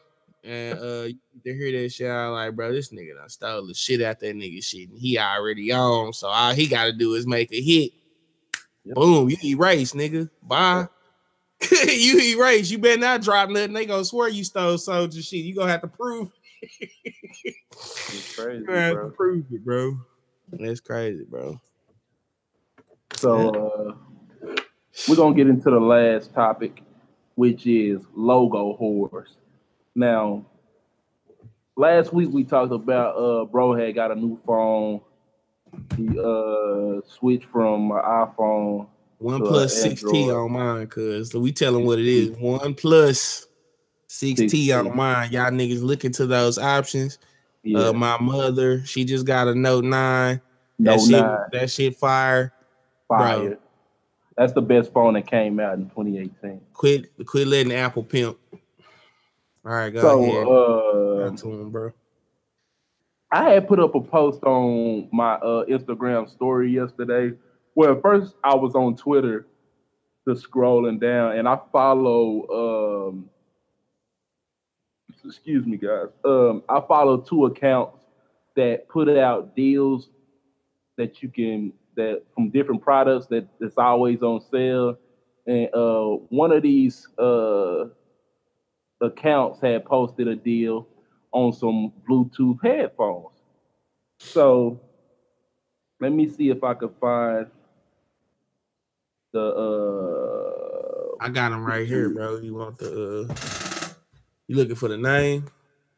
And 0.45 0.79
uh 0.79 1.03
you 1.09 1.19
need 1.35 1.45
to 1.45 1.55
hear 1.55 1.83
that 1.83 1.91
shit. 1.91 2.11
I'm 2.11 2.33
like, 2.33 2.57
bro, 2.57 2.73
this 2.73 2.91
nigga 2.93 3.17
done 3.17 3.29
stole 3.29 3.67
the 3.67 3.75
shit 3.75 4.01
out 4.03 4.19
that 4.21 4.35
nigga 4.35 4.65
shit. 4.65 4.89
And 4.91 4.99
he 4.99 5.19
already 5.19 5.71
on. 5.73 6.13
So 6.13 6.29
all 6.29 6.53
he 6.55 6.67
gotta 6.67 6.93
do 6.93 7.15
is 7.15 7.27
make 7.27 7.53
a 7.53 7.61
hit. 7.61 7.93
Yep. 8.85 8.95
Boom, 8.97 9.31
you 9.31 9.37
erase, 9.45 9.93
nigga. 9.93 10.29
Bye. 10.43 10.87
you 11.89 12.19
erase. 12.19 12.71
You 12.71 12.79
better 12.79 13.01
not 13.01 13.23
drop 13.23 13.49
nothing. 13.51 13.73
They 13.73 13.87
gonna 13.87 14.05
swear 14.05 14.29
you 14.29 14.45
stole 14.45 14.79
soldier 14.79 15.23
shit. 15.23 15.45
You 15.45 15.55
gonna 15.55 15.71
have 15.71 15.83
to 15.83 15.89
prove 15.89 16.31
It's 16.63 18.35
crazy, 18.37 18.65
you 18.67 18.73
have 18.73 18.93
to 18.93 18.97
bro. 18.97 19.11
prove 19.11 19.45
it, 19.51 19.65
bro. 19.65 19.97
That's 20.53 20.81
crazy, 20.81 21.25
bro. 21.25 21.61
So 23.17 23.49
uh, 23.49 23.95
we're 25.09 25.17
gonna 25.17 25.35
get 25.35 25.49
into 25.49 25.71
the 25.71 25.81
last 25.81 26.35
topic, 26.35 26.83
which 27.35 27.67
is 27.67 28.03
logo 28.15 28.77
whores. 28.81 29.29
Now, 29.95 30.45
last 31.77 32.13
week 32.13 32.31
we 32.31 32.45
talked 32.45 32.73
about 32.73 33.17
uh 33.17 33.45
bro 33.45 33.75
had 33.75 33.95
got 33.95 34.11
a 34.11 34.15
new 34.15 34.39
phone. 34.47 35.01
He 35.97 36.19
uh 36.19 37.01
switched 37.07 37.47
from 37.47 37.91
an 37.93 38.03
iPhone. 38.03 38.89
One 39.23 39.41
To, 39.41 39.47
uh, 39.47 39.49
plus 39.49 39.81
six 39.83 40.03
T 40.03 40.31
on 40.31 40.53
mine, 40.53 40.87
cuz 40.89 41.31
so 41.31 41.39
we 41.41 41.53
tell 41.53 41.73
them 41.73 41.85
what 41.85 41.99
it 41.99 42.07
is. 42.07 42.31
OnePlus 42.31 43.47
six 44.09 44.41
T 44.41 44.73
on 44.73 44.97
mine. 44.97 45.33
Y'all 45.33 45.51
niggas 45.51 45.83
look 45.83 46.05
into 46.05 46.27
those 46.27 46.59
options. 46.59 47.19
Yeah, 47.63 47.89
Uh, 47.89 47.93
my 47.93 48.19
mother, 48.21 48.85
she 48.85 49.05
just 49.05 49.25
got 49.25 49.49
a 49.49 49.55
Note 49.55 49.85
Nine. 49.85 50.41
that 50.81 51.01
shit, 51.01 51.11
nine 51.11 51.39
that 51.53 51.71
shit 51.71 51.97
fire. 51.97 52.53
fire. 53.07 53.59
That's 54.37 54.53
the 54.53 54.63
best 54.63 54.93
phone 54.93 55.15
that 55.15 55.27
came 55.27 55.61
out 55.61 55.75
in 55.75 55.89
2018. 55.91 56.61
Quit, 56.73 57.11
quit 57.27 57.47
letting 57.47 57.73
Apple 57.73 58.03
pimp. 58.03 58.39
All 59.65 59.73
right, 59.73 59.91
go 59.91 60.23
ahead. 60.23 60.47
Uh, 60.49 61.37
to 61.37 61.53
him, 61.53 61.71
bro. 61.71 61.93
I 63.31 63.51
had 63.51 63.69
put 63.69 63.79
up 63.79 63.95
a 63.95 64.01
post 64.01 64.43
on 64.43 65.09
my 65.13 65.35
uh, 65.35 65.65
Instagram 65.67 66.29
story 66.29 66.71
yesterday. 66.73 67.37
Well, 67.75 67.99
first 68.01 68.35
I 68.45 68.55
was 68.55 68.75
on 68.75 68.97
Twitter, 68.97 69.47
just 70.29 70.49
scrolling 70.49 71.01
down, 71.01 71.37
and 71.37 71.49
I 71.49 71.59
follow. 71.73 73.09
Um, 73.09 73.31
excuse 75.25 75.65
me, 75.67 75.77
guys. 75.77 76.09
Um, 76.25 76.63
I 76.69 76.81
follow 76.87 77.19
two 77.19 77.47
accounts 77.47 77.99
that 78.57 78.89
put 78.89 79.09
out 79.09 79.57
deals 79.57 80.11
that 80.99 81.23
you 81.23 81.29
can 81.29 81.73
that 81.97 82.23
from 82.35 82.51
different 82.51 82.83
products 82.83 83.27
that 83.27 83.47
that's 83.59 83.79
always 83.79 84.23
on 84.23 84.41
sale, 84.51 84.99
and 85.47 85.69
uh, 85.75 86.17
one 86.29 86.53
of 86.53 86.63
these 86.63 87.09
uh, 87.19 87.85
accounts 89.01 89.61
had 89.61 89.85
posted 89.85 90.29
a 90.29 90.37
deal 90.37 90.87
on 91.33 91.53
some 91.53 91.93
Bluetooth 92.09 92.59
headphones. 92.63 93.29
So 94.19 94.81
let 96.01 96.13
me 96.13 96.29
see 96.29 96.51
if 96.51 96.63
I 96.63 96.75
could 96.75 96.95
find 97.01 97.47
the 99.33 99.41
uh 101.19 101.25
I 101.25 101.29
got 101.29 101.53
him 101.53 101.65
right 101.65 101.87
here, 101.87 102.09
bro. 102.11 102.39
You 102.39 102.55
want 102.55 102.79
the? 102.79 103.29
Uh, 103.31 103.35
you 104.49 104.57
looking 104.57 104.75
for 104.75 104.89
the 104.89 104.99
name? 104.99 105.47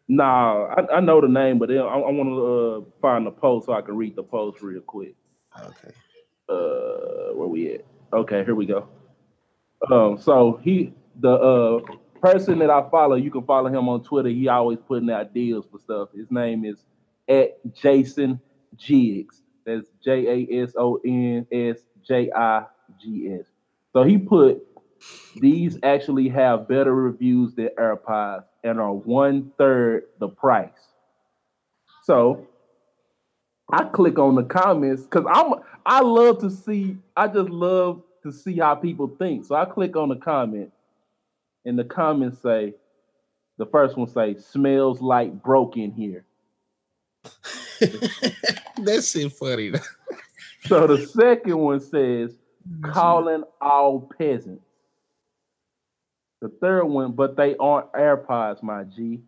nah, 0.08 0.66
I, 0.66 0.96
I 0.96 1.00
know 1.00 1.20
the 1.20 1.28
name, 1.28 1.58
but 1.58 1.68
then 1.70 1.78
I, 1.78 1.82
I 1.82 2.10
want 2.10 2.28
to 2.28 2.44
uh, 2.44 3.00
find 3.00 3.26
the 3.26 3.30
post 3.30 3.66
so 3.66 3.72
I 3.72 3.80
can 3.80 3.96
read 3.96 4.16
the 4.16 4.22
post 4.22 4.60
real 4.62 4.80
quick. 4.82 5.14
Okay. 5.58 5.94
Uh 6.48 7.32
where 7.34 7.48
we 7.48 7.74
at? 7.74 7.84
Okay, 8.12 8.44
here 8.44 8.54
we 8.54 8.66
go. 8.66 8.88
Um 9.90 10.18
so 10.18 10.60
he 10.62 10.92
the 11.20 11.32
uh 11.32 11.80
person 12.20 12.58
that 12.58 12.70
I 12.70 12.88
follow, 12.90 13.16
you 13.16 13.30
can 13.30 13.44
follow 13.44 13.68
him 13.68 13.88
on 13.88 14.02
Twitter. 14.02 14.28
He 14.28 14.48
always 14.48 14.78
putting 14.86 15.10
out 15.10 15.32
deals 15.32 15.66
for 15.70 15.78
stuff. 15.78 16.08
His 16.14 16.30
name 16.30 16.64
is 16.64 16.84
at 17.28 17.58
Jason 17.74 18.40
Jigs. 18.76 19.42
That's 19.64 19.88
J 20.04 20.26
A 20.50 20.62
S 20.64 20.72
O 20.76 21.00
N 21.04 21.46
S 21.50 21.78
J 22.06 22.30
I 22.34 22.64
G 23.00 23.36
S. 23.40 23.46
So 23.92 24.02
he 24.02 24.18
put 24.18 24.66
these 25.36 25.78
actually 25.82 26.28
have 26.28 26.68
better 26.68 26.94
reviews 26.94 27.54
than 27.54 27.68
AirPods 27.78 28.44
and 28.62 28.80
are 28.80 28.92
one 28.92 29.52
third 29.58 30.04
the 30.18 30.28
price. 30.28 30.70
So 32.02 32.46
I 33.70 33.84
click 33.84 34.18
on 34.18 34.34
the 34.34 34.44
comments 34.44 35.02
because 35.02 35.24
I'm 35.30 35.54
I 35.86 36.00
love 36.00 36.40
to 36.40 36.50
see 36.50 36.96
I 37.16 37.28
just 37.28 37.50
love 37.50 38.02
to 38.22 38.32
see 38.32 38.58
how 38.58 38.74
people 38.74 39.14
think. 39.18 39.44
So 39.44 39.54
I 39.54 39.64
click 39.64 39.96
on 39.96 40.08
the 40.08 40.16
comment, 40.16 40.72
and 41.64 41.78
the 41.78 41.84
comments 41.84 42.40
say, 42.42 42.74
the 43.58 43.66
first 43.66 43.96
one 43.96 44.08
say, 44.08 44.36
smells 44.36 45.00
like 45.00 45.42
broken 45.42 45.92
here. 45.92 46.24
that 47.80 49.04
shit 49.04 49.32
funny. 49.32 49.72
So 50.66 50.86
the 50.86 51.06
second 51.06 51.58
one 51.58 51.80
says, 51.80 52.32
Mm-hmm. 52.66 52.92
calling 52.92 53.44
all 53.60 54.10
peasants. 54.18 54.64
The 56.40 56.48
third 56.48 56.86
one, 56.86 57.12
but 57.12 57.36
they 57.36 57.56
aren't 57.56 57.92
AirPods, 57.92 58.62
my 58.62 58.84
G. 58.84 59.20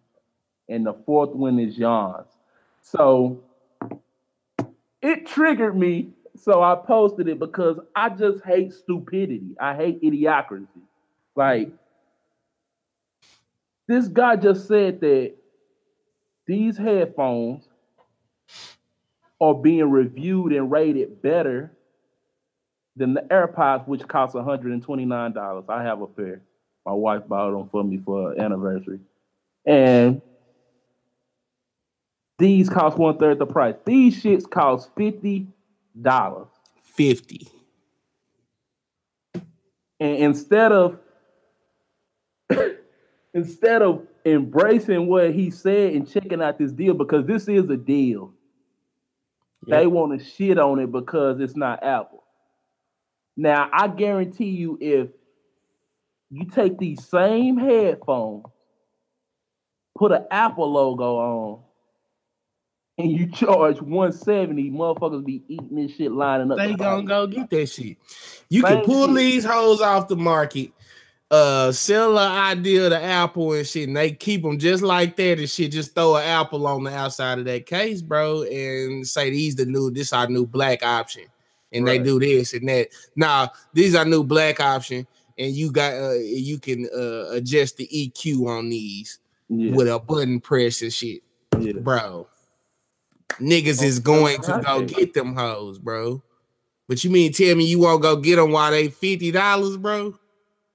And 0.69 0.87
the 0.87 0.95
fourth 0.95 1.31
one 1.31 1.59
is 1.59 1.77
Jan's. 1.77 2.29
So 2.81 3.43
it 5.03 5.27
triggered 5.27 5.77
me. 5.77 6.11
So 6.35 6.63
I 6.63 6.77
posted 6.77 7.29
it 7.29 7.39
because 7.39 7.79
I 7.95 8.09
just 8.09 8.43
hate 8.45 8.73
stupidity. 8.73 9.55
I 9.61 9.75
hate 9.75 10.03
idiocracy. 10.03 10.67
Like, 11.35 11.71
this 13.87 14.09
guy 14.09 14.37
just 14.37 14.67
said 14.67 15.01
that 15.01 15.35
these 16.47 16.77
headphones 16.77 17.69
are 19.41 19.55
being 19.55 19.91
reviewed 19.91 20.53
and 20.53 20.71
rated 20.71 21.21
better 21.21 21.76
than 22.97 23.15
the 23.15 23.21
AirPods, 23.23 23.87
which 23.87 24.07
cost 24.09 24.35
$129. 24.35 25.65
I 25.69 25.83
have 25.83 26.01
a 26.01 26.07
pair. 26.07 26.41
My 26.85 26.93
wife 26.93 27.29
bought 27.29 27.51
them 27.51 27.69
for 27.69 27.85
me 27.85 27.99
for 27.99 28.33
an 28.33 28.41
anniversary. 28.41 29.01
And 29.65 30.23
these 32.39 32.69
cost 32.69 32.97
one 32.99 33.19
third 33.19 33.39
the 33.39 33.47
price. 33.47 33.75
These 33.85 34.23
shits 34.23 34.49
cost 34.49 34.95
$50. 34.95 35.47
Fifty. 36.83 37.49
And 39.99 40.17
instead 40.17 40.73
of 40.73 40.99
instead 43.35 43.83
of 43.83 44.07
embracing 44.25 45.07
what 45.07 45.33
he 45.33 45.51
said 45.51 45.95
and 45.95 46.11
checking 46.11 46.43
out 46.43 46.59
this 46.59 46.73
deal, 46.73 46.95
because 46.95 47.27
this 47.27 47.49
is 47.49 47.69
a 47.69 47.77
deal, 47.77 48.33
they 49.67 49.87
want 49.87 50.19
to 50.19 50.25
shit 50.25 50.59
on 50.59 50.79
it 50.79 50.93
because 50.93 51.41
it's 51.41 51.57
not 51.57 51.83
Apple. 51.83 52.23
Now, 53.37 53.69
I 53.73 53.89
guarantee 53.89 54.51
you, 54.51 54.79
if 54.81 55.09
You 56.31 56.45
take 56.47 56.79
these 56.79 57.07
same 57.07 57.57
headphones, 57.57 58.45
put 59.97 60.13
an 60.13 60.25
Apple 60.31 60.73
logo 60.73 61.17
on, 61.17 61.61
and 62.99 63.13
you 63.13 63.31
charge 63.31 63.81
170, 63.81 64.71
motherfuckers 64.71 65.25
be 65.25 65.45
eating 65.49 65.77
this 65.77 65.95
shit 65.95 66.13
lining 66.13 66.51
up. 66.51 66.59
They 66.59 66.73
the 66.73 66.77
gonna 66.79 67.07
go 67.07 67.27
get 67.27 67.51
that 67.51 67.67
shit. 67.67 67.99
You 68.49 68.63
can 68.63 68.85
pull 68.85 69.13
these 69.13 69.45
hoes 69.45 69.81
off 69.81 70.09
the 70.09 70.17
market, 70.17 70.73
uh, 71.31 71.73
sell 71.73 72.19
an 72.19 72.33
idea 72.33 72.89
to 72.89 73.01
Apple 73.01 73.53
and 73.53 73.67
shit, 73.67 73.89
and 73.89 73.97
they 73.97 74.13
keep 74.13 74.43
them 74.43 74.59
just 74.59 74.83
like 74.83 75.17
that 75.17 75.39
and 75.39 75.51
shit. 75.51 75.73
Just 75.73 75.95
throw 75.95 76.17
an 76.17 76.25
apple 76.25 76.67
on 76.67 76.85
the 76.85 76.95
outside 76.97 77.39
of 77.39 77.45
that 77.45 77.67
case, 77.67 78.01
bro, 78.03 78.43
and 78.43 79.07
say 79.07 79.31
these 79.31 79.57
the 79.57 79.67
new, 79.67 79.91
this 79.91 80.13
our 80.13 80.27
new 80.27 80.47
black 80.47 80.83
option, 80.83 81.25
and 81.77 81.87
they 81.87 81.99
do 81.99 82.19
this 82.19 82.55
and 82.55 82.69
that. 82.69 82.89
Now 83.15 83.51
these 83.73 83.95
are 83.95 84.05
new 84.05 84.25
black 84.25 84.61
option, 84.61 85.07
and 85.39 85.53
you 85.55 85.71
got 85.71 85.93
uh, 85.95 86.15
you 86.15 86.59
can 86.59 86.89
uh 86.97 87.31
adjust 87.33 87.77
the 87.77 87.87
EQ 87.89 88.47
on 88.49 88.69
these 88.69 89.19
Yeah, 89.49 89.75
with 89.75 89.89
a 89.89 89.99
button 89.99 90.41
press 90.41 90.83
and 90.83 90.93
shit 90.93 91.23
yeah. 91.61 91.73
bro. 91.75 92.27
Niggas 93.41 93.83
is 93.83 93.99
Oh, 93.99 94.03
going 94.03 94.41
to 94.43 94.63
go 94.65 94.77
okay. 94.79 94.95
get 94.95 95.15
them 95.15 95.35
hoes, 95.35 95.79
bro. 95.79 96.23
But 96.89 97.03
you 97.05 97.11
mean 97.11 97.33
tell 97.33 97.55
me 97.57 97.65
you 97.65 97.81
won't 97.81 98.01
go 98.03 98.17
get 98.17 98.37
them 98.37 98.53
while 98.53 98.71
they 98.71 98.89
fifty 98.89 99.31
dollars, 99.31 99.77
bro? 99.77 100.19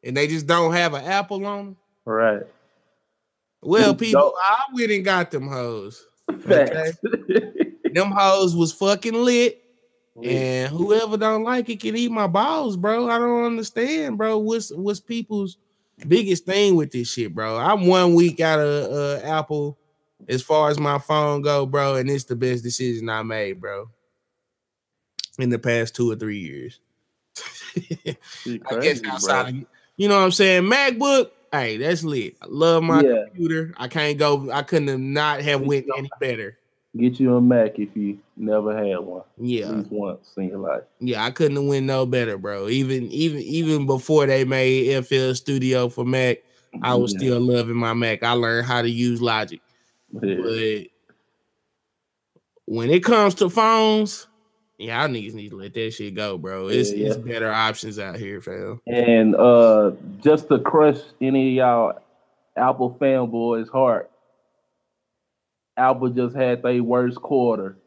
And 0.04 0.18
they 0.18 0.28
just 0.28 0.48
don't 0.48 0.74
have 0.74 0.94
an 0.94 1.06
apple 1.06 1.46
on 1.46 1.58
them? 1.66 1.78
Right. 2.06 2.42
Well, 3.62 3.96
people. 3.96 4.34
I 4.42 4.64
went 4.74 4.92
and 4.92 5.06
got 5.06 5.32
them 5.32 5.48
hoes. 5.48 6.06
Facts. 6.42 6.98
Them 7.94 8.10
hoes 8.12 8.56
was 8.56 8.72
fucking 8.72 9.14
lit, 9.14 9.56
Yeah. 9.56 9.71
And 10.22 10.72
whoever 10.72 11.18
don't 11.18 11.44
like 11.44 11.70
it 11.70 11.80
can 11.80 11.96
eat 11.96 12.12
my 12.12 12.28
balls, 12.28 12.78
bro. 12.78 13.10
I 13.10 13.18
don't 13.18 13.46
understand, 13.46 14.18
bro. 14.18 14.38
What's 14.38 14.72
what's 14.72 15.00
people's 15.00 15.58
biggest 16.08 16.46
thing 16.46 16.76
with 16.76 16.92
this 16.92 17.12
shit, 17.12 17.34
bro? 17.34 17.58
I'm 17.58 17.88
one 17.88 18.14
week 18.14 18.40
out 18.40 18.60
of 18.60 18.92
uh, 18.92 19.26
Apple 19.26 19.78
as 20.28 20.42
far 20.42 20.70
as 20.70 20.80
my 20.80 20.98
phone 21.00 21.42
go, 21.42 21.66
bro, 21.66 21.96
and 21.96 22.10
it's 22.10 22.26
the 22.26 22.36
best 22.36 22.64
decision 22.64 23.10
I 23.10 23.24
made, 23.24 23.60
bro. 23.60 23.90
In 25.40 25.50
the 25.50 25.60
past 25.60 25.96
two 25.96 26.12
or 26.12 26.16
three 26.16 26.40
years. 26.40 26.80
Shit 27.36 28.18
I 28.72 28.80
guess 28.82 29.02
outside, 29.06 29.50
of, 29.50 29.56
you 29.96 30.10
know 30.10 30.18
what 30.18 30.26
I'm 30.26 30.32
saying? 30.32 30.64
MacBook, 30.64 31.32
hey, 31.52 31.78
that's 31.78 32.04
lit. 32.04 32.36
I 32.42 32.46
love 32.48 32.84
my 32.84 33.02
Yeah. 33.02 33.24
computer. 33.28 33.74
I 33.78 33.88
can't 33.88 34.18
go. 34.18 34.52
I 34.52 34.62
couldn't 34.64 34.90
have 34.90 35.00
not 35.00 35.42
have 35.42 35.62
went 35.62 35.88
any 35.98 36.10
better. 36.20 36.58
Get 36.98 37.20
you 37.22 37.36
a 37.38 37.42
Mac 37.42 37.80
if 37.80 37.96
you 37.96 38.20
never 38.36 38.76
had 38.76 39.00
one. 39.00 39.22
At 39.22 39.26
Yeah, 39.38 39.70
least 39.72 39.92
once 39.92 40.34
in 40.36 40.50
your 40.50 40.58
life. 40.60 40.84
yeah, 41.00 41.24
I 41.24 41.32
couldn't 41.32 41.56
have 41.56 41.66
went 41.66 41.86
no 41.86 42.06
better, 42.06 42.38
bro. 42.38 42.68
Even 42.68 43.04
even 43.12 43.40
even 43.42 43.86
before 43.86 44.26
they 44.26 44.44
made 44.44 45.06
FL 45.06 45.34
Studio 45.34 45.88
for 45.88 46.04
Mac, 46.04 46.40
I 46.84 46.96
was 46.96 47.14
Yeah. 47.14 47.20
still 47.20 47.40
loving 47.40 47.78
my 47.78 47.94
Mac. 47.94 48.24
I 48.24 48.34
learned 48.34 48.68
how 48.68 48.82
to 48.82 48.90
use 48.90 49.22
Logic, 49.22 49.62
Yeah. 50.22 50.36
but 50.36 50.88
when 52.66 52.90
it 52.90 53.04
comes 53.06 53.36
to 53.36 53.50
phones, 53.50 54.28
y'all 54.78 55.08
niggas 55.08 55.34
need 55.34 55.50
to 55.50 55.58
let 55.58 55.74
that 55.76 55.92
shit 55.92 56.14
go, 56.14 56.38
bro. 56.38 56.68
It's 56.68 56.92
Yeah, 56.92 57.08
it's 57.08 57.18
better 57.18 57.52
options 57.52 58.00
out 58.00 58.18
here, 58.18 58.42
fam. 58.42 58.82
And 58.86 59.34
uh 59.36 59.92
just 60.20 60.50
to 60.50 60.60
crush 60.60 61.00
any 61.22 61.50
of 61.52 61.54
y'all 61.56 62.00
Apple 62.58 62.98
fanboys' 63.00 63.70
heart, 63.70 64.12
Apple 65.82 66.10
just 66.10 66.36
had 66.36 66.62
their 66.62 66.84
worst 66.84 67.18
quarter. 67.18 67.78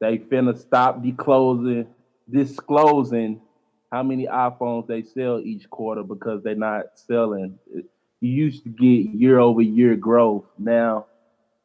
They 0.00 0.18
finna 0.18 0.58
stop 0.58 1.02
disclosing 1.02 1.86
disclosing 2.30 3.40
how 3.90 4.02
many 4.02 4.26
iPhones 4.26 4.86
they 4.86 5.02
sell 5.02 5.40
each 5.40 5.68
quarter 5.70 6.02
because 6.02 6.42
they're 6.42 6.54
not 6.54 6.84
selling. 6.96 7.58
You 8.20 8.30
used 8.30 8.64
to 8.64 8.70
get 8.70 9.14
year 9.14 9.38
over 9.38 9.62
year 9.62 9.96
growth. 9.96 10.44
Now 10.58 11.06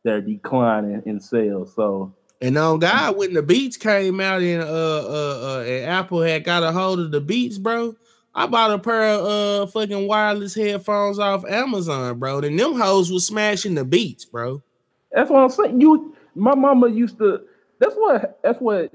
they're 0.03 0.21
declining 0.21 1.03
in 1.05 1.19
sales. 1.19 1.73
So 1.75 2.13
And 2.39 2.57
on 2.57 2.79
God, 2.79 3.17
when 3.17 3.33
the 3.33 3.41
Beats 3.41 3.77
came 3.77 4.21
out 4.21 4.41
and 4.41 4.61
uh 4.61 4.65
uh, 4.65 5.39
uh 5.43 5.63
and 5.67 5.85
Apple 5.85 6.21
had 6.21 6.43
got 6.43 6.63
a 6.63 6.71
hold 6.71 6.99
of 6.99 7.11
the 7.11 7.21
Beats, 7.21 7.57
bro, 7.57 7.95
I 8.33 8.47
bought 8.47 8.71
a 8.71 8.79
pair 8.79 9.03
of 9.15 9.25
uh 9.25 9.65
fucking 9.67 10.07
wireless 10.07 10.55
headphones 10.55 11.19
off 11.19 11.43
Amazon, 11.45 12.19
bro. 12.19 12.39
And 12.39 12.57
them 12.57 12.79
hoes 12.79 13.11
was 13.11 13.25
smashing 13.25 13.75
the 13.75 13.83
Beats, 13.83 14.23
bro. 14.23 14.61
That's 15.11 15.29
what 15.29 15.43
I'm 15.43 15.49
saying. 15.49 15.81
You, 15.81 16.15
my 16.35 16.55
mama 16.55 16.89
used 16.89 17.17
to. 17.19 17.41
That's 17.79 17.95
what. 17.95 18.39
That's 18.43 18.59
what 18.59 18.91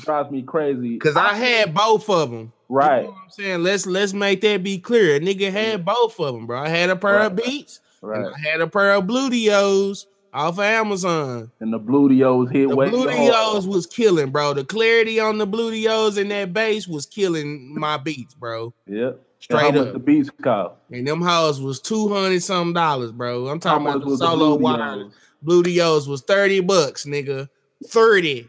drives 0.00 0.30
me 0.30 0.42
crazy. 0.42 0.98
Cause 0.98 1.16
I 1.16 1.34
had 1.34 1.74
both 1.74 2.08
of 2.10 2.30
them. 2.30 2.52
right, 2.68 3.02
You 3.02 3.04
know 3.04 3.10
what 3.10 3.22
I'm 3.24 3.30
saying? 3.30 3.62
Let's 3.62 3.86
let's 3.86 4.12
make 4.12 4.40
that 4.42 4.62
be 4.62 4.78
clear. 4.78 5.16
A 5.16 5.20
nigga 5.20 5.50
had 5.50 5.80
mm-hmm. 5.80 5.84
both 5.84 6.18
of 6.20 6.34
them, 6.34 6.46
bro. 6.46 6.60
I 6.60 6.68
had 6.68 6.90
a 6.90 6.96
pair 6.96 7.20
of 7.20 7.36
Beats 7.36 7.80
right. 8.02 8.24
and 8.24 8.34
I 8.34 8.50
had 8.50 8.60
a 8.60 8.66
pair 8.66 8.92
of 8.92 9.04
Bluedios 9.04 10.06
off 10.32 10.54
of 10.54 10.60
Amazon. 10.60 11.50
And 11.60 11.72
the 11.72 11.80
Bluedios 11.80 12.52
hit 12.52 12.68
The 12.68 12.76
way 12.76 12.90
Bluedios 12.90 13.66
was 13.66 13.86
killing, 13.86 14.30
bro. 14.30 14.54
The 14.54 14.64
clarity 14.64 15.20
on 15.20 15.38
the 15.38 15.46
Bluedios 15.46 16.20
and 16.20 16.30
that 16.30 16.52
bass 16.52 16.86
was 16.86 17.06
killing 17.06 17.78
my 17.78 17.96
beats, 17.96 18.34
bro. 18.34 18.74
Yep. 18.86 19.24
Straight 19.40 19.76
up. 19.76 19.92
the 19.92 20.00
beats 20.00 20.30
cost? 20.42 20.74
And 20.90 21.06
them 21.06 21.22
hoes 21.22 21.60
was 21.60 21.80
two 21.80 22.08
hundred 22.08 22.42
something 22.42 22.74
dollars, 22.74 23.12
bro. 23.12 23.46
I'm 23.48 23.60
talking 23.60 23.86
about 23.86 24.04
the 24.04 24.16
solo 24.16 24.58
Bluedios? 24.58 25.12
Wire. 25.42 25.62
Bluedios 25.62 26.08
was 26.08 26.22
30 26.22 26.60
bucks, 26.60 27.04
nigga. 27.04 27.48
30. 27.86 28.48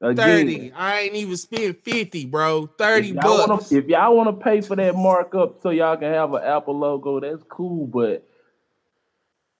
Again, 0.00 0.46
30. 0.46 0.72
I 0.72 1.00
ain't 1.00 1.14
even 1.14 1.36
spent 1.36 1.84
50, 1.84 2.26
bro. 2.26 2.66
30 2.66 3.10
if 3.10 3.14
y'all, 3.14 3.38
wanna, 3.38 3.56
bucks. 3.56 3.72
if 3.72 3.86
y'all 3.86 4.16
want 4.16 4.36
to 4.36 4.44
pay 4.44 4.60
for 4.60 4.74
that 4.74 4.96
markup 4.96 5.62
so 5.62 5.70
y'all 5.70 5.96
can 5.96 6.12
have 6.12 6.34
an 6.34 6.42
Apple 6.42 6.76
logo, 6.76 7.20
that's 7.20 7.42
cool. 7.48 7.86
But 7.86 8.26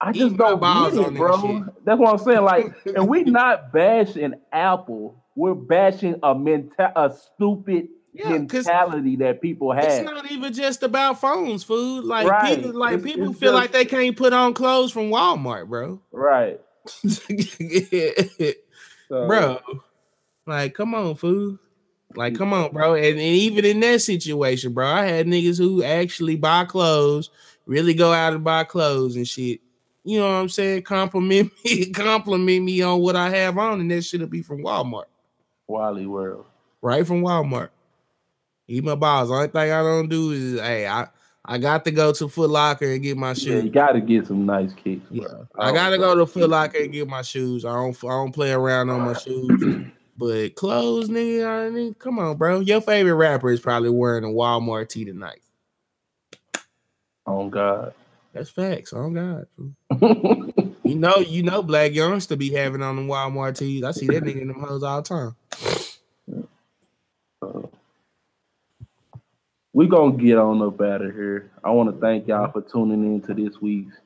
I 0.00 0.10
just 0.10 0.36
don't 0.36 0.60
get 0.60 0.94
it, 0.94 1.14
bro. 1.14 1.40
shit. 1.40 1.84
That's 1.84 2.00
what 2.00 2.12
I'm 2.12 2.18
saying. 2.18 2.42
Like, 2.42 2.74
and 2.86 3.08
we 3.08 3.22
not 3.22 3.72
bashing 3.72 4.34
Apple. 4.52 5.22
We're 5.36 5.54
bashing 5.54 6.14
a 6.24 6.34
menta- 6.34 6.92
a 6.96 7.14
stupid 7.14 7.88
Yeah, 8.14 8.28
mentality 8.30 9.16
that 9.16 9.40
people 9.40 9.72
have. 9.72 9.84
It's 9.84 10.04
not 10.04 10.30
even 10.30 10.52
just 10.52 10.82
about 10.82 11.18
phones, 11.20 11.64
food. 11.64 12.04
Like 12.04 12.26
Right. 12.28 12.56
people, 12.58 12.78
like 12.78 12.94
It's- 12.98 13.10
people 13.12 13.30
it's 13.30 13.38
feel 13.40 13.52
just- 13.52 13.60
like 13.62 13.72
they 13.72 13.84
can't 13.86 14.14
put 14.16 14.32
on 14.34 14.52
clothes 14.52 14.92
from 14.92 15.08
Walmart, 15.10 15.68
bro. 15.68 16.00
right, 16.12 16.60
So, 19.08 19.26
bro. 19.26 19.58
Like, 20.46 20.74
come 20.74 20.94
on, 20.94 21.14
food. 21.14 21.58
Like, 22.14 22.34
come 22.34 22.52
on, 22.52 22.72
bro. 22.72 22.94
And, 22.94 23.04
and 23.06 23.18
even 23.20 23.64
in 23.64 23.80
that 23.80 24.02
situation, 24.02 24.72
bro, 24.72 24.86
I 24.86 25.06
had 25.06 25.26
niggas 25.26 25.56
who 25.58 25.82
actually 25.82 26.36
buy 26.36 26.64
clothes, 26.64 27.30
really 27.66 27.94
go 27.94 28.12
out 28.12 28.32
and 28.34 28.44
buy 28.44 28.64
clothes 28.64 29.16
and 29.16 29.26
shit. 29.26 29.60
You 30.04 30.18
know 30.18 30.26
what 30.26 30.34
I'm 30.34 30.48
saying? 30.48 30.82
Compliment 30.82 31.52
me, 31.64 31.86
compliment 31.92 32.64
me 32.64 32.82
on 32.82 33.00
what 33.00 33.16
I 33.16 33.30
have 33.30 33.56
on, 33.56 33.80
and 33.80 33.90
that 33.90 34.02
should 34.02 34.28
be 34.30 34.42
from 34.42 34.62
Walmart, 34.62 35.04
Wally 35.66 36.06
World. 36.06 36.44
right 36.82 37.06
from 37.06 37.22
Walmart. 37.22 37.68
Eat 38.68 38.84
my 38.84 38.94
balls. 38.94 39.30
Only 39.30 39.48
thing 39.48 39.72
I 39.72 39.82
don't 39.82 40.08
do 40.08 40.30
is, 40.30 40.60
hey, 40.60 40.86
I 40.86 41.08
I 41.44 41.58
got 41.58 41.84
to 41.84 41.90
go 41.90 42.12
to 42.12 42.28
Foot 42.28 42.50
Locker 42.50 42.86
and 42.86 43.02
get 43.02 43.16
my 43.16 43.32
shoes. 43.32 43.46
Yeah, 43.46 43.60
you 43.60 43.70
got 43.70 43.92
to 43.92 44.00
get 44.00 44.26
some 44.26 44.46
nice 44.46 44.72
kicks, 44.72 45.04
bro. 45.10 45.26
Yeah, 45.26 45.44
I 45.58 45.72
gotta 45.72 45.98
go 45.98 46.14
to 46.14 46.26
Foot 46.26 46.48
Locker 46.48 46.78
and 46.78 46.92
get 46.92 47.08
my 47.08 47.22
shoes. 47.22 47.64
I 47.64 47.72
don't, 47.72 47.96
I 48.04 48.08
don't 48.08 48.32
play 48.32 48.52
around 48.52 48.90
on 48.90 49.00
my 49.02 49.14
shoes. 49.14 49.86
But 50.14 50.54
clothes, 50.56 51.08
nigga, 51.08 51.46
I 51.46 51.70
mean, 51.70 51.94
come 51.94 52.18
on, 52.18 52.36
bro. 52.36 52.60
Your 52.60 52.82
favorite 52.82 53.14
rapper 53.14 53.50
is 53.50 53.60
probably 53.60 53.88
wearing 53.88 54.24
a 54.24 54.28
Walmart 54.28 54.90
tee 54.90 55.06
tonight. 55.06 55.40
Oh 57.26 57.48
God. 57.48 57.94
That's 58.32 58.50
facts. 58.50 58.92
Oh 58.94 59.10
God, 59.10 59.46
you 60.84 60.94
know, 60.94 61.16
you 61.16 61.42
know, 61.42 61.62
Blac 61.62 61.94
Youngsta 61.94 62.38
be 62.38 62.50
having 62.50 62.82
on 62.82 62.96
the 62.96 63.02
Walmart 63.02 63.58
tees. 63.58 63.82
I 63.84 63.90
see 63.90 64.06
that 64.06 64.22
nigga 64.22 64.42
in 64.42 64.48
them 64.48 64.60
hoes 64.60 64.82
all 64.82 65.02
the 65.02 65.08
time. 65.08 65.36
Uh, 67.42 67.62
we 69.72 69.86
gonna 69.86 70.16
get 70.16 70.38
on 70.38 70.60
up 70.62 70.80
out 70.80 71.02
of 71.02 71.14
here. 71.14 71.50
I 71.64 71.70
want 71.70 71.94
to 71.94 72.00
thank 72.00 72.28
y'all 72.28 72.50
for 72.50 72.62
tuning 72.62 73.04
in 73.04 73.20
to 73.22 73.34
this 73.34 73.60
week's 73.60 73.96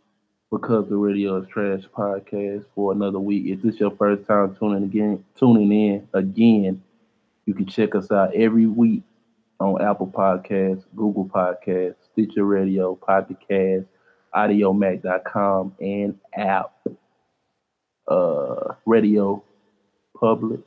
Because 0.51 0.89
the 0.89 0.97
Radio 0.97 1.37
is 1.39 1.49
Trash 1.49 1.83
podcast 1.97 2.65
for 2.75 2.93
another 2.93 3.19
week. 3.19 3.47
If 3.47 3.63
this 3.63 3.81
your 3.81 3.91
first 3.91 4.27
time 4.27 4.57
tuning 4.57 4.85
again, 4.85 5.25
tuning 5.39 5.73
in 5.73 6.09
again, 6.15 6.83
you 7.47 7.55
can 7.55 7.67
check 7.67 7.95
us 7.95 8.11
out 8.13 8.35
every 8.35 8.67
week 8.67 9.03
on 9.59 9.83
Apple 9.83 10.07
Podcasts, 10.07 10.85
Google 10.95 11.25
Podcasts, 11.29 11.97
Stitcher 12.13 12.45
Radio, 12.45 12.95
Pocket 12.95 13.39
Cast, 13.49 13.87
Audiomack.com, 14.35 15.75
and 15.81 16.19
app 16.35 16.73
uh 18.09 18.75
Radio 18.85 19.43
Public 20.19 20.61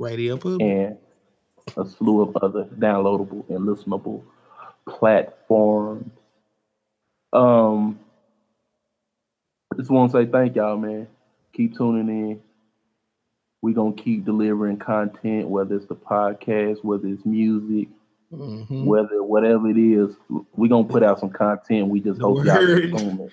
RadioPublic. 0.00 0.62
and 0.62 0.96
a 1.76 1.86
slew 1.86 2.22
of 2.22 2.36
other 2.42 2.64
downloadable 2.64 3.48
and 3.48 3.60
listenable 3.66 4.22
platforms. 4.88 6.10
Um, 7.32 7.98
just 9.76 9.90
want 9.90 10.10
to 10.12 10.18
say 10.18 10.26
thank 10.30 10.56
y'all, 10.56 10.76
man. 10.76 11.06
Keep 11.52 11.76
tuning 11.76 12.08
in. 12.30 12.40
We're 13.62 13.74
gonna 13.74 13.92
keep 13.92 14.24
delivering 14.24 14.78
content, 14.78 15.48
whether 15.48 15.76
it's 15.76 15.86
the 15.86 15.94
podcast, 15.96 16.82
whether 16.82 17.06
it's 17.06 17.24
music, 17.26 17.88
Mhm. 18.32 18.84
Whether 18.84 19.24
whatever 19.24 19.68
it 19.68 19.76
is, 19.76 20.14
We're 20.54 20.68
gonna 20.68 20.86
put 20.86 21.02
out 21.02 21.18
some 21.18 21.30
content. 21.30 21.88
We 21.88 21.98
just 22.00 22.20
The 22.20 22.26
hope 22.26 22.44
y'all 22.44 22.54
word. 22.58 22.90
consume 22.90 23.20
it. 23.22 23.32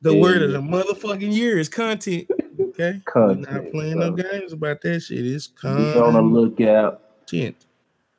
The 0.00 0.14
Yeah. 0.16 0.20
word 0.20 0.42
of 0.42 0.50
the 0.50 0.58
motherfucking 0.58 1.32
year 1.32 1.58
is 1.60 1.68
content. 1.68 2.28
Okay, 2.28 2.42
we're 2.76 2.92
not 2.94 3.04
Content, 3.04 3.70
playing 3.72 3.98
no 4.00 4.10
games 4.10 4.52
about 4.52 4.80
that 4.82 4.98
shit. 5.00 5.24
It's 5.24 5.46
content. 5.46 5.94
Be 5.94 6.00
on 6.00 6.12
the 6.14 6.48
content. 6.50 6.98
Lookout. 7.30 7.54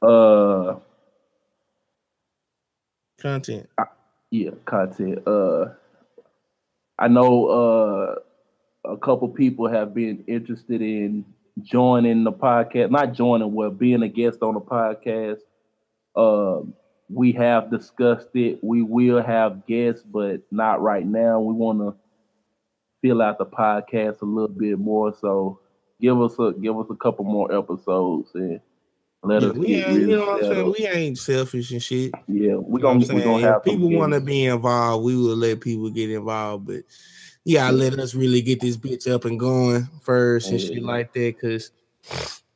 Uh, 0.02 0.80
Content. 3.22 3.70
yeah, 4.32 4.52
content. 4.66 5.26
Uh, 5.26 5.66
I 7.00 7.08
know 7.08 7.46
uh 7.48 8.16
a 8.86 8.98
couple 8.98 9.30
people 9.30 9.70
have 9.70 9.94
been 9.94 10.24
interested 10.28 10.82
in 10.82 11.26
joining 11.62 12.24
the 12.24 12.32
podcast. 12.32 12.92
Not 12.92 13.14
joining, 13.14 13.54
well, 13.54 13.70
being 13.70 14.04
a 14.04 14.10
guest 14.10 14.42
on 14.42 14.56
the 14.56 14.62
podcast. 14.62 15.40
Um, 16.16 16.74
we 17.10 17.32
have 17.34 17.72
discussed 17.72 18.30
it. 18.34 18.60
We 18.64 18.82
will 18.82 19.22
have 19.22 19.66
guests, 19.66 20.04
but 20.04 20.42
not 20.52 20.82
right 20.82 21.06
now. 21.06 21.40
We 21.40 21.54
want 21.54 21.80
to 21.80 21.96
fill 23.02 23.22
out 23.22 23.38
the 23.38 23.46
podcast 23.46 24.22
a 24.22 24.26
little 24.26 24.48
bit 24.48 24.80
more. 24.80 25.14
So 25.20 25.60
give 26.02 26.20
us 26.22 26.38
a 26.40 26.54
give 26.54 26.78
us 26.78 26.88
a 26.90 26.96
couple 26.96 27.26
more 27.26 27.56
episodes 27.56 28.32
and 28.34 28.60
let 29.24 29.42
Yeah, 29.42 29.50
us 29.50 29.56
we 29.58 29.68
ain't, 29.76 29.88
you 29.88 30.08
know 30.08 30.26
what 30.26 30.44
I'm 30.44 30.54
saying? 30.54 30.74
We 30.78 30.88
ain't 30.88 31.18
selfish 31.18 31.72
and 31.72 31.82
shit. 31.82 32.12
Yeah, 32.28 32.56
we 32.56 32.80
You 32.80 32.84
know 32.84 32.90
gonna 32.94 33.06
I'm 33.06 33.16
we 33.16 33.22
gonna 33.22 33.48
have 33.48 33.58
if 33.58 33.64
people 33.64 33.90
want 33.90 34.14
to 34.14 34.22
be 34.22 34.46
involved, 34.46 35.06
we 35.06 35.16
will 35.16 35.36
let 35.36 35.62
people 35.62 35.90
get 35.90 36.12
involved. 36.12 36.68
But 36.68 36.84
yeah, 37.46 37.70
let 37.72 37.98
us 38.00 38.14
really 38.16 38.42
get 38.42 38.60
this 38.60 38.78
bitch 38.78 39.10
up 39.12 39.26
and 39.26 39.40
going 39.40 39.88
first 40.02 40.52
and 40.52 40.60
shit 40.60 40.84
like 40.84 41.14
that, 41.14 41.40
cause 41.40 41.72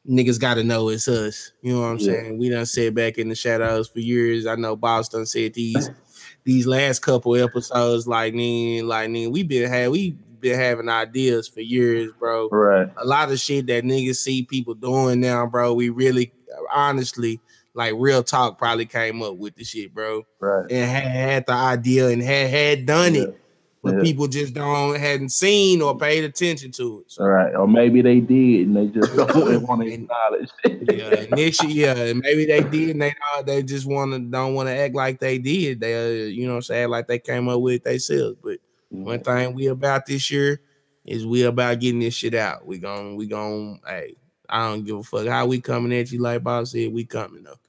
niggas 0.07 0.39
gotta 0.39 0.63
know 0.63 0.89
it's 0.89 1.07
us. 1.07 1.51
You 1.61 1.73
know 1.73 1.81
what 1.81 1.87
I'm 1.87 1.99
Yeah. 1.99 2.05
saying? 2.05 2.37
We 2.37 2.49
done 2.49 2.65
sat 2.65 2.93
back 2.93 3.17
in 3.17 3.29
the 3.29 3.35
shadows 3.35 3.87
for 3.89 3.99
years. 3.99 4.45
I 4.45 4.55
know 4.55 4.75
Boss 4.75 5.09
done 5.09 5.25
said 5.25 5.53
these 5.53 5.89
these 6.45 6.65
last 6.67 6.99
couple 7.01 7.35
episodes, 7.35 8.07
like 8.07 8.33
nigga, 8.33 8.83
like 8.83 9.09
we 9.31 9.43
been 9.43 9.69
had 9.69 9.89
we 9.91 10.17
been 10.39 10.59
having 10.59 10.89
ideas 10.89 11.47
for 11.47 11.61
years, 11.61 12.11
bro 12.19 12.49
Right. 12.49 12.89
a 12.97 13.05
lot 13.05 13.31
of 13.31 13.39
shit 13.39 13.67
that 13.67 13.83
niggas 13.83 14.17
see 14.17 14.43
people 14.43 14.73
doing 14.73 15.19
now, 15.19 15.45
bro. 15.45 15.73
We 15.73 15.89
really, 15.89 16.31
honestly, 16.73 17.39
like 17.73 17.93
real 17.97 18.23
talk, 18.23 18.57
probably 18.57 18.85
came 18.85 19.21
up 19.21 19.37
with 19.37 19.55
the 19.55 19.63
shit, 19.63 19.93
bro, 19.93 20.23
Right. 20.39 20.71
and 20.71 20.89
had, 20.89 21.03
had 21.11 21.45
the 21.45 21.53
idea 21.53 22.07
and 22.09 22.21
had 22.23 22.49
had 22.49 22.85
done 22.85 23.13
Yeah. 23.15 23.21
it, 23.21 23.37
but 23.83 23.93
Yeah. 23.95 24.01
people 24.01 24.27
just 24.27 24.53
don't 24.55 24.97
hadn't 24.97 25.29
seen 25.29 25.81
or 25.81 25.95
paid 25.97 26.23
attention 26.23 26.71
to 26.71 26.99
it. 27.01 27.11
So, 27.11 27.23
All 27.23 27.29
right. 27.29 27.53
Or 27.55 27.67
maybe 27.67 28.01
they 28.01 28.19
did 28.19 28.67
and 28.67 28.75
they 28.75 28.87
just 28.87 29.15
don't 29.15 29.61
want 29.67 29.81
to 29.83 29.93
acknowledge. 29.93 30.49
yeah, 30.91 31.25
and 31.29 31.37
year, 31.37 31.51
yeah, 31.67 31.95
and 31.95 32.19
maybe 32.19 32.45
they 32.45 32.61
did, 32.63 32.89
and 32.89 33.01
they 33.01 33.13
uh, 33.37 33.43
they 33.43 33.61
just 33.61 33.85
want 33.85 34.11
to 34.13 34.19
don't 34.19 34.55
want 34.55 34.69
to 34.69 34.75
act 34.75 34.95
like 34.95 35.19
they 35.19 35.37
did. 35.37 35.79
They, 35.79 35.93
uh, 35.93 36.25
you 36.25 36.45
know, 36.47 36.53
what 36.53 36.57
I'm 36.57 36.61
saying 36.63 36.89
like 36.89 37.07
they 37.07 37.19
came 37.19 37.47
up 37.47 37.61
with 37.61 37.75
it 37.75 37.83
themselves. 37.83 38.37
But 38.43 38.57
one 38.89 39.19
thing 39.19 39.53
we 39.53 39.67
about 39.67 40.05
this 40.05 40.31
year 40.31 40.61
is 41.05 41.25
we 41.25 41.43
about 41.43 41.79
getting 41.79 41.99
this 41.99 42.13
shit 42.13 42.33
out. 42.33 42.65
We 42.65 42.77
gon' 42.77 43.15
we 43.15 43.27
gon' 43.27 43.79
hey, 43.87 44.15
I 44.49 44.69
don't 44.69 44.83
give 44.83 44.97
a 44.97 45.03
fuck 45.03 45.27
how 45.27 45.45
we 45.45 45.61
coming 45.61 45.97
at 45.97 46.11
you. 46.11 46.19
Like 46.19 46.43
Bob 46.43 46.67
said, 46.67 46.93
we 46.93 47.05
coming 47.05 47.47
up. 47.47 47.59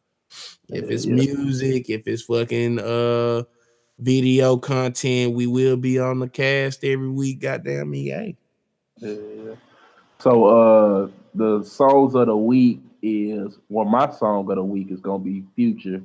If 0.68 0.90
it's 0.90 1.06
yeah. 1.06 1.14
music, 1.14 1.88
if 1.88 2.06
it's 2.06 2.22
fucking 2.22 2.78
uh 2.80 3.44
video 3.98 4.56
content, 4.56 5.34
we 5.34 5.46
will 5.46 5.76
be 5.76 5.98
on 5.98 6.18
the 6.18 6.28
cast 6.28 6.84
every 6.84 7.08
week. 7.08 7.40
Goddamn 7.40 7.90
me, 7.90 8.08
hey. 8.08 8.36
Yeah. 8.98 9.54
So 10.18 10.44
uh 10.46 11.08
the 11.34 11.62
songs 11.64 12.14
of 12.14 12.26
the 12.26 12.36
week 12.36 12.80
is 13.02 13.58
well 13.68 13.84
my 13.84 14.10
song 14.10 14.50
of 14.50 14.56
the 14.56 14.64
week 14.64 14.90
is 14.90 15.00
gonna 15.00 15.20
be 15.20 15.44
Future 15.54 16.02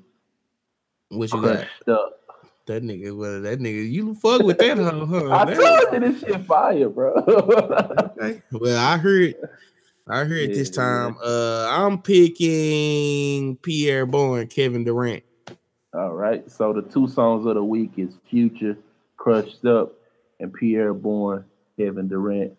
What 1.09 1.33
you 1.33 1.41
got? 1.41 1.65
Up. 1.87 2.19
That 2.65 2.81
nigga, 2.81 3.15
well, 3.17 3.41
that 3.41 3.59
nigga, 3.59 3.91
you 3.91 4.15
fuck 4.15 4.41
with 4.41 4.57
that 4.59 4.77
hoe, 4.77 5.05
huh? 5.09 5.29
I 5.31 5.45
That- 5.45 5.89
told 5.91 6.03
you 6.03 6.11
this 6.11 6.21
shit 6.21 6.45
fire, 6.45 6.87
bro. 6.89 7.13
Okay. 7.15 8.41
Well, 8.53 8.77
I 8.79 8.97
heard, 8.97 9.35
I 10.07 10.19
heard 10.23 10.49
this 10.51 10.69
Yeah, 10.69 10.75
time. 10.83 11.17
Uh, 11.23 11.67
I'm 11.69 12.01
picking 12.01 13.57
Pierre 13.57 14.05
Bourne, 14.05 14.47
Kevin 14.47 14.85
Durant. 14.85 15.23
All 15.93 16.13
right. 16.13 16.49
So 16.49 16.71
the 16.73 16.81
two 16.83 17.07
songs 17.09 17.45
of 17.45 17.55
the 17.55 17.63
week 17.63 17.91
is 17.97 18.13
Future 18.29 18.77
Crushed 19.17 19.65
Up 19.65 19.91
and 20.39 20.53
Pierre 20.53 20.93
Bourne, 20.93 21.43
Kevin 21.77 22.07
Durant. 22.07 22.53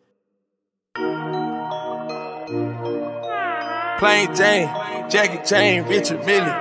Plain 3.98 4.34
Jane, 4.36 4.68
Jackie 5.08 5.42
Chan, 5.48 5.88
Richard 5.88 6.24
Millie. 6.26 6.52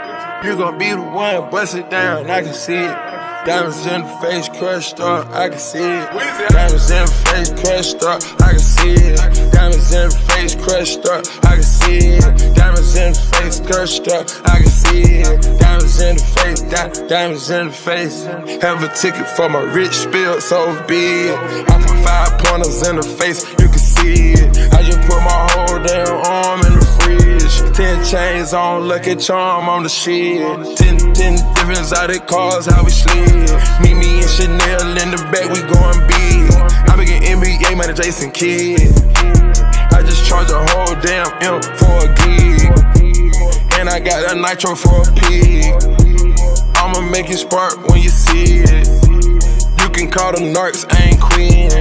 You 0.47 0.55
gonna 0.57 0.77
be 0.77 0.89
the 0.91 1.01
one, 1.01 1.49
bust 1.51 1.75
it 1.75 1.89
down, 1.89 2.29
I 2.29 2.41
can 2.41 2.53
see 2.53 2.75
it. 2.75 3.12
Diamonds 3.45 3.85
in 3.85 4.01
the 4.03 4.07
face, 4.21 4.47
crushed 4.57 5.01
up, 5.01 5.29
I 5.31 5.49
can 5.49 5.59
see 5.59 5.79
it. 5.79 6.09
Diamonds 6.49 6.89
in 6.89 7.05
the 7.05 7.11
face, 7.27 7.51
crushed 7.51 8.01
up, 8.03 8.23
I 8.41 8.51
can 8.51 8.59
see 8.59 8.93
it. 8.93 9.51
Diamonds 9.51 9.93
in 9.93 10.09
the 10.09 10.15
face, 10.31 10.55
crushed 10.55 11.05
up, 11.05 11.25
I 11.43 11.55
can 11.55 11.63
see 11.63 11.97
it. 12.15 12.55
Diamonds 12.55 12.95
in 12.95 13.11
the 13.11 13.19
face, 13.35 13.59
crushed 13.59 14.07
up, 14.07 14.29
I 14.45 14.59
can 14.59 14.71
see 14.71 15.01
it. 15.27 15.59
Diamonds 15.59 15.99
in 15.99 16.15
the 16.15 16.23
face, 16.23 16.61
di- 16.61 17.07
diamonds 17.09 17.49
in 17.49 17.67
the 17.67 17.73
face. 17.73 18.23
Have 18.63 18.81
a 18.81 18.87
ticket 18.95 19.27
for 19.35 19.49
my 19.49 19.61
rich 19.75 19.91
spill, 19.91 20.39
so 20.39 20.81
big. 20.87 21.31
I 21.31 21.83
put 21.83 21.99
five 21.99 22.39
pointers 22.39 22.87
in 22.87 22.95
the 22.95 23.03
face, 23.03 23.43
you 23.59 23.67
can 23.67 23.77
see 23.77 24.39
it. 24.39 24.73
I 24.73 24.83
just 24.83 25.01
put 25.01 25.19
my 25.19 25.47
whole 25.51 25.83
damn 25.83 26.15
arm 26.31 26.61
in 26.61 26.79
the 26.79 26.85
Ten 27.73 28.05
chains 28.05 28.53
on, 28.53 28.87
lucky 28.87 29.15
charm 29.15 29.67
on 29.67 29.81
the 29.81 29.89
shit. 29.89 30.39
Ten, 30.77 30.97
ten 31.13 31.33
different 31.55 31.79
exotic 31.79 32.27
cars, 32.27 32.67
how 32.67 32.83
we 32.83 32.91
slid. 32.91 33.49
Meet 33.81 33.97
me 33.97 34.21
in 34.21 34.27
Chanel 34.27 34.93
in 35.01 35.09
the 35.09 35.17
back, 35.33 35.49
we 35.49 35.59
going 35.65 35.99
big. 36.05 36.53
I 36.87 36.95
begin 36.95 37.23
NBA 37.23 37.75
man, 37.75 37.95
Jason 37.95 38.31
Kidd. 38.31 38.93
I 39.91 40.03
just 40.05 40.23
charge 40.25 40.51
a 40.51 40.61
whole 40.69 40.93
damn 41.01 41.33
M 41.41 41.61
for 41.77 42.05
a 42.05 42.13
gig. 42.13 42.69
And 43.79 43.89
I 43.89 43.99
got 43.99 44.31
a 44.31 44.39
nitro 44.39 44.75
for 44.75 45.01
a 45.01 45.13
pig. 45.25 45.73
I'ma 46.77 47.01
make 47.09 47.29
it 47.29 47.37
spark 47.37 47.87
when 47.89 48.01
you 48.01 48.09
see 48.09 48.61
it. 48.63 48.87
You 49.81 49.89
can 49.89 50.11
call 50.11 50.31
them 50.33 50.53
narcs, 50.53 50.85
I 50.93 51.09
ain't 51.09 51.21
queen. 51.21 51.71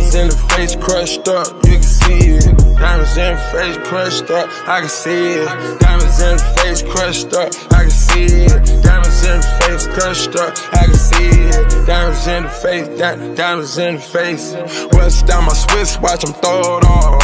Diamonds 0.00 0.14
in 0.14 0.28
the 0.28 0.54
face, 0.56 0.76
crushed 0.76 1.28
up, 1.28 1.46
you 1.66 1.72
can 1.72 1.82
see 1.82 2.32
it. 2.32 2.56
Diamonds 2.80 3.16
in 3.18 3.36
the 3.36 3.42
face, 3.52 3.76
crushed 3.86 4.30
up, 4.30 4.48
I 4.66 4.80
can 4.80 4.88
see 4.88 5.28
it. 5.36 5.78
Diamonds 5.78 6.20
in 6.22 6.36
the 6.36 6.44
face, 6.56 6.82
crushed 6.82 7.32
up, 7.34 7.52
I 7.70 7.82
can 7.82 7.90
see 7.90 8.24
it. 8.24 8.82
Diamonds 8.82 9.24
in 9.28 9.36
the 9.40 9.46
face, 9.60 9.86
crushed 9.88 10.36
up, 10.36 10.56
I 10.72 10.86
can 10.86 10.94
see 10.94 11.28
it. 11.52 11.86
Diamonds 11.86 12.26
in 12.26 12.42
the 12.44 12.48
face, 12.48 12.88
di- 12.98 13.34
diamonds 13.34 13.76
in 13.76 13.96
the 13.96 14.00
face. 14.00 14.54
Bust 14.90 15.26
down 15.26 15.44
my 15.44 15.52
Swiss 15.52 15.98
watch, 16.00 16.24
I'm 16.24 16.32
throw 16.32 16.78
it 16.78 16.84
off. 16.86 17.20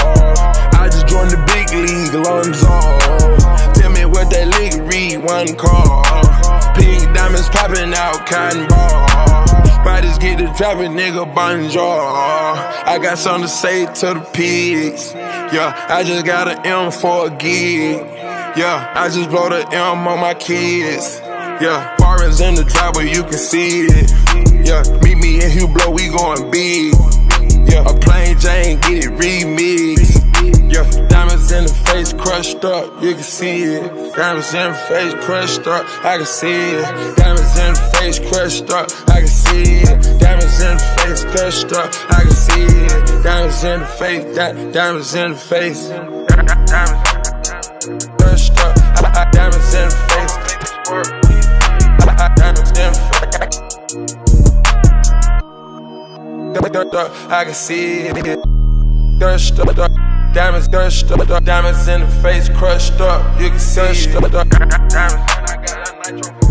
I 0.75 0.89
just 0.93 1.09
joined 1.09 1.31
the 1.31 1.41
big 1.49 1.73
league, 1.73 2.13
Lonzo. 2.13 2.77
Tell 3.81 3.91
me 3.91 4.05
what 4.05 4.29
that 4.31 4.53
league 4.61 4.85
read, 4.85 5.25
one 5.25 5.57
call. 5.57 6.05
Pink 6.77 7.15
diamonds 7.15 7.49
popping 7.49 7.95
out, 7.95 8.27
cotton 8.27 8.69
ball. 8.69 9.46
Bodies 9.87 10.19
get 10.19 10.39
to 10.39 10.53
dropping, 10.59 10.95
nigga, 10.95 11.33
bonjour. 11.33 11.81
I 11.81 12.99
got 13.01 13.19
something 13.19 13.43
to 13.43 13.49
say 13.49 13.87
to 13.87 14.15
the 14.15 14.31
pigs. 14.33 15.15
Yeah, 15.15 15.87
I 15.89 16.03
just 16.03 16.27
got 16.27 16.49
an 16.49 16.67
M 16.67 16.91
for 16.91 17.29
a 17.29 17.31
gig. 17.31 18.05
Yeah, 18.59 18.93
I 18.97 19.09
just 19.09 19.31
blow 19.31 19.49
the 19.49 19.65
M 19.69 20.09
on 20.09 20.19
my 20.19 20.35
kids. 20.35 21.21
Yeah, 21.23 21.95
foreigns 21.99 22.41
in 22.41 22.57
the 22.57 22.65
driveway, 22.65 23.13
you 23.15 23.23
can 23.23 23.39
see 23.39 23.87
it. 23.87 24.11
Yeah, 24.67 24.83
meet 25.05 25.19
me 25.19 25.37
in 25.37 25.53
Hublot, 25.53 25.95
we 25.95 26.09
going 26.09 26.51
big. 26.51 26.93
Yeah, 27.71 27.89
a 27.89 27.95
plain 28.01 28.37
Jane, 28.41 28.81
get 28.81 29.05
it 29.05 29.13
remixed. 29.13 30.16
Yeah, 30.69 30.83
diamonds 31.09 31.53
in 31.53 31.65
the 31.65 31.73
face, 31.87 32.13
crushed 32.13 32.65
up, 32.65 33.03
you 33.03 33.15
can 33.15 33.23
see 33.23 33.63
it. 33.63 34.15
Diamonds 34.17 34.53
in 34.53 34.73
the 34.73 34.79
face, 34.89 35.15
crushed 35.25 35.67
up, 35.67 35.87
I 36.05 36.17
can 36.17 36.27
see 36.27 36.49
it. 36.49 37.17
Diamonds 37.17 37.57
in 37.57 37.73
the 37.75 37.81
face, 37.95 38.19
crushed 38.19 38.71
up, 38.71 38.91
I 39.09 39.21
can 39.21 39.29
see 39.29 39.83
it. 39.83 40.21
Diamonds 40.21 40.61
in 40.61 40.77
the 40.77 40.85
face, 40.99 41.25
crushed 41.25 41.73
up, 41.73 41.95
I 42.11 42.23
can 42.23 42.33
see 42.33 42.65
it. 42.65 43.23
Diamonds 43.23 43.63
in 43.65 43.81
the 43.81 43.87
face, 43.87 44.25
di- 44.37 44.73
diamonds 44.73 45.15
in 45.15 45.33
the 45.33 45.39
face. 45.39 45.89
Crushed 48.19 48.59
up, 48.59 48.75
diamonds 49.33 49.75
in 49.75 49.89
the 49.89 49.97
face. 50.11 50.35
Diamonds 52.37 52.71
in 52.79 52.93
the 52.93 53.01
face. 53.07 53.27
I 57.29 57.45
can 57.45 57.55
see 57.55 58.09
it. 58.09 58.39
Crushed 59.19 59.59
up, 59.59 60.06
diamonds 60.37 60.69
crushed 60.69 61.11
up, 61.11 61.45
diamonds 61.45 61.89
in 61.89 62.03
the 62.03 62.07
face, 62.21 62.51
crushed 62.51 63.01
up. 63.01 63.41
You 63.41 63.49
can 63.49 63.59
see 63.59 63.81
it. 63.81 64.31
Diamonds. 64.91 66.46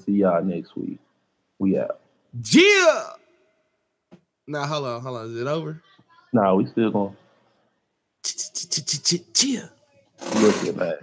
see 0.00 0.12
y'all 0.12 0.42
next 0.42 0.76
week. 0.76 0.98
We 1.58 1.78
out. 1.78 2.00
Yeah. 2.50 3.04
Now, 4.46 4.66
hold 4.66 4.86
on, 4.86 5.00
hold 5.00 5.18
on. 5.18 5.26
Is 5.26 5.40
it 5.40 5.46
over? 5.46 5.82
No, 6.32 6.42
nah, 6.42 6.54
we 6.54 6.66
still 6.66 6.90
going. 6.90 7.16
Yeah. 9.42 9.68
Look 10.36 10.66
at 10.66 10.76
that. 10.76 10.98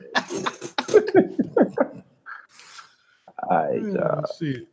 All 3.50 3.58
right, 3.58 3.82
y'all. 3.82 4.26
Shit. 4.40 4.68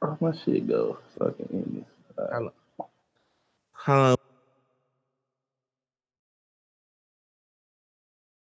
Where 0.00 0.16
my 0.20 0.32
shit 0.44 0.66
go? 0.68 0.98
So 1.18 1.34
end 1.52 1.76
this. 1.76 1.84
All 2.18 2.24
right. 2.24 2.32
Hello. 2.34 2.52
Hello. 3.72 4.16